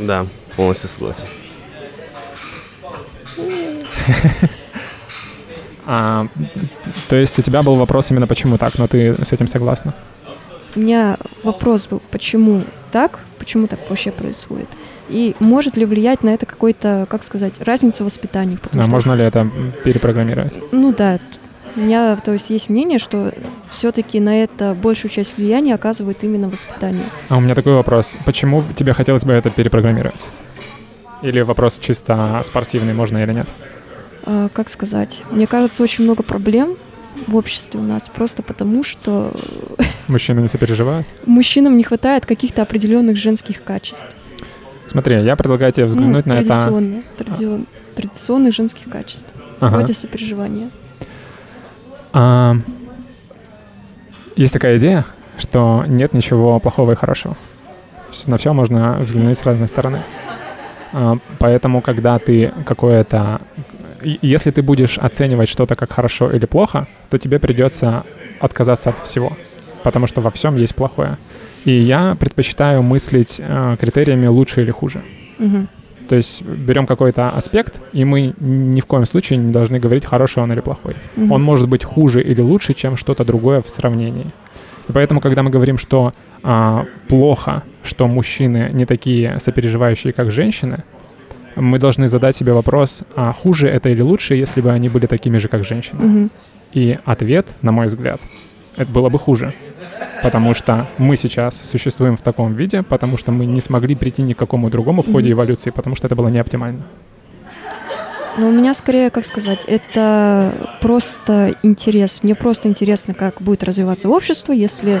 [0.00, 0.26] Да,
[0.56, 1.26] полностью согласен.
[5.86, 6.26] А,
[7.08, 9.92] то есть у тебя был вопрос именно почему так, но ты с этим согласна?
[10.76, 14.68] У меня вопрос был, почему так, почему так вообще происходит,
[15.08, 18.56] и может ли влиять на это какой-то, как сказать, разница в воспитании.
[18.56, 19.48] потому Да, что- можно ли это
[19.84, 20.54] перепрограммировать?
[20.72, 21.18] Ну да,
[21.76, 23.32] у меня, то есть, есть мнение, что
[23.70, 27.04] все-таки на это большую часть влияния оказывает именно воспитание.
[27.28, 28.16] А у меня такой вопрос.
[28.24, 30.24] Почему тебе хотелось бы это перепрограммировать?
[31.22, 33.48] Или вопрос чисто спортивный, можно или нет?
[34.26, 36.76] А, как сказать, мне кажется, очень много проблем
[37.26, 39.32] в обществе у нас просто потому, что
[40.08, 41.06] Мужчины не сопереживают?
[41.26, 44.08] мужчинам не хватает каких-то определенных женских качеств.
[44.88, 46.46] Смотри, я предлагаю тебе Ну, взглянуть на это...
[46.48, 47.66] традиционно, традицион-
[47.96, 49.76] традиционных женских качеств, Ага.
[49.76, 50.70] вроде сопереживания.
[52.12, 52.56] А,
[54.36, 55.04] есть такая идея,
[55.38, 57.36] что нет ничего плохого и хорошего.
[58.26, 60.00] На все можно взглянуть с разной стороны.
[60.92, 63.40] А, Поэтому, когда ты какое-то...
[64.22, 68.04] Если ты будешь оценивать что-то как хорошо или плохо, то тебе придется
[68.40, 69.32] отказаться от всего,
[69.82, 71.16] потому что во всем есть плохое.
[71.64, 75.02] И я предпочитаю мыслить э, критериями лучше или хуже.
[75.38, 75.68] Мгм.
[76.08, 80.42] То есть берем какой-то аспект, и мы ни в коем случае не должны говорить, хороший
[80.42, 80.94] он или плохой.
[81.16, 81.32] Мгм.
[81.32, 84.26] Он может быть хуже или лучше, чем что-то другое в сравнении.
[84.88, 86.12] И поэтому, когда мы говорим, что
[86.42, 90.84] а, плохо, что мужчины не такие сопереживающие, как женщины,
[91.56, 95.38] мы должны задать себе вопрос, а хуже это или лучше, если бы они были такими
[95.38, 96.04] же, как женщины.
[96.04, 96.30] Мгм.
[96.72, 98.20] И ответ, на мой взгляд,
[98.76, 99.54] это было бы хуже.
[100.22, 104.32] Потому что мы сейчас существуем в таком виде, потому что мы не смогли прийти ни
[104.32, 106.82] к какому другому в ходе эволюции, потому что это было не оптимально.
[108.36, 112.20] Но у меня скорее, как сказать, это просто интерес.
[112.22, 115.00] Мне просто интересно, как будет развиваться общество, если,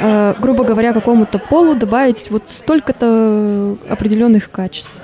[0.00, 5.00] э, грубо говоря, какому-то полу добавить вот столько-то определенных качеств.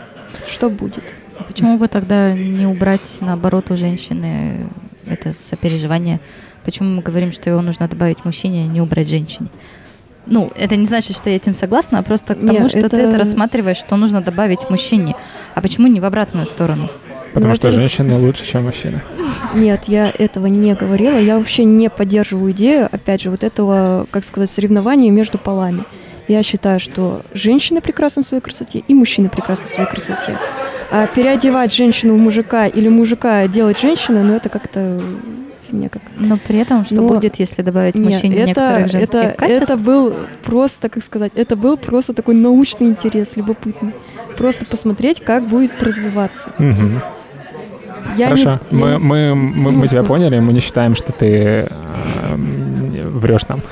[0.53, 1.03] Что будет?
[1.39, 4.66] А Почему бы тогда не убрать, наоборот, у женщины
[5.07, 6.20] это сопереживание?
[6.65, 9.49] Почему мы говорим, что его нужно добавить мужчине, а не убрать женщине?
[10.27, 12.91] Ну, это не значит, что я этим согласна, а просто к тому, Не, что это-
[12.91, 15.16] ты это рассматриваешь, что нужно добавить мужчине.
[15.55, 16.89] А почему не в обратную сторону?
[17.35, 19.01] Потому Ну, что во-первых- женщины лучше, чем мужчины.
[19.55, 21.19] Нет, я этого не говорила.
[21.19, 25.83] Я вообще не поддерживаю идею, опять же, вот этого, как сказать, соревнования между полами.
[26.28, 30.39] Я считаю, что женщины прекрасны в своей красоте и мужчины прекрасны в своей красоте.
[30.90, 35.01] А переодевать женщину в мужика или мужика делать женщиной, ну это как-то
[35.70, 36.03] мне как.
[36.19, 39.62] Но при этом, что Но- будет, если добавить Нет, мужчине это, некоторых женских это, качеств?
[39.62, 43.93] это был просто, как сказать, это был просто такой научный интерес, любопытный.
[44.36, 46.53] Просто посмотреть, как будет развиваться.
[46.59, 47.01] Мгм.
[48.16, 48.51] Я не- Хорошо.
[48.51, 51.69] я мы, не- мы, мы, мы тебя поняли, мы не считаем, что ты
[52.31, 53.61] эм, врешь нам.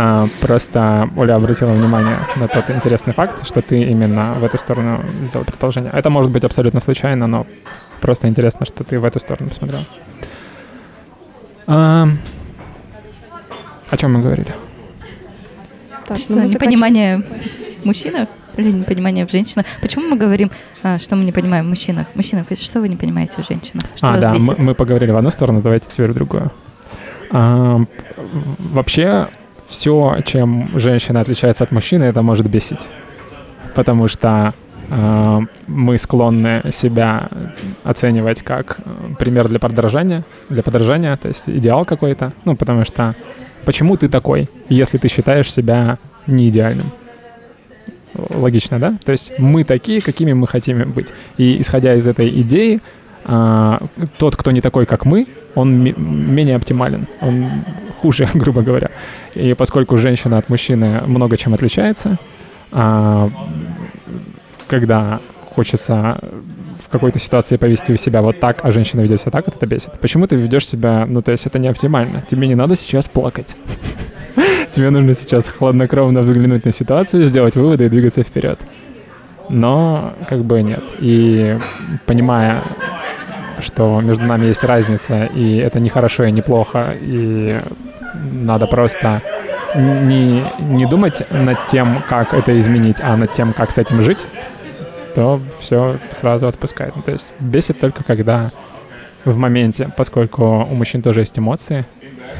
[0.00, 5.00] А, Просто Оля обратила внимание на тот интересный факт, что ты именно в эту сторону
[5.22, 5.90] сделал предположение.
[5.92, 7.46] Это может быть абсолютно случайно, но
[8.00, 9.80] просто интересно, что ты в эту сторону посмотрел.
[11.66, 12.06] А,
[13.90, 14.54] О чем мы говорили?
[16.06, 17.24] Так, Что, ну мы непонимание
[17.82, 19.66] в мужчинах или непонимание в женщинах?
[19.80, 20.52] Почему мы говорим,
[20.84, 22.06] а, что мы не понимаем в мужчинах?
[22.14, 23.86] Мужчина, что вы не понимаете в женщинах?
[23.96, 24.58] Что а, вас да, мы, бесит?
[24.58, 26.52] мы поговорили в одну сторону, давайте теперь в другую.
[27.32, 27.80] А,
[28.58, 29.26] вообще,
[29.68, 32.80] все, чем женщина отличается от мужчины, это может бесить.
[33.74, 34.54] Потому что
[34.90, 37.28] а, мы склонны себя
[37.84, 42.32] оценивать как э, пример для подражания, для подражания, то есть идеал какой-то.
[42.46, 43.14] Ну, потому что
[43.66, 46.86] почему ты такой, если ты считаешь себя не идеальным?
[48.30, 48.96] Логично, да?
[49.04, 51.08] То есть мы такие, какими мы хотим быть.
[51.36, 52.80] И исходя из этой идеи,
[53.28, 53.82] а,
[54.18, 57.50] тот, кто не такой, как мы, он ме- менее оптимален, он
[58.00, 58.90] хуже, грубо говоря.
[59.34, 62.16] И поскольку женщина от мужчины много чем отличается,
[62.72, 63.28] а,
[64.66, 65.20] когда
[65.54, 66.18] хочется
[66.86, 70.00] в какой-то ситуации повести себя вот так, а женщина ведет себя так, это бесит.
[70.00, 72.22] Почему ты ведешь себя, ну, то есть это не оптимально.
[72.30, 73.56] Тебе не надо сейчас плакать.
[74.72, 78.58] Тебе нужно сейчас хладнокровно взглянуть на ситуацию, сделать выводы и двигаться вперед.
[79.50, 80.84] Но как бы нет.
[81.00, 81.58] И
[82.06, 82.62] понимая,
[83.60, 87.60] что между нами есть разница, и это не хорошо и не плохо, и
[88.14, 89.22] надо просто
[89.74, 94.24] не, не думать над тем, как это изменить, а над тем, как с этим жить,
[95.14, 96.96] то все сразу отпускает.
[96.96, 98.50] Ну, то есть бесит только когда
[99.24, 101.84] в моменте, поскольку у мужчин тоже есть эмоции,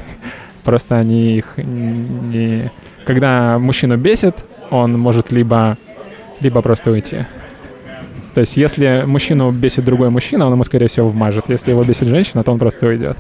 [0.65, 2.71] просто они их не...
[3.05, 4.37] Когда мужчину бесит,
[4.71, 5.77] он может либо,
[6.41, 7.25] либо просто уйти.
[8.39, 11.47] То есть если мужчину бесит другой мужчина, он ему, скорее всего, вмажет.
[11.49, 13.17] Если его бесит женщина, то он просто уйдет.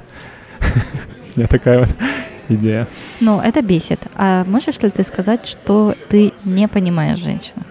[1.34, 1.88] У меня такая вот
[2.48, 2.86] идея.
[3.18, 3.98] Ну, это бесит.
[4.14, 7.64] А можешь ли ты сказать, что ты не понимаешь женщину?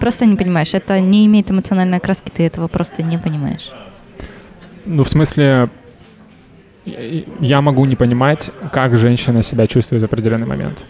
[0.00, 0.74] Просто не понимаешь.
[0.74, 3.70] Это не имеет эмоциональной окраски, ты этого просто не понимаешь.
[4.84, 5.68] Ну, в смысле,
[6.86, 10.82] я- я могу не понимать, как женщина себя чувствует в определенный момент.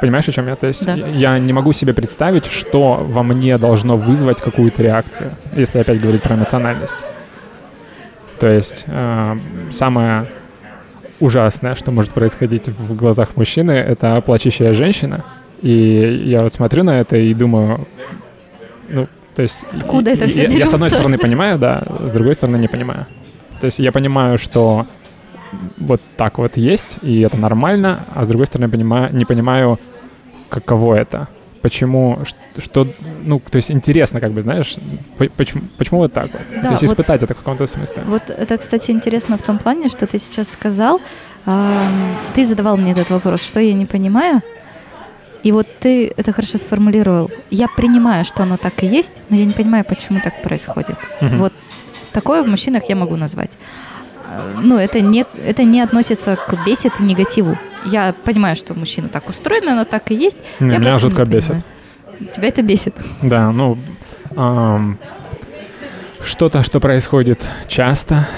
[0.00, 0.54] Понимаешь, о чем я?
[0.56, 0.94] То есть Да.
[0.94, 6.22] я не могу себе представить, что во мне должно вызвать какую-то реакцию, если опять говорить
[6.22, 6.94] про эмоциональность.
[8.38, 9.36] То есть э,
[9.72, 10.26] самое
[11.20, 15.24] ужасное, что может происходить в глазах мужчины, это плачущая женщина.
[15.62, 17.88] И я вот смотрю на это и думаю,
[18.88, 19.58] ну, то есть...
[19.76, 22.68] Откуда и- это всё я, я с одной стороны понимаю, да, с другой стороны не
[22.68, 23.06] понимаю.
[23.60, 24.86] То есть я понимаю, что
[25.78, 29.78] вот так вот есть, и это нормально, а с другой стороны понимаю, не понимаю,
[30.48, 31.28] каково это.
[31.62, 32.20] Почему,
[32.58, 32.86] что,
[33.24, 34.76] ну, то есть интересно, как бы, знаешь,
[35.18, 36.42] по- почему, почему вот так вот?
[36.54, 38.02] Да, то есть вот- испытать это в каком-то смысле.
[38.06, 41.00] Вот это, кстати, интересно в том плане, что ты сейчас сказал.
[41.46, 44.40] Ам, Ты задавал мне этот вопрос, что я не понимаю.
[45.42, 47.30] И вот ты это хорошо сформулировал.
[47.50, 50.96] Я принимаю, что оно так и есть, но я не понимаю, почему так происходит.
[51.20, 51.38] Мгм.
[51.38, 51.52] Вот
[52.12, 53.50] такое в мужчинах я могу назвать.
[54.30, 57.56] А, Ну, это не, это не относится к бесит и негативу.
[57.86, 60.38] Я понимаю, что мужчина так устроен, оно так и есть.
[60.60, 61.48] Не, я меня жутко не бесит.
[61.48, 61.64] понимаю.
[62.34, 62.94] Тебя это бесит.
[63.22, 63.78] Да, ну,
[64.36, 64.98] ам,
[66.24, 68.28] что-то, что происходит часто,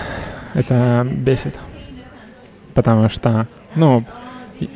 [0.55, 1.59] это бесит.
[2.75, 4.05] Потому что, ну,
[4.61, 4.67] э,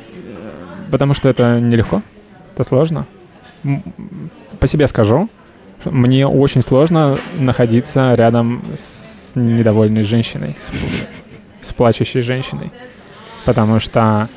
[0.91, 2.01] потому что это нелегко,
[2.53, 3.05] это сложно.
[4.59, 5.29] По себе скажу,
[5.85, 10.71] мне очень сложно находиться рядом с недовольной женщиной, с,
[11.67, 12.71] с плачущей женщиной.
[13.45, 14.27] Потому что,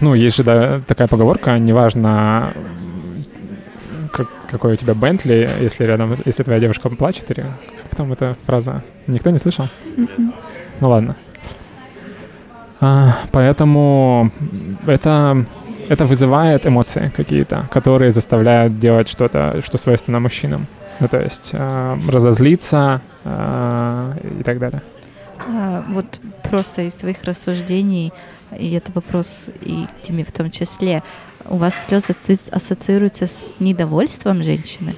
[0.00, 2.52] ну, есть же да, такая поговорка, неважно,
[4.12, 7.46] как- какой у тебя Бентли, если рядом, если твоя девушка плачет, или
[7.82, 8.82] как там эта фраза?
[9.06, 9.66] Никто не слышал?
[10.80, 11.16] Ну ладно.
[12.80, 14.30] А, поэтому
[14.86, 15.44] это,
[15.88, 20.66] это вызывает эмоции какие-то, которые заставляют делать что-то, что свойственно мужчинам.
[21.00, 24.82] Ну, то есть а, разозлиться а, и так далее.
[25.48, 26.06] А, Вот
[26.42, 28.12] просто из твоих рассуждений,
[28.56, 31.02] и это вопрос и к тебе в том числе,
[31.48, 32.14] у вас слезы
[32.50, 34.94] ассоциируются с недовольством женщины?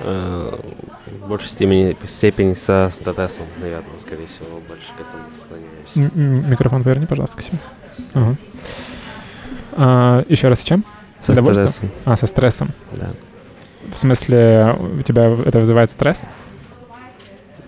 [0.00, 0.58] Э,
[1.06, 5.24] В большей степени, степени со статесом, наверное, скорее всего, больше к этому
[5.94, 7.58] Микрофон поверни, пожалуйста, к себе.
[8.14, 8.36] Ага.
[9.72, 10.84] А, еще раз с чем?
[11.20, 12.70] Со статесом, А, со стрессом.
[12.92, 13.10] да.
[13.92, 16.26] в смысле, у тебя это вызывает стресс?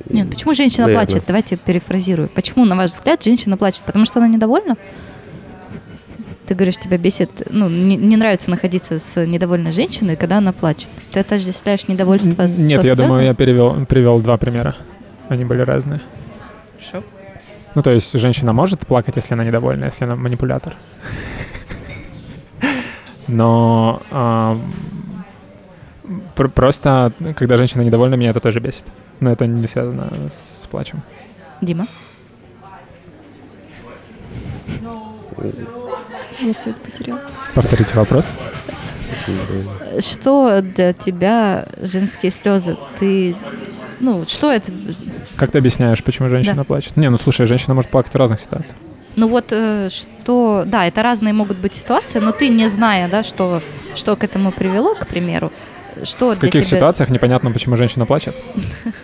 [0.09, 1.07] Нет, почему женщина Наверное.
[1.07, 1.25] плачет?
[1.27, 2.29] Давайте перефразирую.
[2.29, 3.83] Почему, на ваш взгляд, женщина плачет?
[3.85, 4.77] Потому что она недовольна?
[6.47, 10.89] Ты говоришь, тебя бесит, ну, не, не нравится находиться с недовольной женщиной, когда она плачет.
[11.13, 14.77] Ты отождествляешь недовольство с Нет, я думаю, я перевел, привел два примера.
[15.29, 16.01] Они были разные.
[17.75, 20.75] Ну, то есть женщина может плакать, если она недовольна, если она манипулятор.
[23.29, 24.03] Но
[26.35, 28.85] просто, когда женщина недовольна, меня это тоже бесит.
[29.21, 31.01] Но это не связано с плачем.
[31.61, 31.87] Дима?
[36.41, 37.19] Я свет потерял.
[37.55, 38.29] Повторите вопрос.
[40.01, 42.77] Что для тебя женские слезы?
[42.99, 43.37] Ты,
[44.01, 44.73] ну, что это?
[45.43, 46.65] Как ты объясняешь, почему женщина Да.
[46.65, 46.97] плачет?
[46.97, 48.77] Не, ну слушай, женщина может плакать в разных ситуациях.
[49.17, 53.25] Ну вот э, что, да, это разные могут быть ситуации, но ты не зная, да,
[53.25, 53.61] что,
[53.97, 55.51] что к этому привело, к примеру,
[56.05, 56.77] что В каких тебя...
[56.77, 58.37] ситуациях непонятно, почему женщина плачет?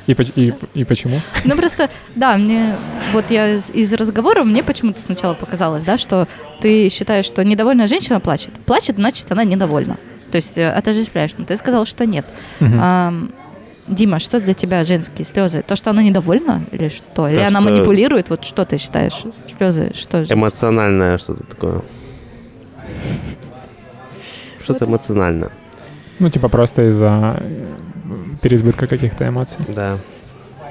[0.07, 1.21] И, и, и почему?
[1.45, 2.77] Ну просто, да, мне
[3.13, 6.29] вот я из, из разговора мне почему-то сначала показалось, да, что
[6.61, 8.53] ты считаешь, что недовольная женщина плачет.
[8.65, 9.97] Плачет, значит, она недовольна.
[10.31, 11.33] То есть э, отождествляешь.
[11.37, 12.27] Но ты сказал, что нет.
[12.61, 12.79] Мгм.
[12.81, 13.31] Ам,
[13.89, 15.63] Дима, что для тебя женские слезы?
[15.67, 17.27] То, что она недовольна или что?
[17.29, 18.31] Или То, она что- манипулирует?
[18.31, 19.23] Вот что ты считаешь?
[19.57, 20.33] Слезы, что же?
[20.33, 21.83] Эмоциональное что-то такое.
[24.63, 25.51] Что-то эмоциональное.
[26.19, 27.75] Ну, типа просто из-за э,
[28.43, 29.65] переизбытка каких-то эмоций.
[29.69, 29.99] Да.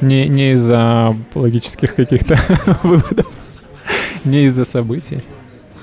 [0.02, 2.38] Не, не из-за логических каких-то
[2.84, 3.28] выводов,
[4.26, 5.24] не из-за событий.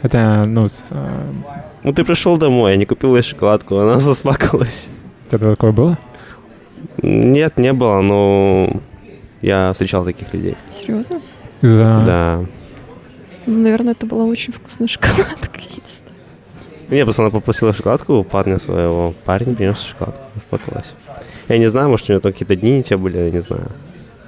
[0.03, 1.33] Хотя, ну, с, э,
[1.83, 4.89] Ну ты пришел домой, я не купил ей шоколадку, она засмакалась.
[5.27, 5.99] у тебя такое было?
[7.03, 8.81] Нет, не было, но
[9.43, 10.57] я встречал таких людей.
[10.71, 11.21] Серьезно?
[11.61, 12.03] Из-за...
[12.07, 12.45] Да.
[13.47, 15.51] Ну, наверное, это была очень вкусная шоколадка.
[15.59, 15.85] я не.
[16.89, 19.15] Мне просто она попросила шоколадку у парня своего.
[19.25, 20.93] Парень принес шоколадку, расплакалась.
[21.49, 23.71] Я не знаю, может, у нее там какие-то дни не те были, я не знаю.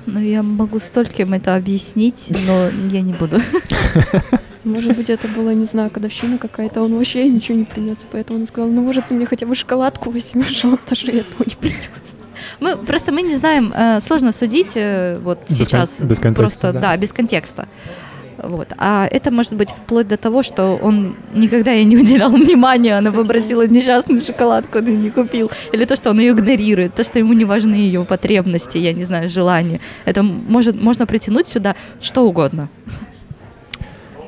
[0.06, 3.40] Ну, я могу стольким это объяснить, но я не буду.
[4.64, 8.46] Может быть, это была, не знаю, годовщина какая-то, он вообще ничего не принес, поэтому он
[8.46, 12.15] сказал, ну, может, ты мне хотя бы шоколадку возьмешь, а он даже этого не принес.
[12.60, 16.42] Мы просто мы не знаем, э, сложно судить э, вот Без кон- сейчас без контекста,
[16.42, 16.80] просто да.
[16.80, 16.96] да.
[16.96, 17.66] без контекста.
[18.38, 18.68] Вот.
[18.76, 23.12] А это может быть вплоть до того, что он никогда ей не уделял внимания, она
[23.12, 25.50] попросила несчастную шоколадку, он ее не купил.
[25.72, 29.04] Или то, что он ее игнорирует, то, что ему не важны ее потребности, я не
[29.04, 29.80] знаю, желания.
[30.04, 32.68] Это может, можно притянуть сюда что угодно.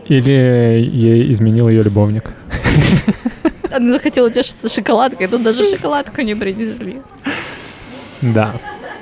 [0.09, 2.33] Или ей изменил ее любовник.
[3.71, 7.03] Она захотела тешиться шоколадкой, тут даже шоколадку не принесли.
[8.23, 8.53] Да,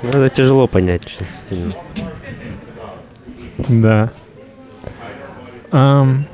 [0.03, 1.73] Ну, это тяжело понять, честно.
[3.69, 4.11] да.
[5.71, 6.25] Ам,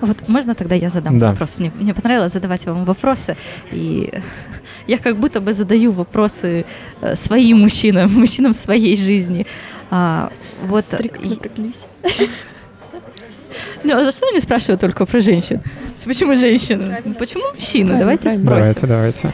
[0.00, 1.30] Вот можно тогда я задам Да.
[1.30, 1.58] вопрос?
[1.58, 3.36] Мне, мне понравилось задавать вам вопросы,
[3.70, 4.12] и
[4.88, 6.64] я как будто бы задаю вопросы
[7.00, 9.46] э, своим мужчинам, мужчинам своей жизни.
[9.90, 10.30] А,
[10.62, 11.86] вот, Стрик и- напряглись.
[13.84, 15.60] ну, а за что они спрашивают только про женщин?
[16.04, 17.02] Почему женщины?
[17.18, 17.98] Почему мужчины?
[17.98, 18.44] Давайте спросим.
[18.44, 19.32] давайте, давайте.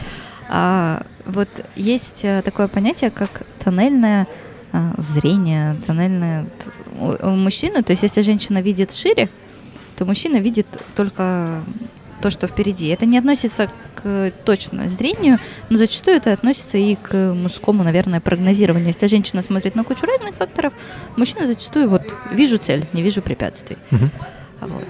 [0.49, 4.27] А, вот есть э, такое понятие, как тоннельное
[4.71, 6.45] а, зрение, тоннельное
[6.99, 7.83] у, у мужчины.
[7.83, 9.29] То есть, если женщина видит шире,
[9.97, 11.63] то мужчина видит только
[12.19, 12.87] то, что впереди.
[12.89, 15.39] Это не относится к точно зрению,
[15.69, 18.87] но зачастую это относится и к мужскому, наверное, прогнозированию.
[18.87, 20.73] Если женщина смотрит на кучу разных факторов,
[21.17, 23.77] мужчина зачастую вот вижу цель, не вижу препятствий.
[24.61, 24.85] А вот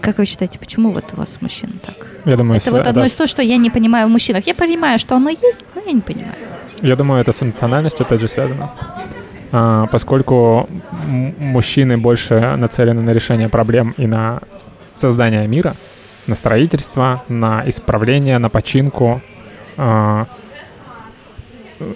[0.00, 2.06] как вы считаете, почему вот у вас мужчин так?
[2.26, 4.46] Я думаю, Это вот одно из с- того, что я не понимаю в мужчинах.
[4.46, 6.34] Я понимаю, что оно есть, но я не понимаю.
[6.82, 8.70] Я думаю, это с эмоциональностью опять же связано.
[9.52, 10.68] А, поскольку
[11.38, 14.40] мужчины больше нацелены на решение проблем и на
[14.94, 15.74] создание мира,
[16.26, 19.20] на строительство, на исправление, на починку,
[19.76, 20.26] а,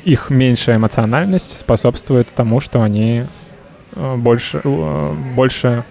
[0.05, 3.25] их меньшая эмоциональность способствует тому, что они
[3.95, 5.85] э, больше, э, больше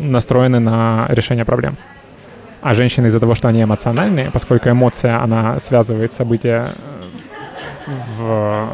[0.00, 1.76] настроены на решение проблем.
[2.62, 6.74] А женщины из-за того, что они эмоциональные, поскольку эмоция, она связывает события
[7.86, 8.68] э, в,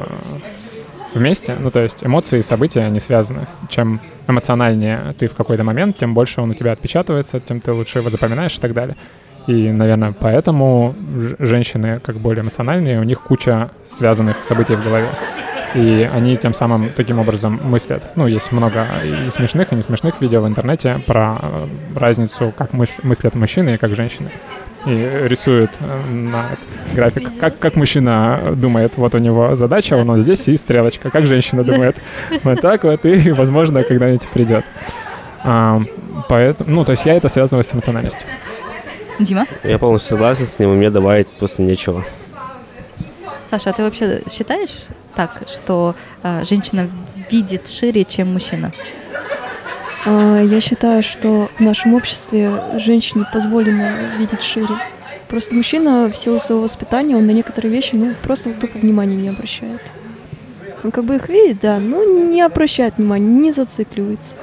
[1.17, 3.47] вместе, ну то есть эмоции и события, они связаны.
[3.69, 7.99] Чем эмоциональнее ты в какой-то момент, тем больше он у тебя отпечатывается, тем ты лучше
[7.99, 8.97] его запоминаешь и так далее.
[9.47, 10.95] И, наверное, поэтому
[11.39, 15.09] женщины, как более эмоциональные, у них куча связанных событий в голове.
[15.75, 18.03] И они тем самым таким образом мыслят.
[18.17, 22.73] Ну, есть много и смешных, и не смешных видео в интернете про э, разницу, как
[22.73, 24.31] мыс- мыслят мужчины и как женщины.
[24.87, 26.47] И рисуют э, на
[26.95, 31.27] график, как, как мужчина думает, вот у него задача, он вот здесь и стрелочка, как
[31.27, 31.97] женщина думает,
[32.45, 34.65] вот так вот, и, возможно, когда-нибудь придет.
[35.43, 35.81] А,
[36.29, 38.23] поэтому, ну, то есть я это связываю с эмоциональностью.
[39.19, 39.47] Дима?
[39.65, 42.05] Я полностью согласен с ним, и мне добавить просто нечего.
[43.45, 44.85] Саша, а ты вообще считаешь
[45.17, 46.89] так, что э, женщина
[47.31, 48.73] видит шире, чем мужчина?
[50.07, 54.77] А, Я считаю, что в нашем обществе женщине позволено видеть шире.
[55.29, 59.29] Просто мужчина в силу своего воспитания, он на некоторые вещи, ну, просто только внимания не
[59.29, 59.81] обращает.
[60.85, 64.37] Он как бы их видит, да, но не обращает внимания, не зацикливается.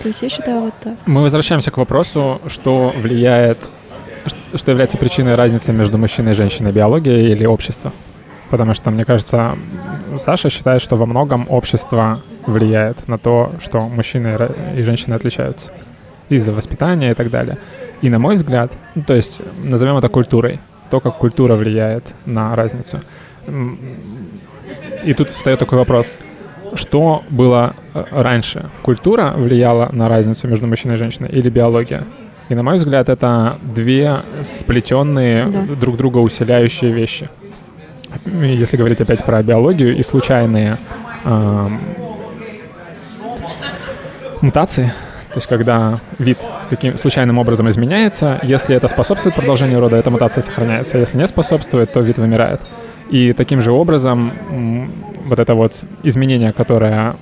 [0.00, 0.94] То есть я считаю вот так.
[1.06, 3.58] Мы возвращаемся к вопросу, что влияет,
[4.54, 7.92] что является причиной разницы между мужчиной и женщиной, биология или общество.
[8.50, 9.56] Потому что, мне кажется,
[10.18, 14.36] Саша считает, что во многом общество влияет на то, что мужчины
[14.76, 15.70] и женщины отличаются
[16.28, 17.58] из-за воспитания и так далее.
[18.02, 20.58] И на мой взгляд, ну, то есть назовем это культурой,
[20.90, 23.00] то, как культура влияет на разницу.
[25.04, 26.18] И тут встает такой вопрос,
[26.74, 28.68] что было э, раньше?
[28.82, 32.04] Культура влияла на разницу между мужчиной и женщиной или биология?
[32.50, 35.62] И на мой взгляд, это две сплетенные, Да.
[35.80, 37.28] друг друга усиляющие вещи.
[38.26, 40.76] Если говорить опять про биологию и случайные
[41.24, 41.80] ам,
[44.42, 44.92] мутации,
[45.28, 46.38] то есть когда вид
[46.70, 50.98] каким случайным образом изменяется, если это способствует продолжению рода, эта мутация сохраняется.
[50.98, 52.60] Если не способствует, то вид вымирает.
[53.10, 54.30] И таким же образом
[55.26, 57.16] вот это вот изменение, которое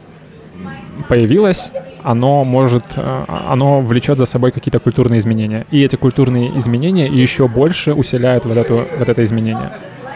[1.08, 1.70] появилось,
[2.02, 5.66] оно может, э, оно влечет за собой какие-то культурные изменения.
[5.70, 9.70] И эти культурные изменения еще больше усиляют вот, эту, вот это изменение,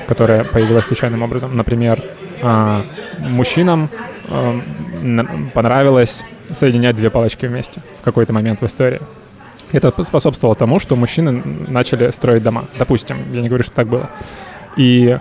[0.07, 1.57] которое появилось случайным образом.
[1.57, 2.03] Например,
[2.43, 2.83] а,
[3.21, 3.89] мужчинам
[4.29, 4.61] э,
[5.55, 9.01] понравилось соединять две палочки вместе в какой-то момент в истории.
[9.73, 12.65] Это способствовало тому, что мужчины начали строить дома.
[12.79, 14.11] Допустим, я не говорю, что так было.
[14.77, 15.19] И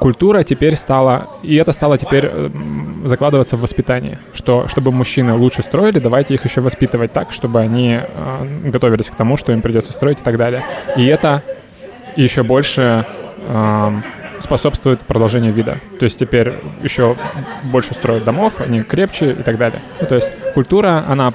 [0.00, 5.62] культура теперь стала, и это стало теперь м, закладываться в воспитание, что чтобы мужчины лучше
[5.62, 9.92] строили, давайте их еще воспитывать так, чтобы они э, готовились к тому, что им придется
[9.92, 10.62] строить и так далее.
[10.96, 11.42] И это
[12.16, 13.06] еще больше
[13.48, 14.02] эм,
[14.40, 15.78] способствует продолжению вида.
[15.98, 17.16] То есть теперь еще
[17.64, 19.80] больше строят домов, они крепче и так далее.
[20.00, 21.32] Ну, то есть культура, она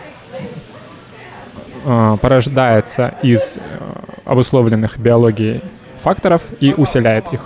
[1.86, 3.62] э, порождается из э,
[4.26, 5.62] обусловленных биологией
[6.02, 7.42] факторов и усиляет их.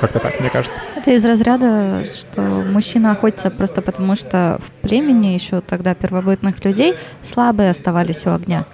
[0.00, 0.80] Как-то так, мне кажется.
[0.94, 6.94] Это из разряда, что мужчина охотится просто потому, что в племени еще тогда первобытных людей
[7.22, 8.66] слабые оставались у огня.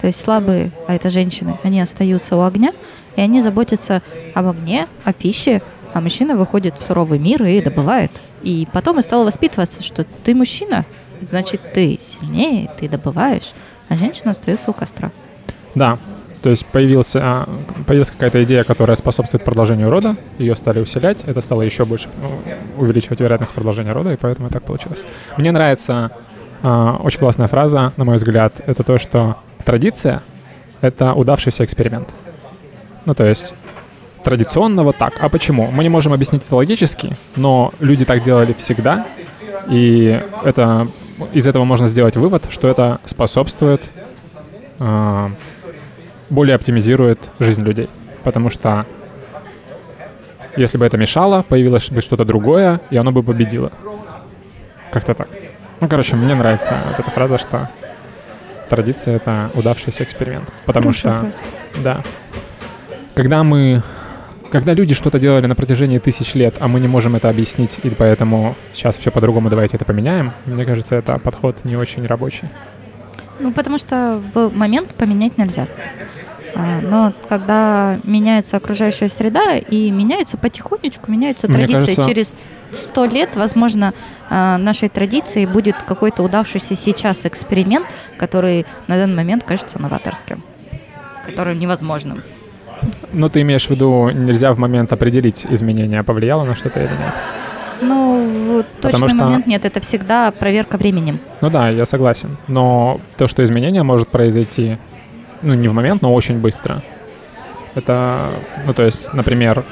[0.00, 2.72] То есть слабые, а это женщины, они остаются у огня,
[3.16, 4.02] и они заботятся
[4.34, 5.60] об огне, о пище,
[5.92, 8.10] а мужчина выходит в суровый мир и добывает.
[8.42, 10.86] И потом и стало воспитываться, что ты мужчина,
[11.28, 13.52] значит, ты сильнее, ты добываешь,
[13.88, 15.10] а женщина остается у костра.
[15.74, 15.98] Да,
[16.42, 17.48] то есть появился, а,
[17.86, 22.82] появилась какая-то идея, которая способствует продолжению рода, ее стали усилять, это стало еще больше ну,
[22.82, 25.04] увеличивать вероятность продолжения рода, и поэтому так получилось.
[25.36, 26.10] Мне нравится
[26.62, 30.22] а, очень классная фраза, на мой взгляд, это то, что традиция—
[30.80, 32.08] это удавшийся эксперимент.
[33.04, 33.52] Ну, то есть
[34.24, 35.14] традиционно вот так.
[35.20, 35.70] А почему?
[35.70, 39.06] Мы не можем объяснить это логически, но люди так делали всегда,
[39.68, 40.86] и это,
[41.32, 43.82] из этого можно сделать вывод, что это способствует
[44.78, 45.30] а,
[46.28, 47.88] более оптимизирует жизнь людей.
[48.24, 48.86] Потому что
[50.56, 53.72] если бы это мешало, появилось бы что-то другое, и оно бы победило.
[54.92, 55.28] Как-то так.
[55.80, 57.68] Ну, короче, мне нравится вот эта фраза, что
[58.70, 60.50] традиция— это удавшийся эксперимент.
[60.64, 61.42] Потому Хорошая что, фраза.
[61.84, 62.02] да,
[63.14, 63.82] когда мы...
[64.50, 67.90] Когда люди что-то делали на протяжении тысяч лет, а мы не можем это объяснить, и
[67.90, 72.48] поэтому сейчас все по-другому, давайте это поменяем, мне кажется, это подход не очень рабочий.
[73.38, 75.68] Ну, потому что в момент поменять нельзя.
[76.54, 82.34] А, Но когда меняется окружающая среда и меняются потихонечку, меняются Мне традиции, кажется- через
[82.72, 83.92] сто лет, возможно,
[84.28, 87.86] а, нашей традиции будет какой-то удавшийся сейчас эксперимент,
[88.18, 90.42] который на данный момент кажется новаторским,
[91.26, 92.22] который невозможным.
[93.12, 97.14] Ну, ты имеешь в виду, нельзя в момент определить, изменение повлияло на что-то или нет?
[97.82, 101.18] Ну, в точный что- момент нет, это всегда проверка временем.
[101.40, 102.36] Ну да, я согласен.
[102.46, 104.78] Но то, что изменение может произойти,
[105.42, 106.82] ну, не в момент, но очень быстро.
[107.74, 108.30] Это,
[108.66, 109.64] ну, то есть, например,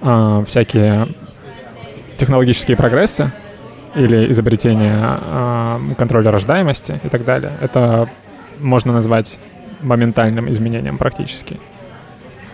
[0.00, 1.08] а, всякие
[2.18, 3.32] технологические прогрессы
[3.94, 7.52] или изобретение а, контроля рождаемости и так далее.
[7.60, 8.08] Это
[8.60, 9.38] можно назвать
[9.82, 11.58] моментальным изменением практически.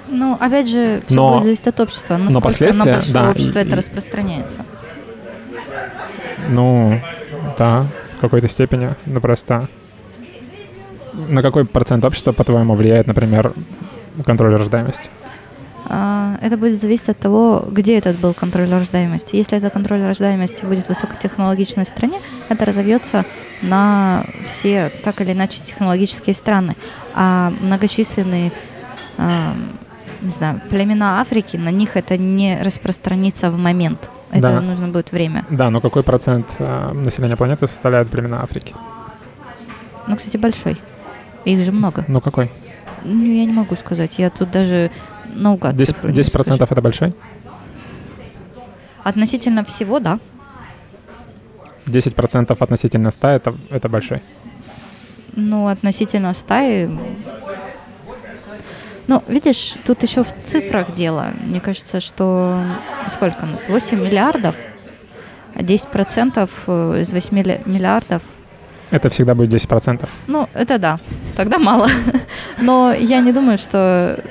[0.09, 3.59] Ну, опять же, все Но- будет зависеть от общества, насколько на последствия, большое да, общество
[3.59, 4.65] и- это распространяется.
[6.49, 7.01] Ну,
[7.59, 8.91] да, в какой-то степени.
[9.07, 9.69] Ну, просто
[11.13, 13.53] на какой процент общества, по-твоему, влияет, например,
[14.25, 15.11] контроль рождаемости?
[15.93, 19.37] А, это будет зависеть от того, где этот был контроль рождаемости.
[19.37, 22.19] Если это контроль рождаемости будет в высокотехнологичной стране,
[22.49, 23.25] это разовьется
[23.63, 26.77] на все так или иначе технологические страны.
[27.15, 28.53] А многочисленные
[29.19, 29.55] а,
[30.23, 34.11] не знаю, племена Африки, на них это не распространится в момент.
[34.31, 34.61] Это да.
[34.61, 35.45] нужно будет время.
[35.51, 38.75] Да, но какой процент э, населения планеты составляют племена Африки?
[40.07, 40.77] Ну, кстати, большой.
[41.45, 42.05] Их же много.
[42.09, 42.51] Ну, какой?
[43.05, 44.13] Ну, я не могу сказать.
[44.19, 44.91] Я тут даже
[45.35, 47.15] наугад 10, 10 процентов это большой?
[49.03, 50.19] Относительно всего, да.
[51.87, 54.23] 10 процентов относительно 100 это, это большой?
[55.35, 56.91] Ну, относительно стаи
[59.07, 61.33] ну, видишь, тут еще в цифрах дело.
[61.43, 62.63] Мне кажется, что
[63.11, 63.69] сколько у нас?
[63.69, 64.55] 8 миллиардов,
[65.53, 67.37] а 10% э, из 8
[67.67, 68.23] миллиардов
[68.91, 70.09] это всегда будет 10%.
[70.27, 70.99] Ну, это да.
[71.41, 71.89] Тогда мало.
[72.59, 74.23] Но я не думаю, что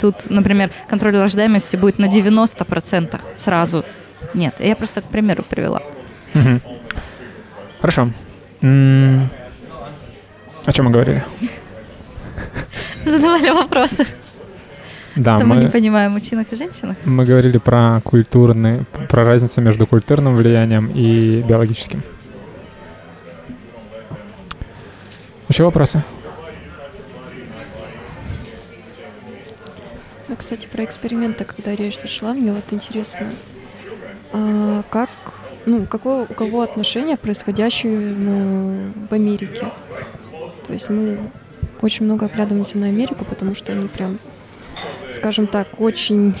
[0.00, 3.84] тут, например, контроль рождаемости будет на 90% сразу.
[4.32, 5.82] Нет, я просто к примеру привела.
[6.34, 6.78] Угу.
[7.82, 8.10] Хорошо.
[8.62, 11.22] О чем мы говорили?
[13.04, 14.06] задавали вопросы.
[15.14, 16.96] Да, что мы, мы не понимаем мужчинах и женщинах.
[17.04, 22.02] Мы говорили про культурный, про разницу между культурным влиянием и биологическим.
[25.50, 26.02] Еще вопросы?
[30.40, 33.26] Кстати, про эксперименты, когда речь зашла, мне вот интересно,
[34.32, 35.10] а как,
[35.66, 39.70] ну, какое у кого отношение к происходящему в Америке?
[40.66, 41.30] То есть мы
[41.82, 44.18] очень много оглядываемся на Америку, потому что они прям,
[45.12, 46.34] скажем так, очень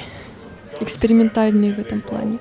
[0.80, 2.38] экспериментальные в этом плане.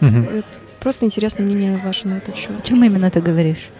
[0.00, 0.42] Угу.
[0.78, 2.62] Просто интересно мнение ваше на этот счет.
[2.62, 3.70] Чем именно ты говоришь?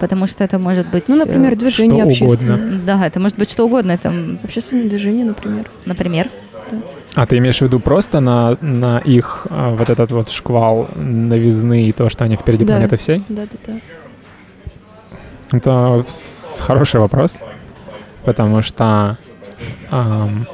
[0.00, 1.08] Потому что это может быть...
[1.08, 2.56] Ну, например, э, движение что общественное.
[2.56, 2.80] Угодно.
[2.84, 3.92] Да, это может быть что угодно.
[3.92, 4.12] Это...
[4.42, 5.70] Общественное движение, например.
[5.86, 6.30] Например?
[6.70, 6.76] Да.
[7.14, 11.84] А ты имеешь в виду просто на, на их а, вот этот вот шквал новизны
[11.84, 12.74] и то, что они впереди да.
[12.74, 13.24] планеты всей?
[13.28, 13.80] Да, да, да.
[15.50, 16.04] Это
[16.60, 17.38] хороший вопрос
[18.28, 19.16] потому что
[19.90, 20.46] эм,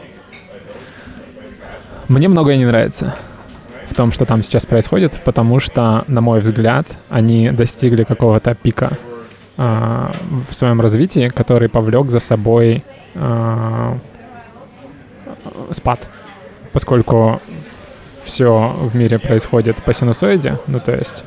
[2.06, 3.16] мне многое не нравится
[3.88, 8.92] в том, что там сейчас происходит, потому что, на мой взгляд, они достигли какого-то пика
[9.56, 10.12] э,
[10.48, 12.84] в своем развитии, который повлек за собой
[13.14, 13.94] э,
[15.70, 16.08] спад,
[16.72, 17.40] поскольку
[18.24, 21.24] все в мире происходит по синусоиде, ну то есть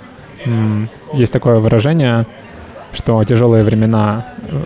[1.14, 2.26] есть такое выражение,
[2.94, 4.60] что тяжелые времена э,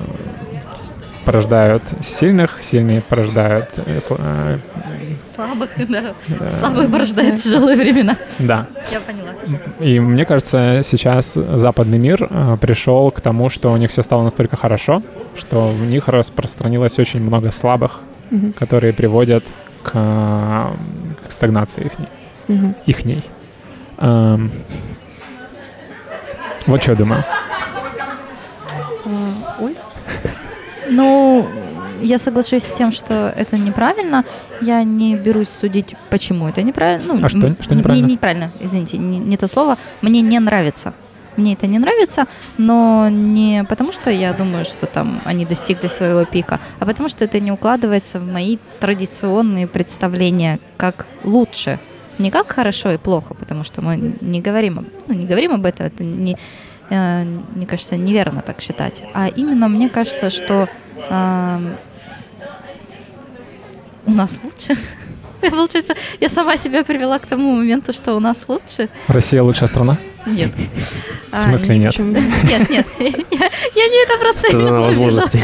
[1.26, 4.58] порождают сильных, сильные порождают э, э,
[5.34, 6.14] слабых, да.
[6.28, 6.52] да.
[6.52, 8.18] Слабые порождают тяжелые времена.
[8.40, 8.68] Да.
[8.92, 9.32] Я поняла.
[9.80, 14.24] И мне кажется, сейчас западный мир э, пришел к тому, что у них все стало
[14.24, 15.02] настолько хорошо,
[15.38, 18.02] что в них распространилось очень много слабых,
[18.32, 18.54] угу.
[18.54, 19.44] которые приводят
[19.84, 21.92] к, к стагнации их,
[22.48, 22.74] угу.
[22.86, 23.24] ихней.
[23.98, 24.52] Эм,
[26.66, 27.24] вот что я думаю.
[30.90, 31.48] Ну,
[32.02, 34.26] я соглашусь с тем, что это неправильно.
[34.62, 37.14] Я не берусь судить, почему это неправильно.
[37.14, 38.08] Ну, а что, что неправильно?
[38.08, 39.78] Не, неправильно, извините, не, не то слово.
[40.02, 40.94] Мне не нравится.
[41.38, 42.26] Мне это не нравится,
[42.58, 47.24] но не потому, что я думаю, что там они достигли своего пика, а потому что
[47.24, 51.80] это не укладывается в мои традиционные представления, как лучше.
[52.18, 55.86] Не как хорошо и плохо, потому что мы не говорим, ну, не говорим об этом,
[55.88, 56.38] это не,
[56.90, 59.04] э, мне кажется, неверно так считать.
[59.14, 60.68] А именно мне кажется, что
[60.98, 61.76] э,
[64.06, 64.76] у нас лучше.
[65.50, 68.90] Получается, я сама себя привела к тому моменту, что у нас лучше.
[69.08, 69.98] Россия лучшая страна?
[70.26, 70.52] Нет.
[71.32, 71.98] В смысле а, нет?
[72.00, 72.88] Нет, нет.
[73.00, 74.48] Я, я не это просто...
[74.50, 75.42] Страна возможностей.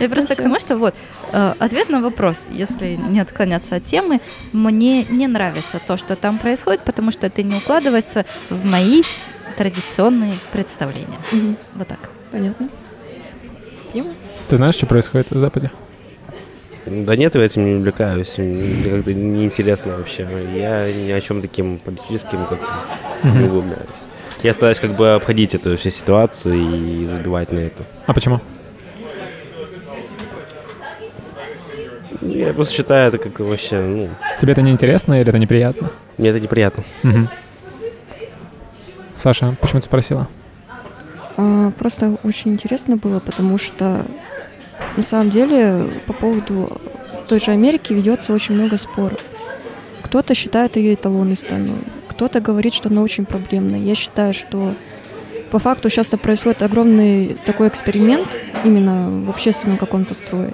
[0.00, 0.94] Я просто к тому, что вот
[1.32, 4.20] э, ответ на вопрос, если не отклоняться от темы,
[4.52, 9.02] мне не нравится то, что там происходит, потому что это не укладывается в мои
[9.56, 11.18] традиционные представления.
[11.32, 11.56] Угу.
[11.74, 11.98] Вот так.
[12.30, 12.68] Понятно.
[13.92, 14.12] Дима?
[14.48, 15.72] Ты знаешь, что происходит на Западе?
[16.90, 18.38] Да нет, я этим не увлекаюсь.
[18.38, 20.26] Мне как-то неинтересно вообще.
[20.54, 22.60] Я ни о чем таким политическим как
[23.24, 23.88] не углубляюсь.
[24.42, 27.84] Я стараюсь как бы обходить эту всю ситуацию и забивать на эту.
[28.06, 28.40] А почему?
[32.20, 34.08] Я просто считаю это как вообще, ну...
[34.40, 35.90] Тебе это неинтересно или это неприятно?
[36.18, 36.84] Мне это неприятно.
[37.04, 37.28] Угу.
[39.16, 40.28] Саша, почему ты спросила?
[41.36, 44.04] А, просто очень интересно было, потому что
[44.96, 46.80] на самом деле по поводу
[47.28, 49.20] той же Америки ведется очень много споров.
[50.02, 53.78] Кто-то считает ее эталонной страной, кто-то говорит, что она очень проблемная.
[53.78, 54.74] Я считаю, что
[55.50, 60.52] по факту сейчас происходит огромный такой эксперимент именно в общественном каком-то строе.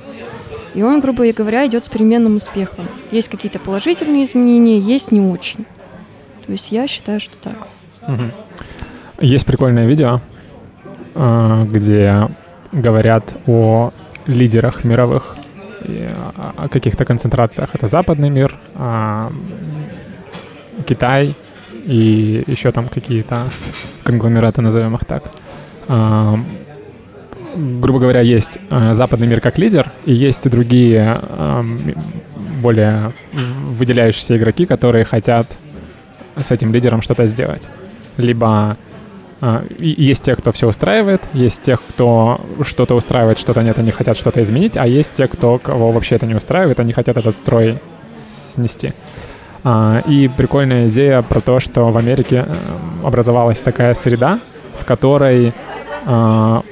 [0.75, 2.87] И он, грубо говоря, идет с переменным успехом.
[3.11, 5.65] Есть какие-то положительные изменения, есть не очень.
[6.45, 7.69] То есть я считаю, что так.
[9.21, 10.21] Есть прикольное видео,
[11.15, 12.29] а, где
[12.73, 13.93] говорят о
[14.27, 15.37] лидерах мировых,
[16.57, 17.71] о каких-то концентрациях.
[17.75, 19.31] Это западный мир, а,
[20.87, 21.35] Китай
[21.85, 23.51] и еще там какие-то
[24.03, 25.31] конгломераты, назовем их так.
[25.89, 26.39] А,
[27.55, 28.59] грубо говоря, есть
[28.93, 31.21] западный мир как лидер, и есть другие
[32.63, 33.13] более
[33.69, 35.47] выделяющиеся игроки, которые хотят
[36.37, 37.69] с этим лидером что-то сделать.
[38.17, 38.77] Либо а,
[39.79, 44.43] есть те, кто все устраивает, есть тех, кто что-то устраивает, что-то нет, они хотят что-то
[44.43, 47.81] изменить, а есть те, кто кого вообще это не устраивает, они хотят этот строй
[48.13, 48.93] снести.
[49.63, 52.55] А, и прикольная идея про то, что в Америке э,
[53.07, 54.39] образовалась такая среда,
[54.79, 55.53] в которой
[56.07, 56.63] а,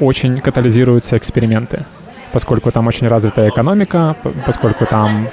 [0.00, 1.84] очень катализируются эксперименты
[2.32, 5.28] поскольку там очень развитая экономика, поскольку там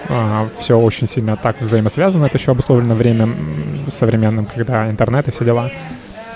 [0.59, 5.71] все очень сильно так взаимосвязано, это еще обусловлено временем современным, когда интернет и все дела,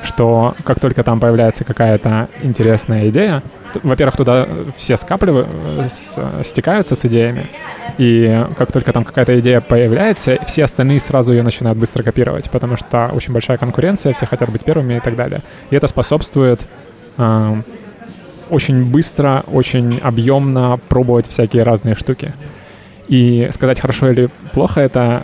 [0.04, 3.42] что как только там появляется какая-то интересная идея,
[3.82, 4.48] во-первых, туда
[4.78, 7.48] все скапливаются, стекаются с идеями,
[7.98, 12.78] и как только там какая-то идея появляется, все остальные сразу ее начинают быстро копировать, потому
[12.78, 15.42] что очень большая конкуренция, все хотят быть первыми и так далее.
[15.70, 16.62] И это способствует
[17.18, 17.56] э,
[18.50, 22.34] очень быстро, очень объемно пробовать всякие разные штуки.
[23.08, 25.24] И сказать хорошо или плохо это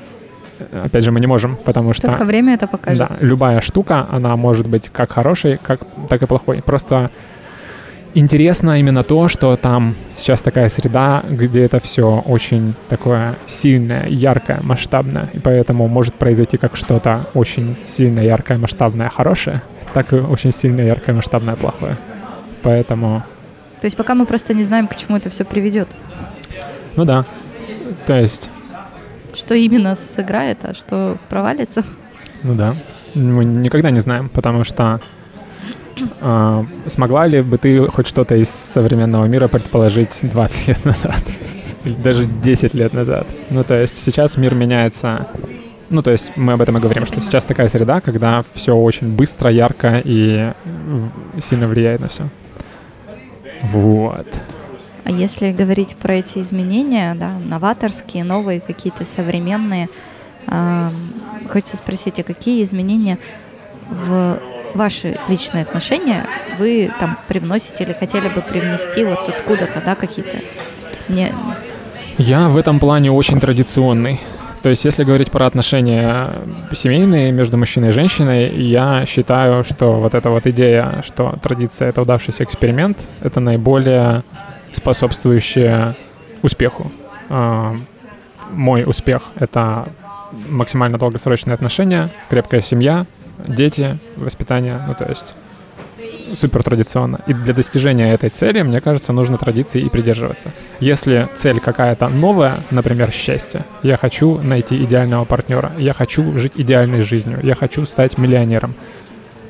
[0.72, 2.07] опять же, мы не можем, потому что...
[2.07, 2.99] Только время это покажет.
[2.99, 6.61] Да, любая штука, она может быть как хорошей, как, так и плохой.
[6.61, 7.11] Просто
[8.14, 14.60] интересно именно то, что там сейчас такая среда, где это все очень такое сильное, яркое,
[14.64, 19.61] масштабное, и поэтому может произойти как что-то очень сильное, яркое, масштабное, хорошее,
[19.94, 21.98] так и очень сильное, яркое, масштабное, плохое.
[22.64, 23.23] Поэтому...
[23.81, 25.88] То есть пока мы просто не знаем, к чему это все приведет.
[26.95, 27.26] Ну да.
[28.06, 28.49] То есть...
[29.34, 31.84] Что именно сыграет, а что провалится?
[32.43, 32.76] Ну да.
[33.14, 35.01] Мы никогда не знаем, потому что
[36.22, 41.22] э, смогла ли бы ты хоть что-то из современного мира предположить 20 лет назад?
[41.85, 43.27] Или даже 10 лет назад?
[43.49, 45.27] Ну, то есть сейчас мир меняется
[45.91, 49.15] ну, то есть мы об этом и говорим, что сейчас такая среда, когда все очень
[49.15, 50.51] быстро, ярко и
[51.41, 52.23] сильно влияет на все.
[53.64, 54.27] Вот.
[55.10, 59.90] А если говорить про эти изменения, да, новаторские, новые, какие-то современные,
[60.45, 60.90] э,
[61.49, 63.18] хочется спросить, а какие изменения
[63.90, 64.40] в
[64.76, 66.27] ваши личные отношения
[66.60, 70.38] вы там привносите или хотели бы привнести вот откуда-то, да, какие-то?
[71.07, 71.34] Не...
[72.19, 74.19] Я в этом плане очень традиционный.
[74.61, 76.34] То есть, если говорить про отношения
[76.72, 82.03] семейные между мужчиной и женщиной, я считаю, что вот эта вот идея, что традиция— это
[82.03, 84.23] удавшийся эксперимент, это наиболее
[84.74, 85.96] способствующая
[86.41, 86.91] успеху.
[87.30, 87.76] А,
[88.52, 89.90] мой успех— это
[90.48, 93.06] максимально долгосрочные отношения, крепкая семья,
[93.48, 95.34] дети, воспитание, ну то есть
[96.36, 97.22] супер традиционно.
[97.28, 100.52] И для достижения этой цели, мне кажется, нужно традиции и придерживаться.
[100.80, 107.02] Если цель какая-то новая, например, счастье, я хочу найти идеального партнера, я хочу жить идеальной
[107.02, 108.74] жизнью, я хочу стать миллионером,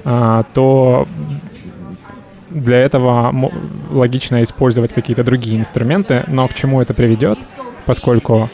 [0.06, 1.08] а, то
[2.50, 3.52] для этого
[3.90, 7.40] логично использовать какие-то другие инструменты, но к чему это приведет,
[7.86, 8.50] поскольку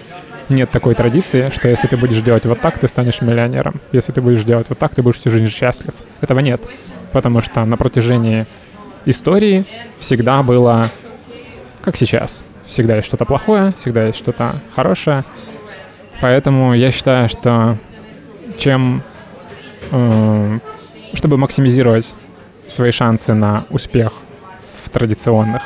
[0.50, 3.82] нет такой традиции, что если ты будешь делать вот так, ты станешь миллионером.
[3.92, 5.94] Если ты будешь делать вот так, ты будешь всю жизнь счастлив.
[6.22, 6.62] Этого нет
[7.16, 8.46] потому что на протяжении
[9.06, 9.64] истории
[10.00, 10.92] всегда было
[11.82, 12.44] как сейчас.
[12.68, 15.24] Всегда есть что-то плохое, всегда есть что-то хорошее.
[16.20, 17.78] Поэтому я считаю, что
[18.58, 19.02] чем...
[19.92, 20.60] Э,
[21.14, 22.14] чтобы максимизировать
[22.68, 24.14] свои шансы на успех
[24.84, 25.64] в традиционных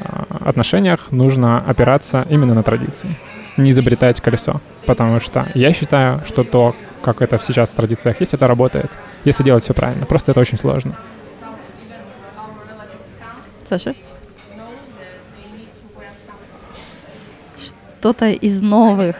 [0.00, 3.16] э, отношениях, нужно опираться именно на традиции.
[3.56, 4.60] Не изобретать колесо.
[4.86, 8.90] Потому что я считаю, что то, как это сейчас в традициях есть, это работает
[9.24, 10.06] если делать все правильно.
[10.06, 10.96] Просто это очень сложно.
[13.64, 13.94] Саша?
[17.58, 19.16] Что-то из новых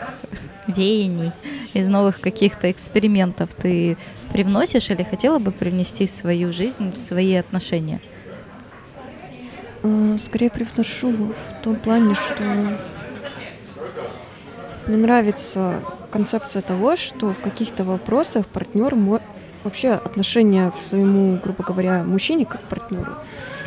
[0.67, 1.33] веяний,
[1.75, 3.97] из новых каких-то экспериментов ты
[4.33, 8.01] привносишь или хотела бы привнести в свою жизнь, в свои отношения?
[9.83, 12.45] А, скорее привношу в том плане, что
[14.87, 15.81] мне нравится
[16.11, 18.95] концепция того, что в каких-то вопросах партнер
[19.65, 23.15] вообще отношение к своему, грубо говоря, мужчине как к партнеру.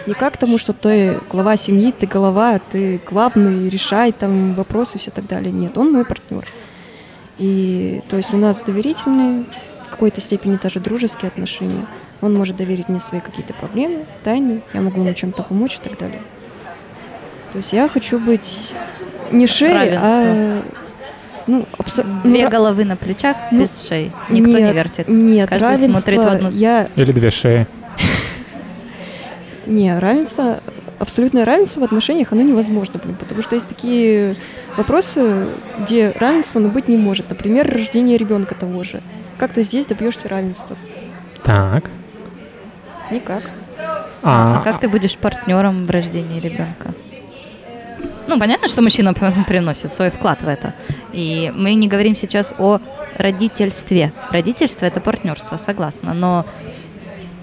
[0.07, 4.99] Не как тому, что ты глава семьи, ты голова, ты главный, решай там вопросы и
[4.99, 5.51] все так далее.
[5.51, 6.45] Нет, он мой партнер.
[7.37, 9.45] И то есть у нас доверительные,
[9.83, 11.85] в какой-то степени даже дружеские отношения.
[12.21, 15.97] Он может доверить мне свои какие-то проблемы, тайны, я могу ему чем-то помочь и так
[15.97, 16.21] далее.
[17.51, 18.73] То есть я хочу быть
[19.31, 19.99] не Равенство.
[20.01, 20.63] а...
[21.47, 24.11] Ну, абсо- ну, Две ра- головы на плечах ну, без шеи.
[24.29, 25.07] Никто не нет, вертит.
[25.07, 26.87] Нет, Каждый равенство, смотрит в одну я...
[26.95, 27.67] Или две шеи.
[29.67, 30.59] Не, равенство,
[30.99, 34.35] абсолютное равенство в отношениях, оно невозможно, блин, потому что есть такие
[34.77, 35.47] вопросы,
[35.79, 37.29] где равенство, ну, быть не может.
[37.29, 39.01] Например, рождение ребенка того же.
[39.37, 40.75] Как ты здесь добьешься равенства?
[41.43, 41.89] Так.
[43.11, 43.43] Никак.
[44.23, 46.93] А как ты будешь партнером в рождении ребенка?
[48.27, 49.13] Ну, понятно, что мужчина
[49.47, 50.73] приносит свой вклад в это.
[51.13, 52.79] И мы не говорим сейчас о
[53.17, 54.11] родительстве.
[54.31, 56.13] Родительство это партнерство, согласна.
[56.13, 56.45] Но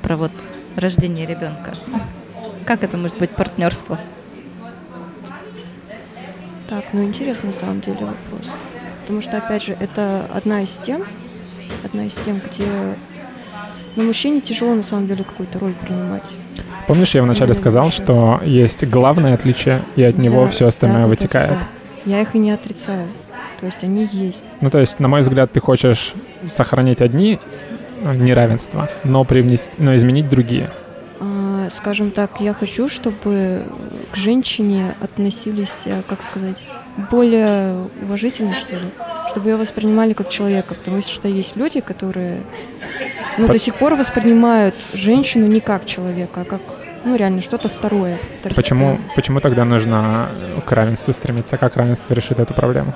[0.03, 0.33] про вот
[0.77, 1.75] рождение ребенка.
[2.65, 3.99] Как это может быть партнерство?
[6.69, 8.55] Так, ну интересный на самом деле вопрос.
[9.03, 11.05] Потому что, опять же, это одна из тем,
[11.85, 12.65] одна из тем, где
[13.97, 16.35] ну, мужчине тяжело на самом деле какую-то роль принимать.
[16.87, 21.03] Помнишь, я вначале Ну, сказал, что есть главное отличие, и от него Да, все остальное
[21.03, 21.51] да, да, да, вытекает.
[21.51, 21.67] да.
[22.05, 23.07] Я их и не отрицаю.
[23.61, 24.47] То есть они есть.
[24.61, 26.15] Ну, то есть, на мой взгляд, ты хочешь
[26.51, 27.39] сохранить одни
[28.03, 29.71] неравенства, но, привнес...
[29.79, 30.71] но изменить другие.
[31.73, 33.63] Скажем так, я хочу, чтобы
[34.13, 36.67] к женщине относились, э, как сказать,
[37.11, 38.83] более уважительно, что ли.
[39.31, 40.75] Чтобы ее воспринимали как человека.
[40.75, 42.41] Потому что есть люди, которые
[43.39, 46.61] ну, По- до сих пор воспринимают женщину не как человека, а как,
[47.05, 48.19] ну, реально, что-то второе.
[48.55, 50.29] Почему, почему тогда нужно
[50.67, 51.57] к равенству стремиться?
[51.57, 52.93] Как равенство решит эту проблему?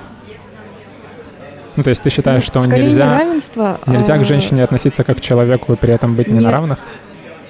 [1.75, 4.63] Ну, то есть ты считаешь, Ну, что скорее не нельзя, равенство, нельзя а к женщине
[4.63, 6.79] относиться как к человеку и при этом быть не, Не- на равных?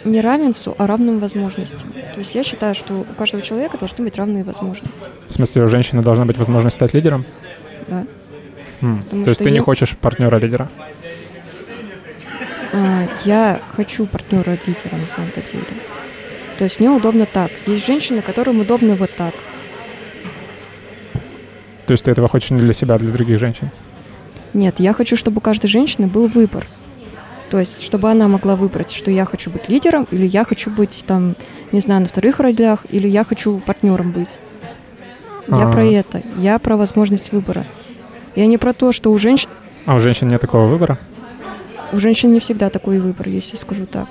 [0.08, 1.92] Не равенству, а равным возможностям.
[2.14, 4.98] То есть я считаю, что у каждого человека должны быть равные возможности.
[5.28, 7.26] В смысле, у женщины должна быть возможность стать лидером?
[7.88, 8.06] Да.
[8.82, 10.70] М, Потому То есть ты не я- хочешь партнера-лидера?
[12.74, 15.64] А, я хочу партнера от лидера на самом-то деле.
[16.58, 17.52] То есть мне удобно так.
[17.66, 19.34] Есть женщины, которым удобно вот так.
[21.86, 23.70] То есть ты этого хочешь не для себя, а для других женщин?
[24.54, 26.66] Нет, я хочу, чтобы у каждой женщины был выбор.
[27.50, 31.04] То есть, чтобы она могла выбрать, что я хочу быть лидером, или я хочу быть
[31.08, 31.36] там,
[31.72, 34.40] не знаю, на вторых ролях, или я хочу партнером быть.
[35.48, 35.72] Я А.
[35.72, 36.22] про это.
[36.38, 37.66] Я про возможность выбора.
[38.36, 39.50] Я не про то, что у женщин
[39.86, 40.98] А у женщин нет такого выбора?
[41.94, 44.08] у женщин не всегда такой выбор, если скажу так.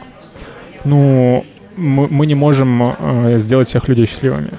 [0.85, 1.45] Ну,
[1.77, 4.53] мы, мы не можем э, сделать всех людей счастливыми.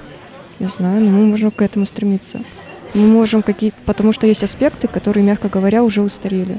[0.60, 2.40] Не знаю, но мы можем к этому стремиться.
[2.94, 6.58] Мы можем какие потому что есть аспекты, которые, мягко говоря, уже устарели.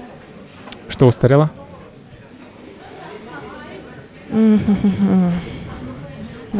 [0.90, 1.50] Что устарело?
[4.30, 5.32] Но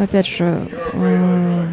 [0.04, 0.62] опять же,
[0.94, 1.68] м,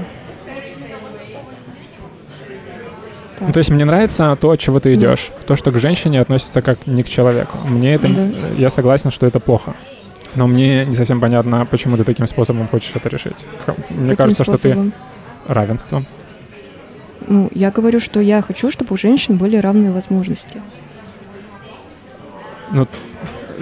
[3.39, 5.01] Ну, то есть мне нравится то, от чего ты Да.
[5.11, 5.31] идешь.
[5.47, 7.59] То, что к женщине относится как не к человеку.
[7.69, 8.09] Мне это...
[8.09, 8.29] Да.
[8.57, 9.75] Я согласен, что это плохо.
[10.35, 13.37] Но мне не совсем понятно, почему ты таким способом хочешь это решить.
[13.91, 14.93] Мне каким кажется, что способом?
[15.47, 16.07] ты равенством.
[17.29, 20.63] Ну, я говорю, что я хочу, чтобы у женщин были равные возможности.
[22.73, 22.87] Ну,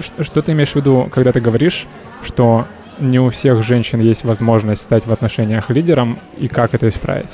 [0.01, 1.87] что ты имеешь в виду, когда ты говоришь,
[2.23, 2.65] что
[2.99, 7.29] не у всех женщин есть возможность стать в отношениях лидером, и как это исправить?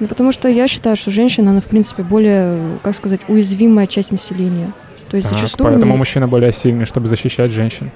[0.00, 4.12] Ну, потому что я считаю, что женщина, она, в принципе, более, как сказать, уязвимая часть
[4.12, 4.70] населения.
[5.10, 5.70] То есть Так, зачастую...
[5.70, 7.90] поэтому не- мужчина более сильный, чтобы защищать женщин.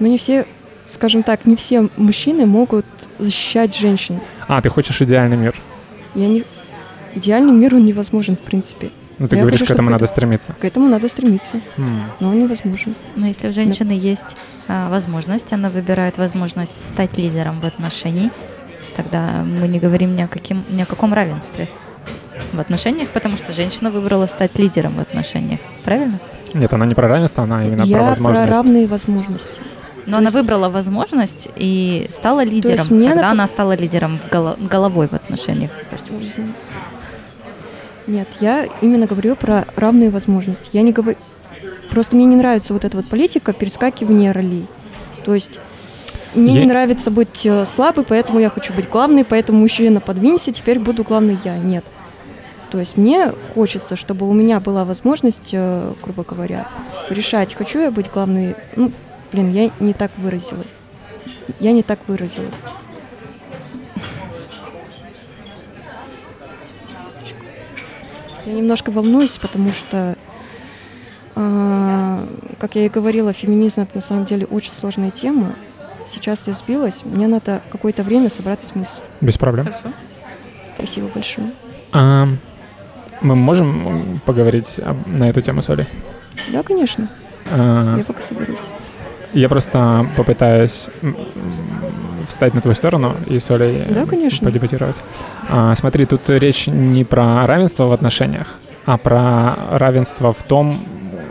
[0.00, 0.44] Ну, не все,
[0.88, 2.84] скажем так, не все мужчины могут
[3.18, 4.20] защищать женщин.
[4.48, 5.54] А, ты хочешь идеальный мир.
[6.14, 6.44] Я не...
[7.14, 8.90] Идеальный мир, он невозможен, в принципе.
[9.18, 10.52] Ну, ты Я говоришь, хочу, к этому надо это- стремиться.
[10.60, 12.02] К этому надо стремиться, М.
[12.20, 12.94] но он невозможен.
[13.14, 14.36] Но если у женщины есть
[14.68, 18.30] а, возможность, она выбирает возможность стать лидером в отношении,
[18.96, 21.68] тогда мы не говорим ни о, каким, ни о каком равенстве
[22.52, 25.60] в отношениях, потому что женщина выбрала стать лидером в отношениях.
[25.84, 26.18] Правильно?
[26.52, 28.48] Нет, она не про равенство, она именно я про про возможность.
[28.50, 29.60] равные возможности.
[30.04, 32.76] Но То она есть- выбрала возможность и стала лидером.
[32.76, 35.70] есть мне Тогда нап- она стала лидером в голо- головой в отношениях.
[38.06, 40.70] Нет, я именно говорю про равные возможности.
[40.72, 41.18] Я не говорю...
[41.90, 44.66] Просто мне не нравится вот эта вот политика перескакивания ролей.
[45.24, 45.58] То есть
[46.34, 50.52] мне Я- не нравится быть э, слабой, поэтому я хочу быть главной, поэтому мужчина подвинься,
[50.52, 51.56] теперь буду главной я.
[51.56, 51.84] Нет.
[52.70, 56.68] То есть мне хочется, чтобы у меня была возможность, э, грубо говоря,
[57.08, 58.54] решать, хочу я быть главной.
[58.74, 58.92] Ну,
[59.32, 60.80] блин, я не так выразилась.
[61.60, 62.62] Я не так выразилась.
[68.46, 70.16] Я немножко волнуюсь, потому что,
[71.34, 72.26] а,
[72.58, 75.54] как я и говорила, феминизм это на самом деле очень сложная тема.
[76.06, 79.04] Сейчас я сбилась, мне надо какое-то время собраться с мыслью.
[79.20, 79.66] Без проблем.
[79.66, 79.92] Хорошо.
[80.78, 81.50] Спасибо большое.
[81.92, 82.28] А,
[83.20, 85.86] мы можем поговорить об- на эту тему с Олей?
[86.52, 87.08] Да, конечно,
[87.50, 88.60] А, я пока соберусь.
[89.32, 90.86] Я просто попытаюсь
[92.26, 94.46] встать на твою сторону и с Олей Да, конечно.
[94.46, 94.96] подебатировать.
[95.50, 98.54] А, смотри, тут речь не про равенство в отношениях,
[98.84, 100.78] а про равенство в том,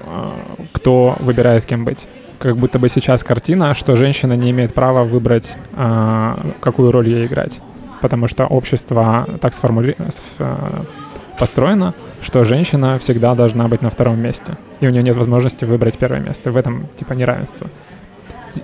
[0.08, 0.34] а,
[0.74, 2.06] кто выбирает кем быть.
[2.40, 7.26] Как будто бы сейчас картина, что женщина не имеет права выбрать, а, какую роль ей
[7.26, 7.60] играть.
[8.02, 9.96] Потому что общество так сформули...
[10.40, 10.82] а,
[11.38, 14.58] построено, что женщина всегда должна быть на втором месте.
[14.80, 16.52] И у нее нет возможности выбрать первое место.
[16.52, 17.68] В этом типа неравенство.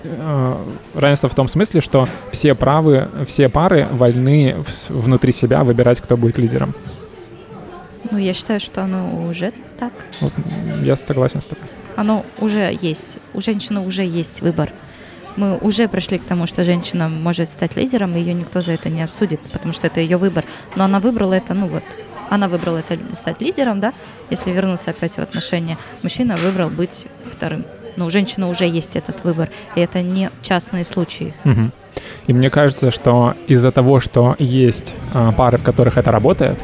[0.03, 0.57] Э,
[0.93, 6.37] Равенство в том смысле, что все правы, все пары вольны внутри себя выбирать, кто будет
[6.37, 6.73] лидером.
[8.09, 9.93] Ну, я считаю, что оно уже так.
[10.19, 10.33] Вот,
[10.83, 11.63] я согласен с тобой.
[11.95, 13.17] Оно уже есть.
[13.33, 14.71] У женщины уже есть выбор.
[15.37, 18.89] Мы уже пришли к тому, что женщина может стать лидером, и ее никто за это
[18.89, 20.43] не обсудит, потому что это ее выбор.
[20.75, 21.83] Но она выбрала это, ну вот,
[22.29, 23.93] она выбрала это стать лидером, да,
[24.29, 25.77] если вернуться опять в отношения.
[26.01, 27.63] Мужчина выбрал быть вторым.
[27.95, 31.33] Но у женщины уже есть этот выбор, и это не частные случаи.
[31.43, 31.71] Мгм.
[32.27, 36.59] И мне кажется, что из-за того, что есть а, пары, в которых это работает,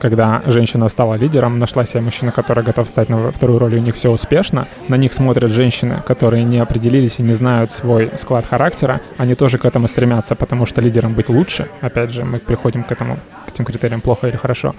[0.00, 3.80] когда женщина стала лидером, нашла себе мужчина, который готов стать на вторую роль, и у
[3.80, 8.44] них все успешно, на них смотрят женщины, которые не определились и не знают свой склад
[8.46, 11.68] характера, они тоже к этому стремятся, потому что лидером быть лучше.
[11.80, 14.74] Опять же, мы приходим к этому, к этим критериям плохо или хорошо.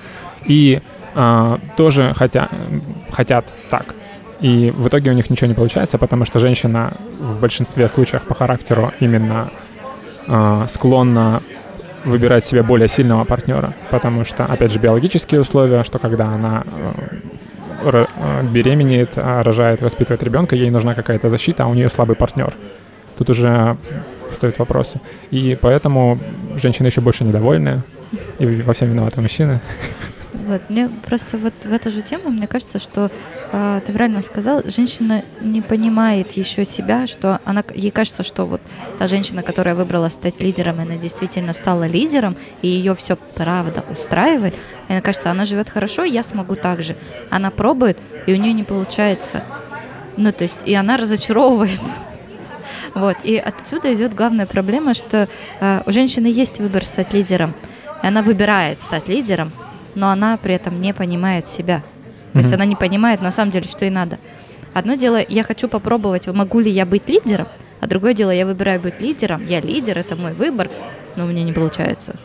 [0.45, 0.81] И
[1.15, 2.49] а, тоже хотя,
[3.09, 3.95] хотят так.
[4.41, 8.35] И в итоге у них ничего не получается, потому что женщина в большинстве случаев по
[8.35, 9.49] характеру именно
[10.27, 11.41] а, склонна
[12.03, 16.63] выбирать себе более сильного партнера, потому что, опять же, биологические условия, что когда она
[17.83, 22.15] э, э, беременеет, а, рожает, воспитывает ребенка, ей нужна какая-то защита, а у нее слабый
[22.15, 22.53] партнер.
[23.17, 23.75] Тут уже
[24.35, 24.99] стоят вопросы.
[25.31, 26.19] И поэтому
[26.55, 27.81] женщины еще больше недовольны,
[28.37, 29.59] и во всем виноваты мужчины.
[30.45, 33.09] Вот, мне просто вот в эту же тему, мне кажется, что
[33.51, 38.61] а, ты правильно сказал, женщина не понимает еще себя, что она, ей кажется, что вот
[38.99, 44.53] та женщина, которая выбрала стать лидером, она действительно стала лидером, и ее все правда устраивает.
[44.87, 46.95] И она кажется, она живет хорошо, я смогу так же.
[47.31, 47.97] Она пробует,
[48.27, 49.43] и у нее не получается.
[50.15, 51.99] Ну, то есть, и она разочаровывается.
[52.93, 55.27] Вот, и отсюда идет главная проблема, что
[55.59, 57.53] э, у женщины есть выбор стать лидером.
[58.01, 59.51] И она выбирает стать лидером,
[59.95, 61.83] но она при этом не понимает себя.
[62.33, 62.55] То есть Мгм.
[62.55, 64.17] она не понимает на самом деле, что ей надо.
[64.73, 67.47] Одно дело, я хочу попробовать, могу ли я быть лидером,
[67.79, 70.69] а другое дело, я выбираю быть лидером, я лидер, это мой выбор,
[71.15, 72.15] но у меня не получается.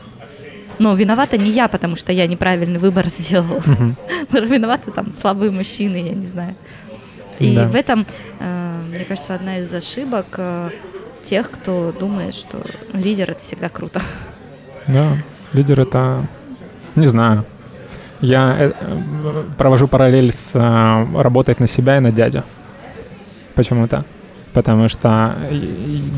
[0.80, 3.62] Но виновата не я, потому что я неправильный выбор сделала.
[3.66, 3.96] Мгм.
[4.32, 6.56] Виноваты там слабые мужчины, я не знаю.
[7.38, 7.66] И Да.
[7.68, 8.04] в этом,
[8.40, 10.70] э, мне кажется, одна из ошибок э,
[11.22, 12.58] тех, кто думает, что
[12.92, 14.00] лидер это всегда круто.
[14.88, 15.16] Да,
[15.52, 16.26] лидер это...
[16.96, 17.44] Не знаю.
[18.20, 22.42] Я э, э, провожу параллель с э, работать на себя и на дядю.
[23.54, 24.04] Почему-то.
[24.52, 25.36] Потому что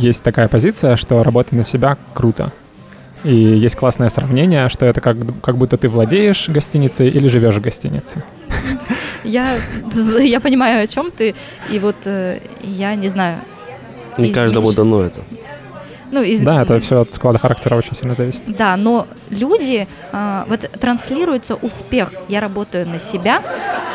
[0.01, 2.53] есть такая позиция, что работать на себя круто.
[3.25, 7.61] И есть классное сравнение, что это как, как будто ты владеешь гостиницей или живешь в
[7.61, 8.25] гостинице.
[9.23, 9.59] Я,
[10.19, 11.35] я понимаю, о чем ты,
[11.71, 11.97] и вот
[12.63, 13.39] я не знаю.
[14.19, 15.21] Не каждому дано это.
[16.13, 18.43] Ну, из, Да, это все от склада характера очень сильно зависит.
[18.47, 22.13] Да, но люди, а, вот транслируется успех.
[22.29, 23.43] Я работаю на себя,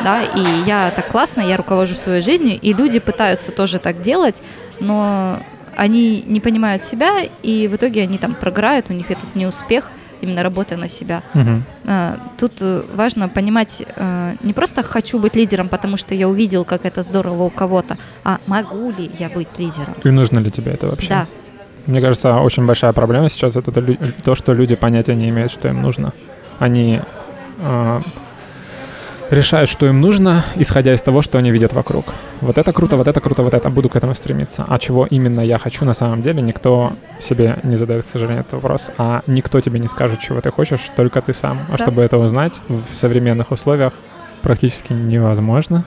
[0.03, 4.41] да, и я так классно, я руковожу своей жизнью, и люди пытаются тоже так делать,
[4.79, 5.39] но
[5.75, 9.91] они не понимают себя, и в итоге они там прогорают, у них этот неуспех,
[10.21, 11.21] именно работая на себя.
[11.85, 16.65] А, Тут э, важно понимать, э, не просто хочу быть лидером, потому что я увидел,
[16.65, 19.93] как это здорово у кого-то, а могу ли я быть лидером?
[20.03, 21.09] И нужно ли тебе это вообще?
[21.09, 21.27] Да,
[21.87, 23.71] Мне кажется, очень большая проблема сейчас это
[24.23, 26.11] то, что люди понятия не имеют, что им нужно.
[26.59, 26.99] Они
[27.59, 28.01] э,
[29.29, 32.13] решают, что им нужно, исходя из того, что они видят вокруг.
[32.41, 33.69] Вот это круто, вот это круто, вот это.
[33.69, 34.65] Буду к этому стремиться.
[34.67, 38.53] А чего именно я хочу на самом деле, никто себе не задает, к сожалению, этот
[38.53, 38.89] вопрос.
[38.97, 41.59] А никто тебе не скажет, чего ты хочешь, только ты сам.
[41.69, 41.83] А Да.
[41.83, 43.93] чтобы это узнать в современных условиях
[44.41, 45.85] практически невозможно.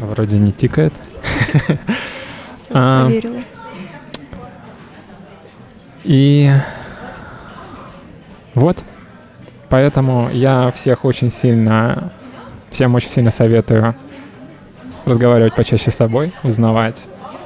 [0.00, 0.92] Вроде не тикает.
[2.74, 3.40] А, Проверила.
[6.02, 6.50] И
[8.54, 8.76] вот,
[9.68, 12.12] поэтому я всех очень сильно,
[12.70, 13.94] всем очень сильно советую
[15.04, 17.00] разговаривать почаще с собой, узнавать,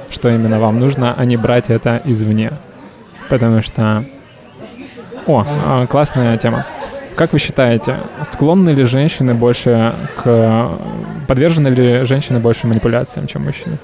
[0.09, 2.51] что именно вам нужно, а не брать это извне.
[3.29, 4.05] Потому что...
[5.27, 6.65] О, а, классная тема.
[7.15, 7.95] Как вы считаете,
[8.31, 10.71] склонны ли женщины больше к...
[11.27, 13.77] Подвержены ли женщины больше манипуляциям, чем мужчины?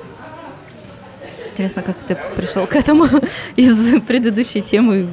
[1.55, 3.05] Интересно, как ты пришел к этому
[3.55, 5.07] из предыдущей темы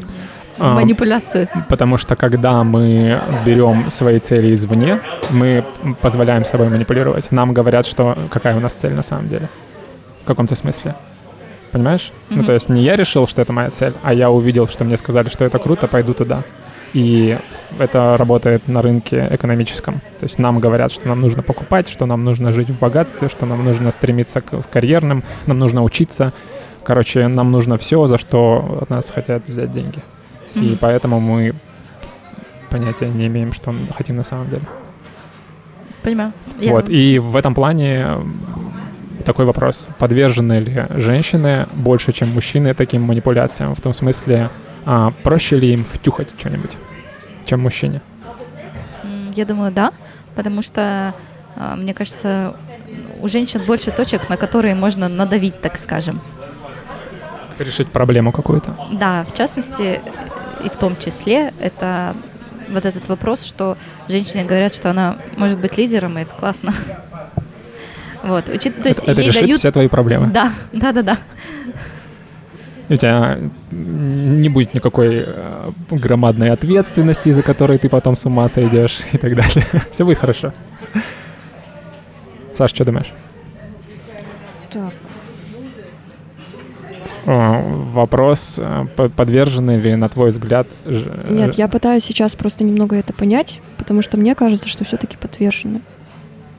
[0.59, 1.49] А, манипуляцию.
[1.69, 5.01] Потому что когда мы берем свои цели извне,
[5.31, 5.65] мы
[6.01, 7.31] позволяем собой манипулировать.
[7.31, 9.49] Нам говорят, что какая у нас цель на самом деле.
[10.25, 10.95] В каком-то смысле.
[11.71, 12.13] Понимаешь?
[12.29, 12.41] Мгм.
[12.41, 14.97] Ну, то есть не я решил, что это моя цель, а я увидел, что мне
[14.97, 16.43] сказали, что это круто, пойду туда.
[16.95, 17.39] И
[17.79, 19.95] это работает на рынке экономическом.
[20.21, 23.47] То есть нам говорят, что нам нужно покупать, что нам нужно жить в богатстве, что
[23.47, 26.33] нам нужно стремиться к карьерным, нам нужно учиться.
[26.85, 30.01] Короче, нам нужно все, за что от нас хотят взять деньги.
[30.55, 31.55] И поэтому мы
[32.69, 34.63] понятия не имеем, что мы хотим на самом деле.
[36.03, 36.33] Понимаю.
[36.61, 38.07] Я- Вот, и в этом плане
[39.25, 39.87] такой вопрос.
[39.99, 43.75] Подвержены ли женщины больше, чем мужчины таким манипуляциям?
[43.75, 44.51] В том смысле,
[44.85, 46.73] а, проще ли им втюхать что-нибудь,
[47.47, 48.01] чем мужчине?
[49.35, 49.93] Я думаю, да,
[50.35, 51.15] потому что,
[51.57, 52.55] а, мне кажется,
[53.21, 56.21] у женщин больше точек, на которые можно надавить, так скажем.
[57.59, 58.75] Решить проблему какую-то.
[58.93, 60.01] Да, в частности,
[60.65, 62.15] и в том числе, это
[62.69, 63.77] вот этот вопрос, что
[64.09, 66.75] женщине говорят, что она может быть лидером, и это классно.
[68.25, 69.59] Вот, учит- то есть это это ей решит дают...
[69.59, 70.29] все твои проблемы.
[70.29, 71.19] Да, да, да, да.
[72.89, 73.39] У тебя
[73.71, 79.35] не будет никакой э, громадной ответственности, из-за которой ты потом с ума сойдешь и так
[79.37, 79.65] далее.
[79.91, 80.53] Все будет хорошо.
[82.57, 83.13] Саш, что думаешь?
[84.71, 84.93] Так,
[87.25, 92.97] Вопрос, э, по- подвержены ли, на твой взгляд, ж- нет, я пытаюсь сейчас просто немного
[92.97, 95.83] это понять, потому что мне кажется, что все-таки подвержены.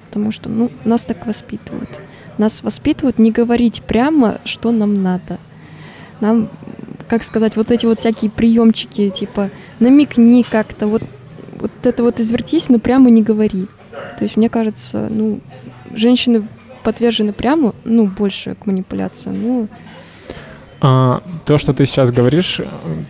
[0.08, 2.00] Потому что, ну, нас так воспитывают.
[2.38, 5.38] Нас воспитывают не говорить прямо, что нам надо.
[6.24, 6.48] Нам,
[7.10, 11.04] как сказать, вот эти вот всякие приемчики, типа, намекни как-то, вот,
[11.60, 13.68] вот это вот извертись, но прямо не говори.
[14.18, 15.42] То есть, мне кажется, ну,
[15.94, 16.48] женщины
[16.84, 19.42] подвержены прямо, ну, больше к манипуляциям.
[19.42, 19.68] Ну,
[20.86, 22.60] А, то, что ты сейчас говоришь,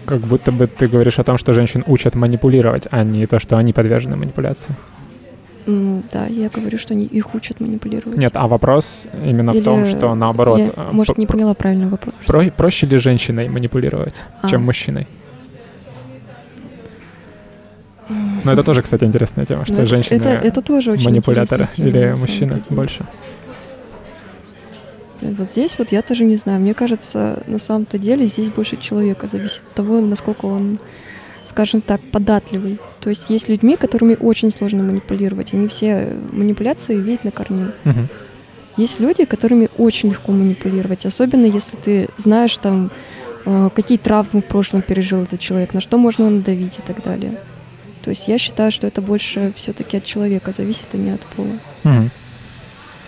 [0.06, 3.58] как будто бы ты говоришь о том, что женщин учат манипулировать, а не то, что
[3.58, 4.76] они подвержены манипуляции.
[5.66, 8.18] Ну, да, я говорю, что они их учат манипулировать.
[8.18, 11.88] Нет, а вопрос именно в Или том, что наоборот, Я, э, может, не поняла правильно
[11.90, 12.14] вопрос.
[12.28, 14.50] про- проще ли женщиной манипулировать, А.
[14.50, 15.08] чем мужчиной?
[18.44, 21.70] Но это тоже, кстати, интересная тема, что Ну, это- женщины это, это тоже очень манипуляторы
[21.72, 22.64] тема, или мужчины деле.
[22.70, 23.06] больше.
[25.22, 26.60] Блин, Вот здесь вот я тоже не знаю.
[26.60, 30.80] Мне кажется, на самом-то деле здесь больше человека зависит от того, насколько он,
[31.46, 32.80] скажем так, податливый.
[33.00, 35.54] То есть есть людьми, которыми очень сложно манипулировать.
[35.54, 37.72] Они все манипуляции видят на корню.
[37.84, 38.08] Мгм.
[38.78, 42.90] Есть люди, которыми очень легко манипулировать, особенно если ты знаешь там,
[43.46, 47.34] э, какие травмы в прошлом пережил этот человек, на что можно надавить и так далее.
[48.04, 51.60] То есть я считаю, что это больше все-таки от человека зависит, а не от пола.
[51.84, 52.12] Мгм.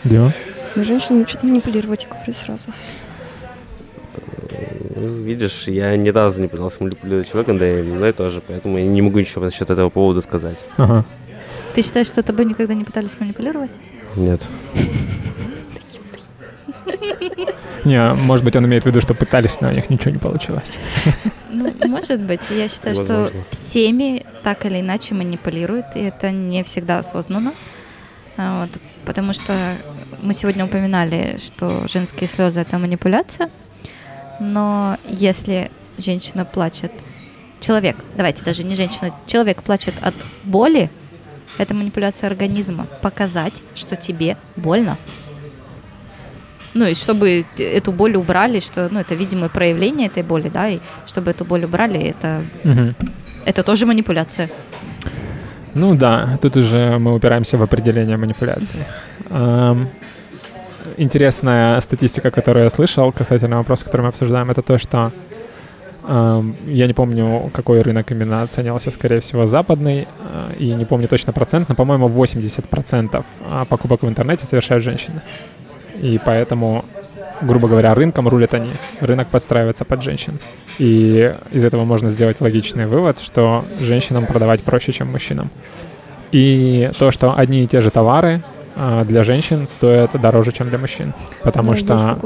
[0.04, 0.34] Дима?
[0.76, 2.70] Но женщины учат манипулировать, я говорю сразу.
[4.96, 8.86] Ну, Видишь, я ни разу не пытался манипулировать человеком, да и мной тоже, поэтому я
[8.86, 10.58] не могу ничего насчет этого повода сказать.
[10.78, 11.04] Ага.
[11.74, 13.72] Ты считаешь, что тобой никогда не пытались манипулировать?
[14.16, 14.42] Нет.
[17.84, 20.76] Не, может быть, он имеет в виду, что пытались, но у них ничего не получилось.
[21.52, 22.42] Ну, может быть.
[22.50, 27.54] Я считаю, что всеми так или иначе манипулируют, и это не всегда осознанно.
[28.38, 29.54] А, Вот, потому что
[30.22, 33.50] мы сегодня упоминали, что женские слезы это манипуляция,
[34.40, 36.92] но если женщина плачет,
[37.60, 40.14] человек, давайте даже не женщина, человек плачет от
[40.44, 40.90] боли,
[41.58, 42.88] это манипуляция организма.
[43.02, 44.98] Показать, что тебе больно.
[46.74, 50.80] Ну, и чтобы эту боль убрали, что, ну, это видимое проявление этой боли, да, и
[51.08, 52.96] чтобы эту боль убрали, это, Мгм.
[53.46, 54.50] это тоже манипуляция.
[55.74, 58.86] Ну да, тут уже мы упираемся в определение манипуляции.
[60.98, 65.12] Интересная статистика, которую я слышал касательно вопроса, который мы обсуждаем, это то, что
[66.04, 71.08] ам, я не помню, какой рынок именно оценивался, скорее всего, западный, а, и не помню
[71.08, 75.22] точно процент, но, по-моему, 80% а, покупок в интернете совершают женщины.
[76.02, 76.86] И поэтому,
[77.42, 78.72] грубо говоря, рынком рулят они.
[79.02, 80.40] Рынок подстраивается под женщин.
[80.78, 85.50] И из этого можно сделать логичный вывод, что женщинам продавать проще, чем мужчинам.
[86.32, 88.44] И то, что одни и те же товары
[89.06, 91.14] для женщин стоят дороже, чем для мужчин.
[91.44, 92.20] Потому Да, что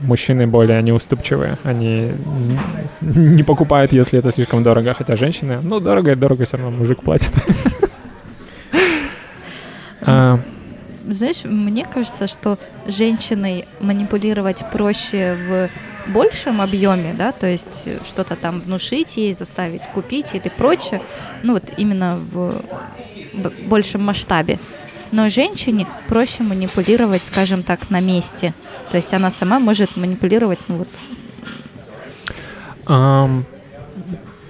[0.00, 1.56] мужчины более неуступчивые.
[1.64, 2.10] Они
[3.00, 4.92] не покупают, если это слишком дорого.
[4.94, 7.32] Хотя женщины, ну, дорого и дорого все равно мужик платит.
[10.06, 10.38] А,
[11.06, 15.70] Знаешь, мне кажется, что женщиной манипулировать проще в
[16.12, 21.00] большем объеме, да, то есть что-то там внушить ей, заставить купить или прочее,
[21.42, 22.60] ну вот именно в
[23.66, 24.58] большем масштабе.
[25.12, 28.52] Но женщине проще манипулировать, скажем так, на месте.
[28.90, 30.88] То есть она сама может манипулировать, ну вот,
[32.86, 33.44] ам,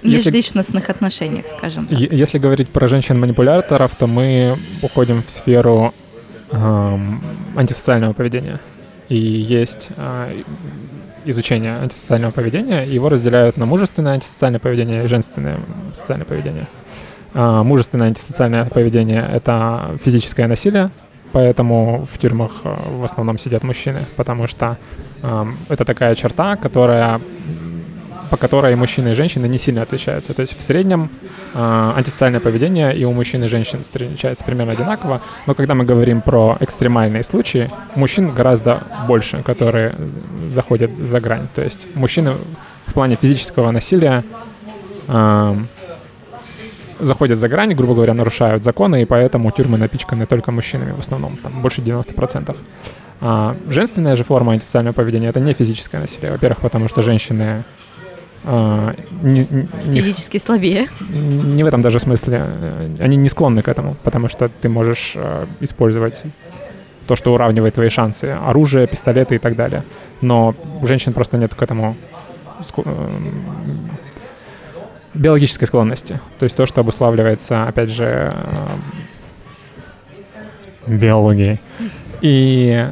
[0.01, 1.97] в Если- межличностных отношениях, скажем так.
[1.99, 5.93] Если говорить про женщин-манипуляторов, то мы уходим в сферу
[6.51, 7.21] ам,
[7.55, 8.59] антисоциального поведения.
[9.09, 10.31] И есть а,
[11.25, 12.83] изучения антисоциального поведения.
[12.83, 15.59] Его разделяют на мужественное антисоциальное поведение и женственное
[15.93, 16.67] социальное поведение.
[17.37, 20.89] А, мужественное антисоциальное поведение— это физическое насилие,
[21.33, 24.77] поэтому в тюрьмах в основном сидят мужчины, потому что
[25.21, 27.19] э, это такая черта, которая
[28.29, 30.33] по которой мужчины и женщины не сильно отличаются.
[30.33, 31.09] То есть в среднем
[31.53, 36.21] э, антисоциальное поведение и у мужчин и женщин встречается примерно одинаково, но когда мы говорим
[36.21, 39.93] про экстремальные случаи, мужчин гораздо больше, которые
[40.49, 41.47] заходят за грань.
[41.53, 42.31] То есть мужчины
[42.87, 44.23] в плане физического насилия
[45.09, 45.55] э,
[46.99, 51.35] заходят за грань, грубо говоря, нарушают законы, и поэтому тюрьмы напичканы только мужчинами в основном,
[51.37, 52.55] там больше 90%.
[53.21, 56.31] А женственная же форма антисоциального поведения— это не физическое насилие.
[56.31, 57.63] Во-первых, потому что женщины
[58.43, 58.93] а,
[59.23, 59.47] не,
[59.85, 60.89] не, физически слабее.
[61.09, 62.43] Не в этом даже смысле.
[62.99, 66.23] Они не склонны к этому, потому что ты можешь а, использовать
[67.07, 68.25] то, что уравнивает твои шансы.
[68.25, 69.83] Оружие, пистолеты и так далее.
[70.21, 71.95] Но у женщин просто нет к этому
[75.15, 76.19] биологической склонности.
[76.39, 78.77] То есть то, что обуславливается, опять же, а,
[80.85, 81.61] биологией.
[82.21, 82.87] И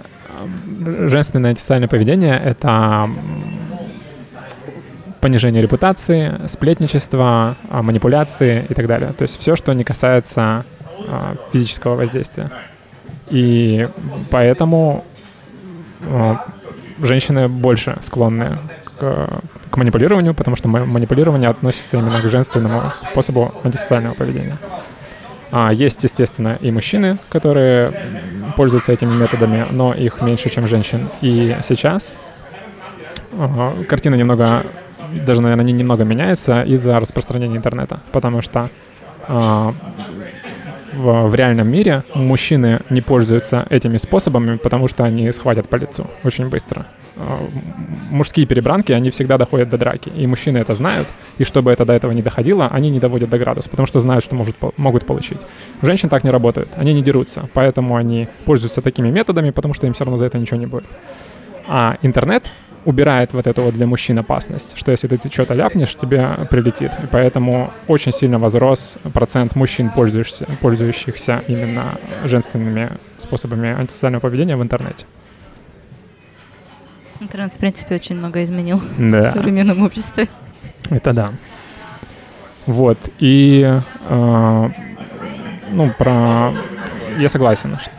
[1.08, 3.10] женственное антисоциальное поведение— это
[5.22, 9.14] понижение репутации, сплетничество, а, манипуляции и так далее.
[9.14, 10.66] То есть все, что не касается
[11.52, 12.50] физического воздействия.
[13.30, 13.90] И
[14.30, 15.04] поэтому
[17.02, 18.58] женщины больше склонны
[18.98, 19.28] к,
[19.74, 24.60] к манипулированию, потому что манипулирование относится именно к женственному способу антисоциального поведения.
[25.52, 27.92] А, есть, естественно, и мужчины, которые
[28.56, 31.10] пользуются этими методами, но их меньше, чем женщин.
[31.22, 32.14] И сейчас
[33.32, 34.64] uh, картина немного
[35.26, 38.70] даже, наверное, не немного меняется из-за распространения интернета, потому что
[39.28, 39.74] а,
[40.94, 46.08] в, в реальном мире мужчины не пользуются этими способами, потому что они схватят по лицу
[46.24, 46.86] очень быстро.
[47.16, 47.48] А,
[48.10, 51.08] мужские перебранки, они всегда доходят до драки, и мужчины это знают,
[51.38, 54.24] и чтобы это до этого не доходило, они не доводят до градуса, потому что знают,
[54.24, 55.38] что может, могут получить.
[55.82, 59.94] Женщин так не работают, они не дерутся, поэтому они пользуются такими методами, потому что им
[59.94, 60.86] все равно за это ничего не будет.
[61.68, 62.46] А интернет
[62.86, 66.92] убирает вот эту вот для мужчин опасность, что если ты что-то ляпнешь, тебе прилетит.
[67.02, 74.64] И поэтому очень сильно возрос процент мужчин, пользующихся, пользующихся именно женственными способами антисоциального поведения в
[74.64, 75.06] интернете.
[77.24, 79.22] Интернет, в принципе, очень много изменил да.
[79.24, 80.28] в современном обществе.
[80.90, 81.32] Это да.
[82.66, 82.98] Вот.
[83.20, 83.80] И,
[84.10, 84.70] э,
[85.72, 86.52] ну, про...
[87.18, 87.78] Я согласен.
[87.80, 87.92] Что...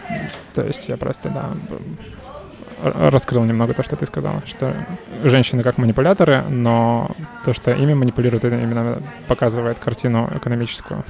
[0.55, 1.51] То есть я просто, да,
[2.82, 4.74] раскрыл немного то, что ты сказала, что
[5.22, 7.10] женщины как манипуляторы, но
[7.46, 11.02] то, что ими манипулируют, это именно показывает картину экономическую.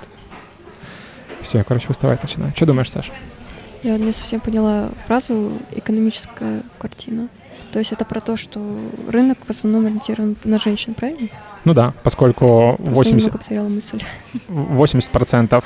[1.41, 2.53] Все, я, короче, уставать начинаю.
[2.55, 3.11] Что думаешь, Саша?
[3.83, 7.29] Я не совсем поняла фразу «экономическая картина».
[7.75, 8.61] То есть это про то, что
[9.09, 11.27] рынок в основном ориентирован на женщин, правильно?
[11.65, 13.33] Ну да, поскольку 80...
[13.33, 14.01] потеряла мысль.
[14.49, 15.65] 80%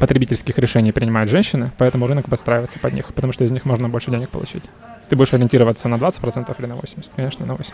[0.00, 4.10] потребительских решений принимают женщины, поэтому рынок подстраивается под них, потому что из них можно больше
[4.10, 4.62] денег получить.
[5.10, 7.10] Ты будешь ориентироваться на 20% или на 80%?
[7.14, 7.72] Конечно, на 80%.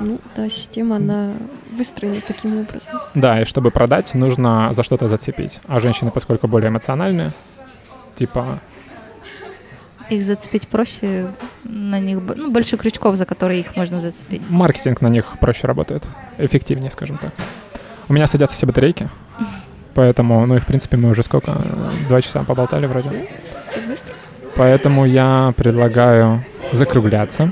[0.00, 1.34] Ну, да, система, она
[1.70, 3.00] выстроена таким образом.
[3.12, 5.60] Да, и чтобы продать, нужно за что-то зацепить.
[5.66, 7.32] А женщины, поскольку более эмоциональные,
[8.14, 8.60] типа...
[10.10, 11.28] Их зацепить проще,
[11.64, 14.42] на них ну, больше крючков, за которые их можно зацепить.
[14.50, 16.04] Маркетинг на них проще работает,
[16.38, 17.32] эффективнее, скажем так.
[18.08, 19.08] У меня садятся все батарейки,
[19.94, 21.60] Поэтому, ну и в принципе мы уже сколько?
[22.08, 23.28] Два часа поболтали вроде.
[23.86, 24.14] Быстро?
[24.56, 27.50] Поэтому я предлагаю закругляться.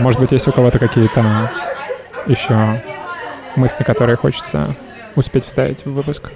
[0.00, 1.50] Может быть, есть у кого-то какие-то
[2.26, 2.80] еще
[3.56, 4.74] мысли, которые хочется
[5.14, 6.30] успеть вставить в выпуск?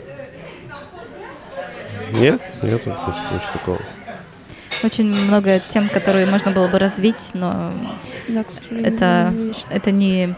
[2.13, 3.81] Нет, нет, ничего такого.
[4.83, 7.75] Очень много тем, которые можно было бы развить, но
[8.29, 9.35] да, это,
[9.71, 10.35] это не,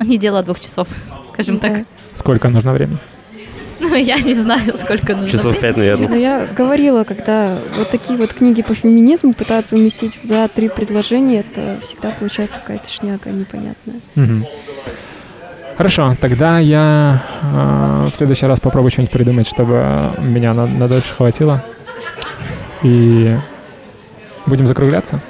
[0.00, 0.88] не дело двух часов,
[1.28, 1.68] скажем да.
[1.68, 1.86] так.
[2.14, 2.98] Сколько нужно времени?
[3.80, 5.38] Ну, я не знаю, сколько нужно.
[5.38, 6.08] Часов пять, наверное.
[6.08, 11.40] Но я говорила, когда вот такие вот книги по феминизму пытаются уместить в два-три предложения,
[11.40, 14.00] это всегда получается какая-то шняка непонятная.
[14.16, 14.46] Угу.
[15.80, 19.82] Хорошо, тогда я э, в следующий раз попробую что-нибудь придумать, чтобы
[20.18, 21.64] меня на, на дольше хватило.
[22.82, 23.34] И
[24.44, 25.20] будем закругляться.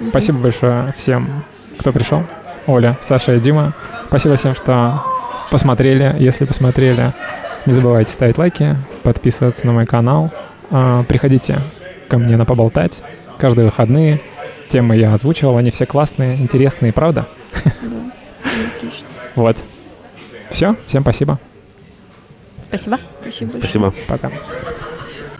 [0.00, 1.44] mm Спасибо большое всем,
[1.78, 2.24] кто пришел.
[2.66, 3.72] Оля, Саша и Дима.
[4.08, 5.00] Спасибо всем, что
[5.52, 6.16] посмотрели.
[6.18, 7.12] Если посмотрели,
[7.64, 10.32] не забывайте ставить лайки, подписываться на мой канал.
[10.72, 11.60] А, приходите
[12.08, 13.00] ко мне на поболтать
[13.38, 14.20] каждые выходные.
[14.70, 17.28] Темы я озвучивал, они все классные, интересные, правда?
[17.62, 17.70] Да,
[18.76, 19.06] отлично.
[19.36, 19.56] Вот.
[20.54, 21.40] Все, всем спасибо.
[22.68, 23.00] Спасибо.
[23.20, 23.58] Спасибо.
[23.58, 23.94] Спасибо.
[24.06, 24.30] Пока.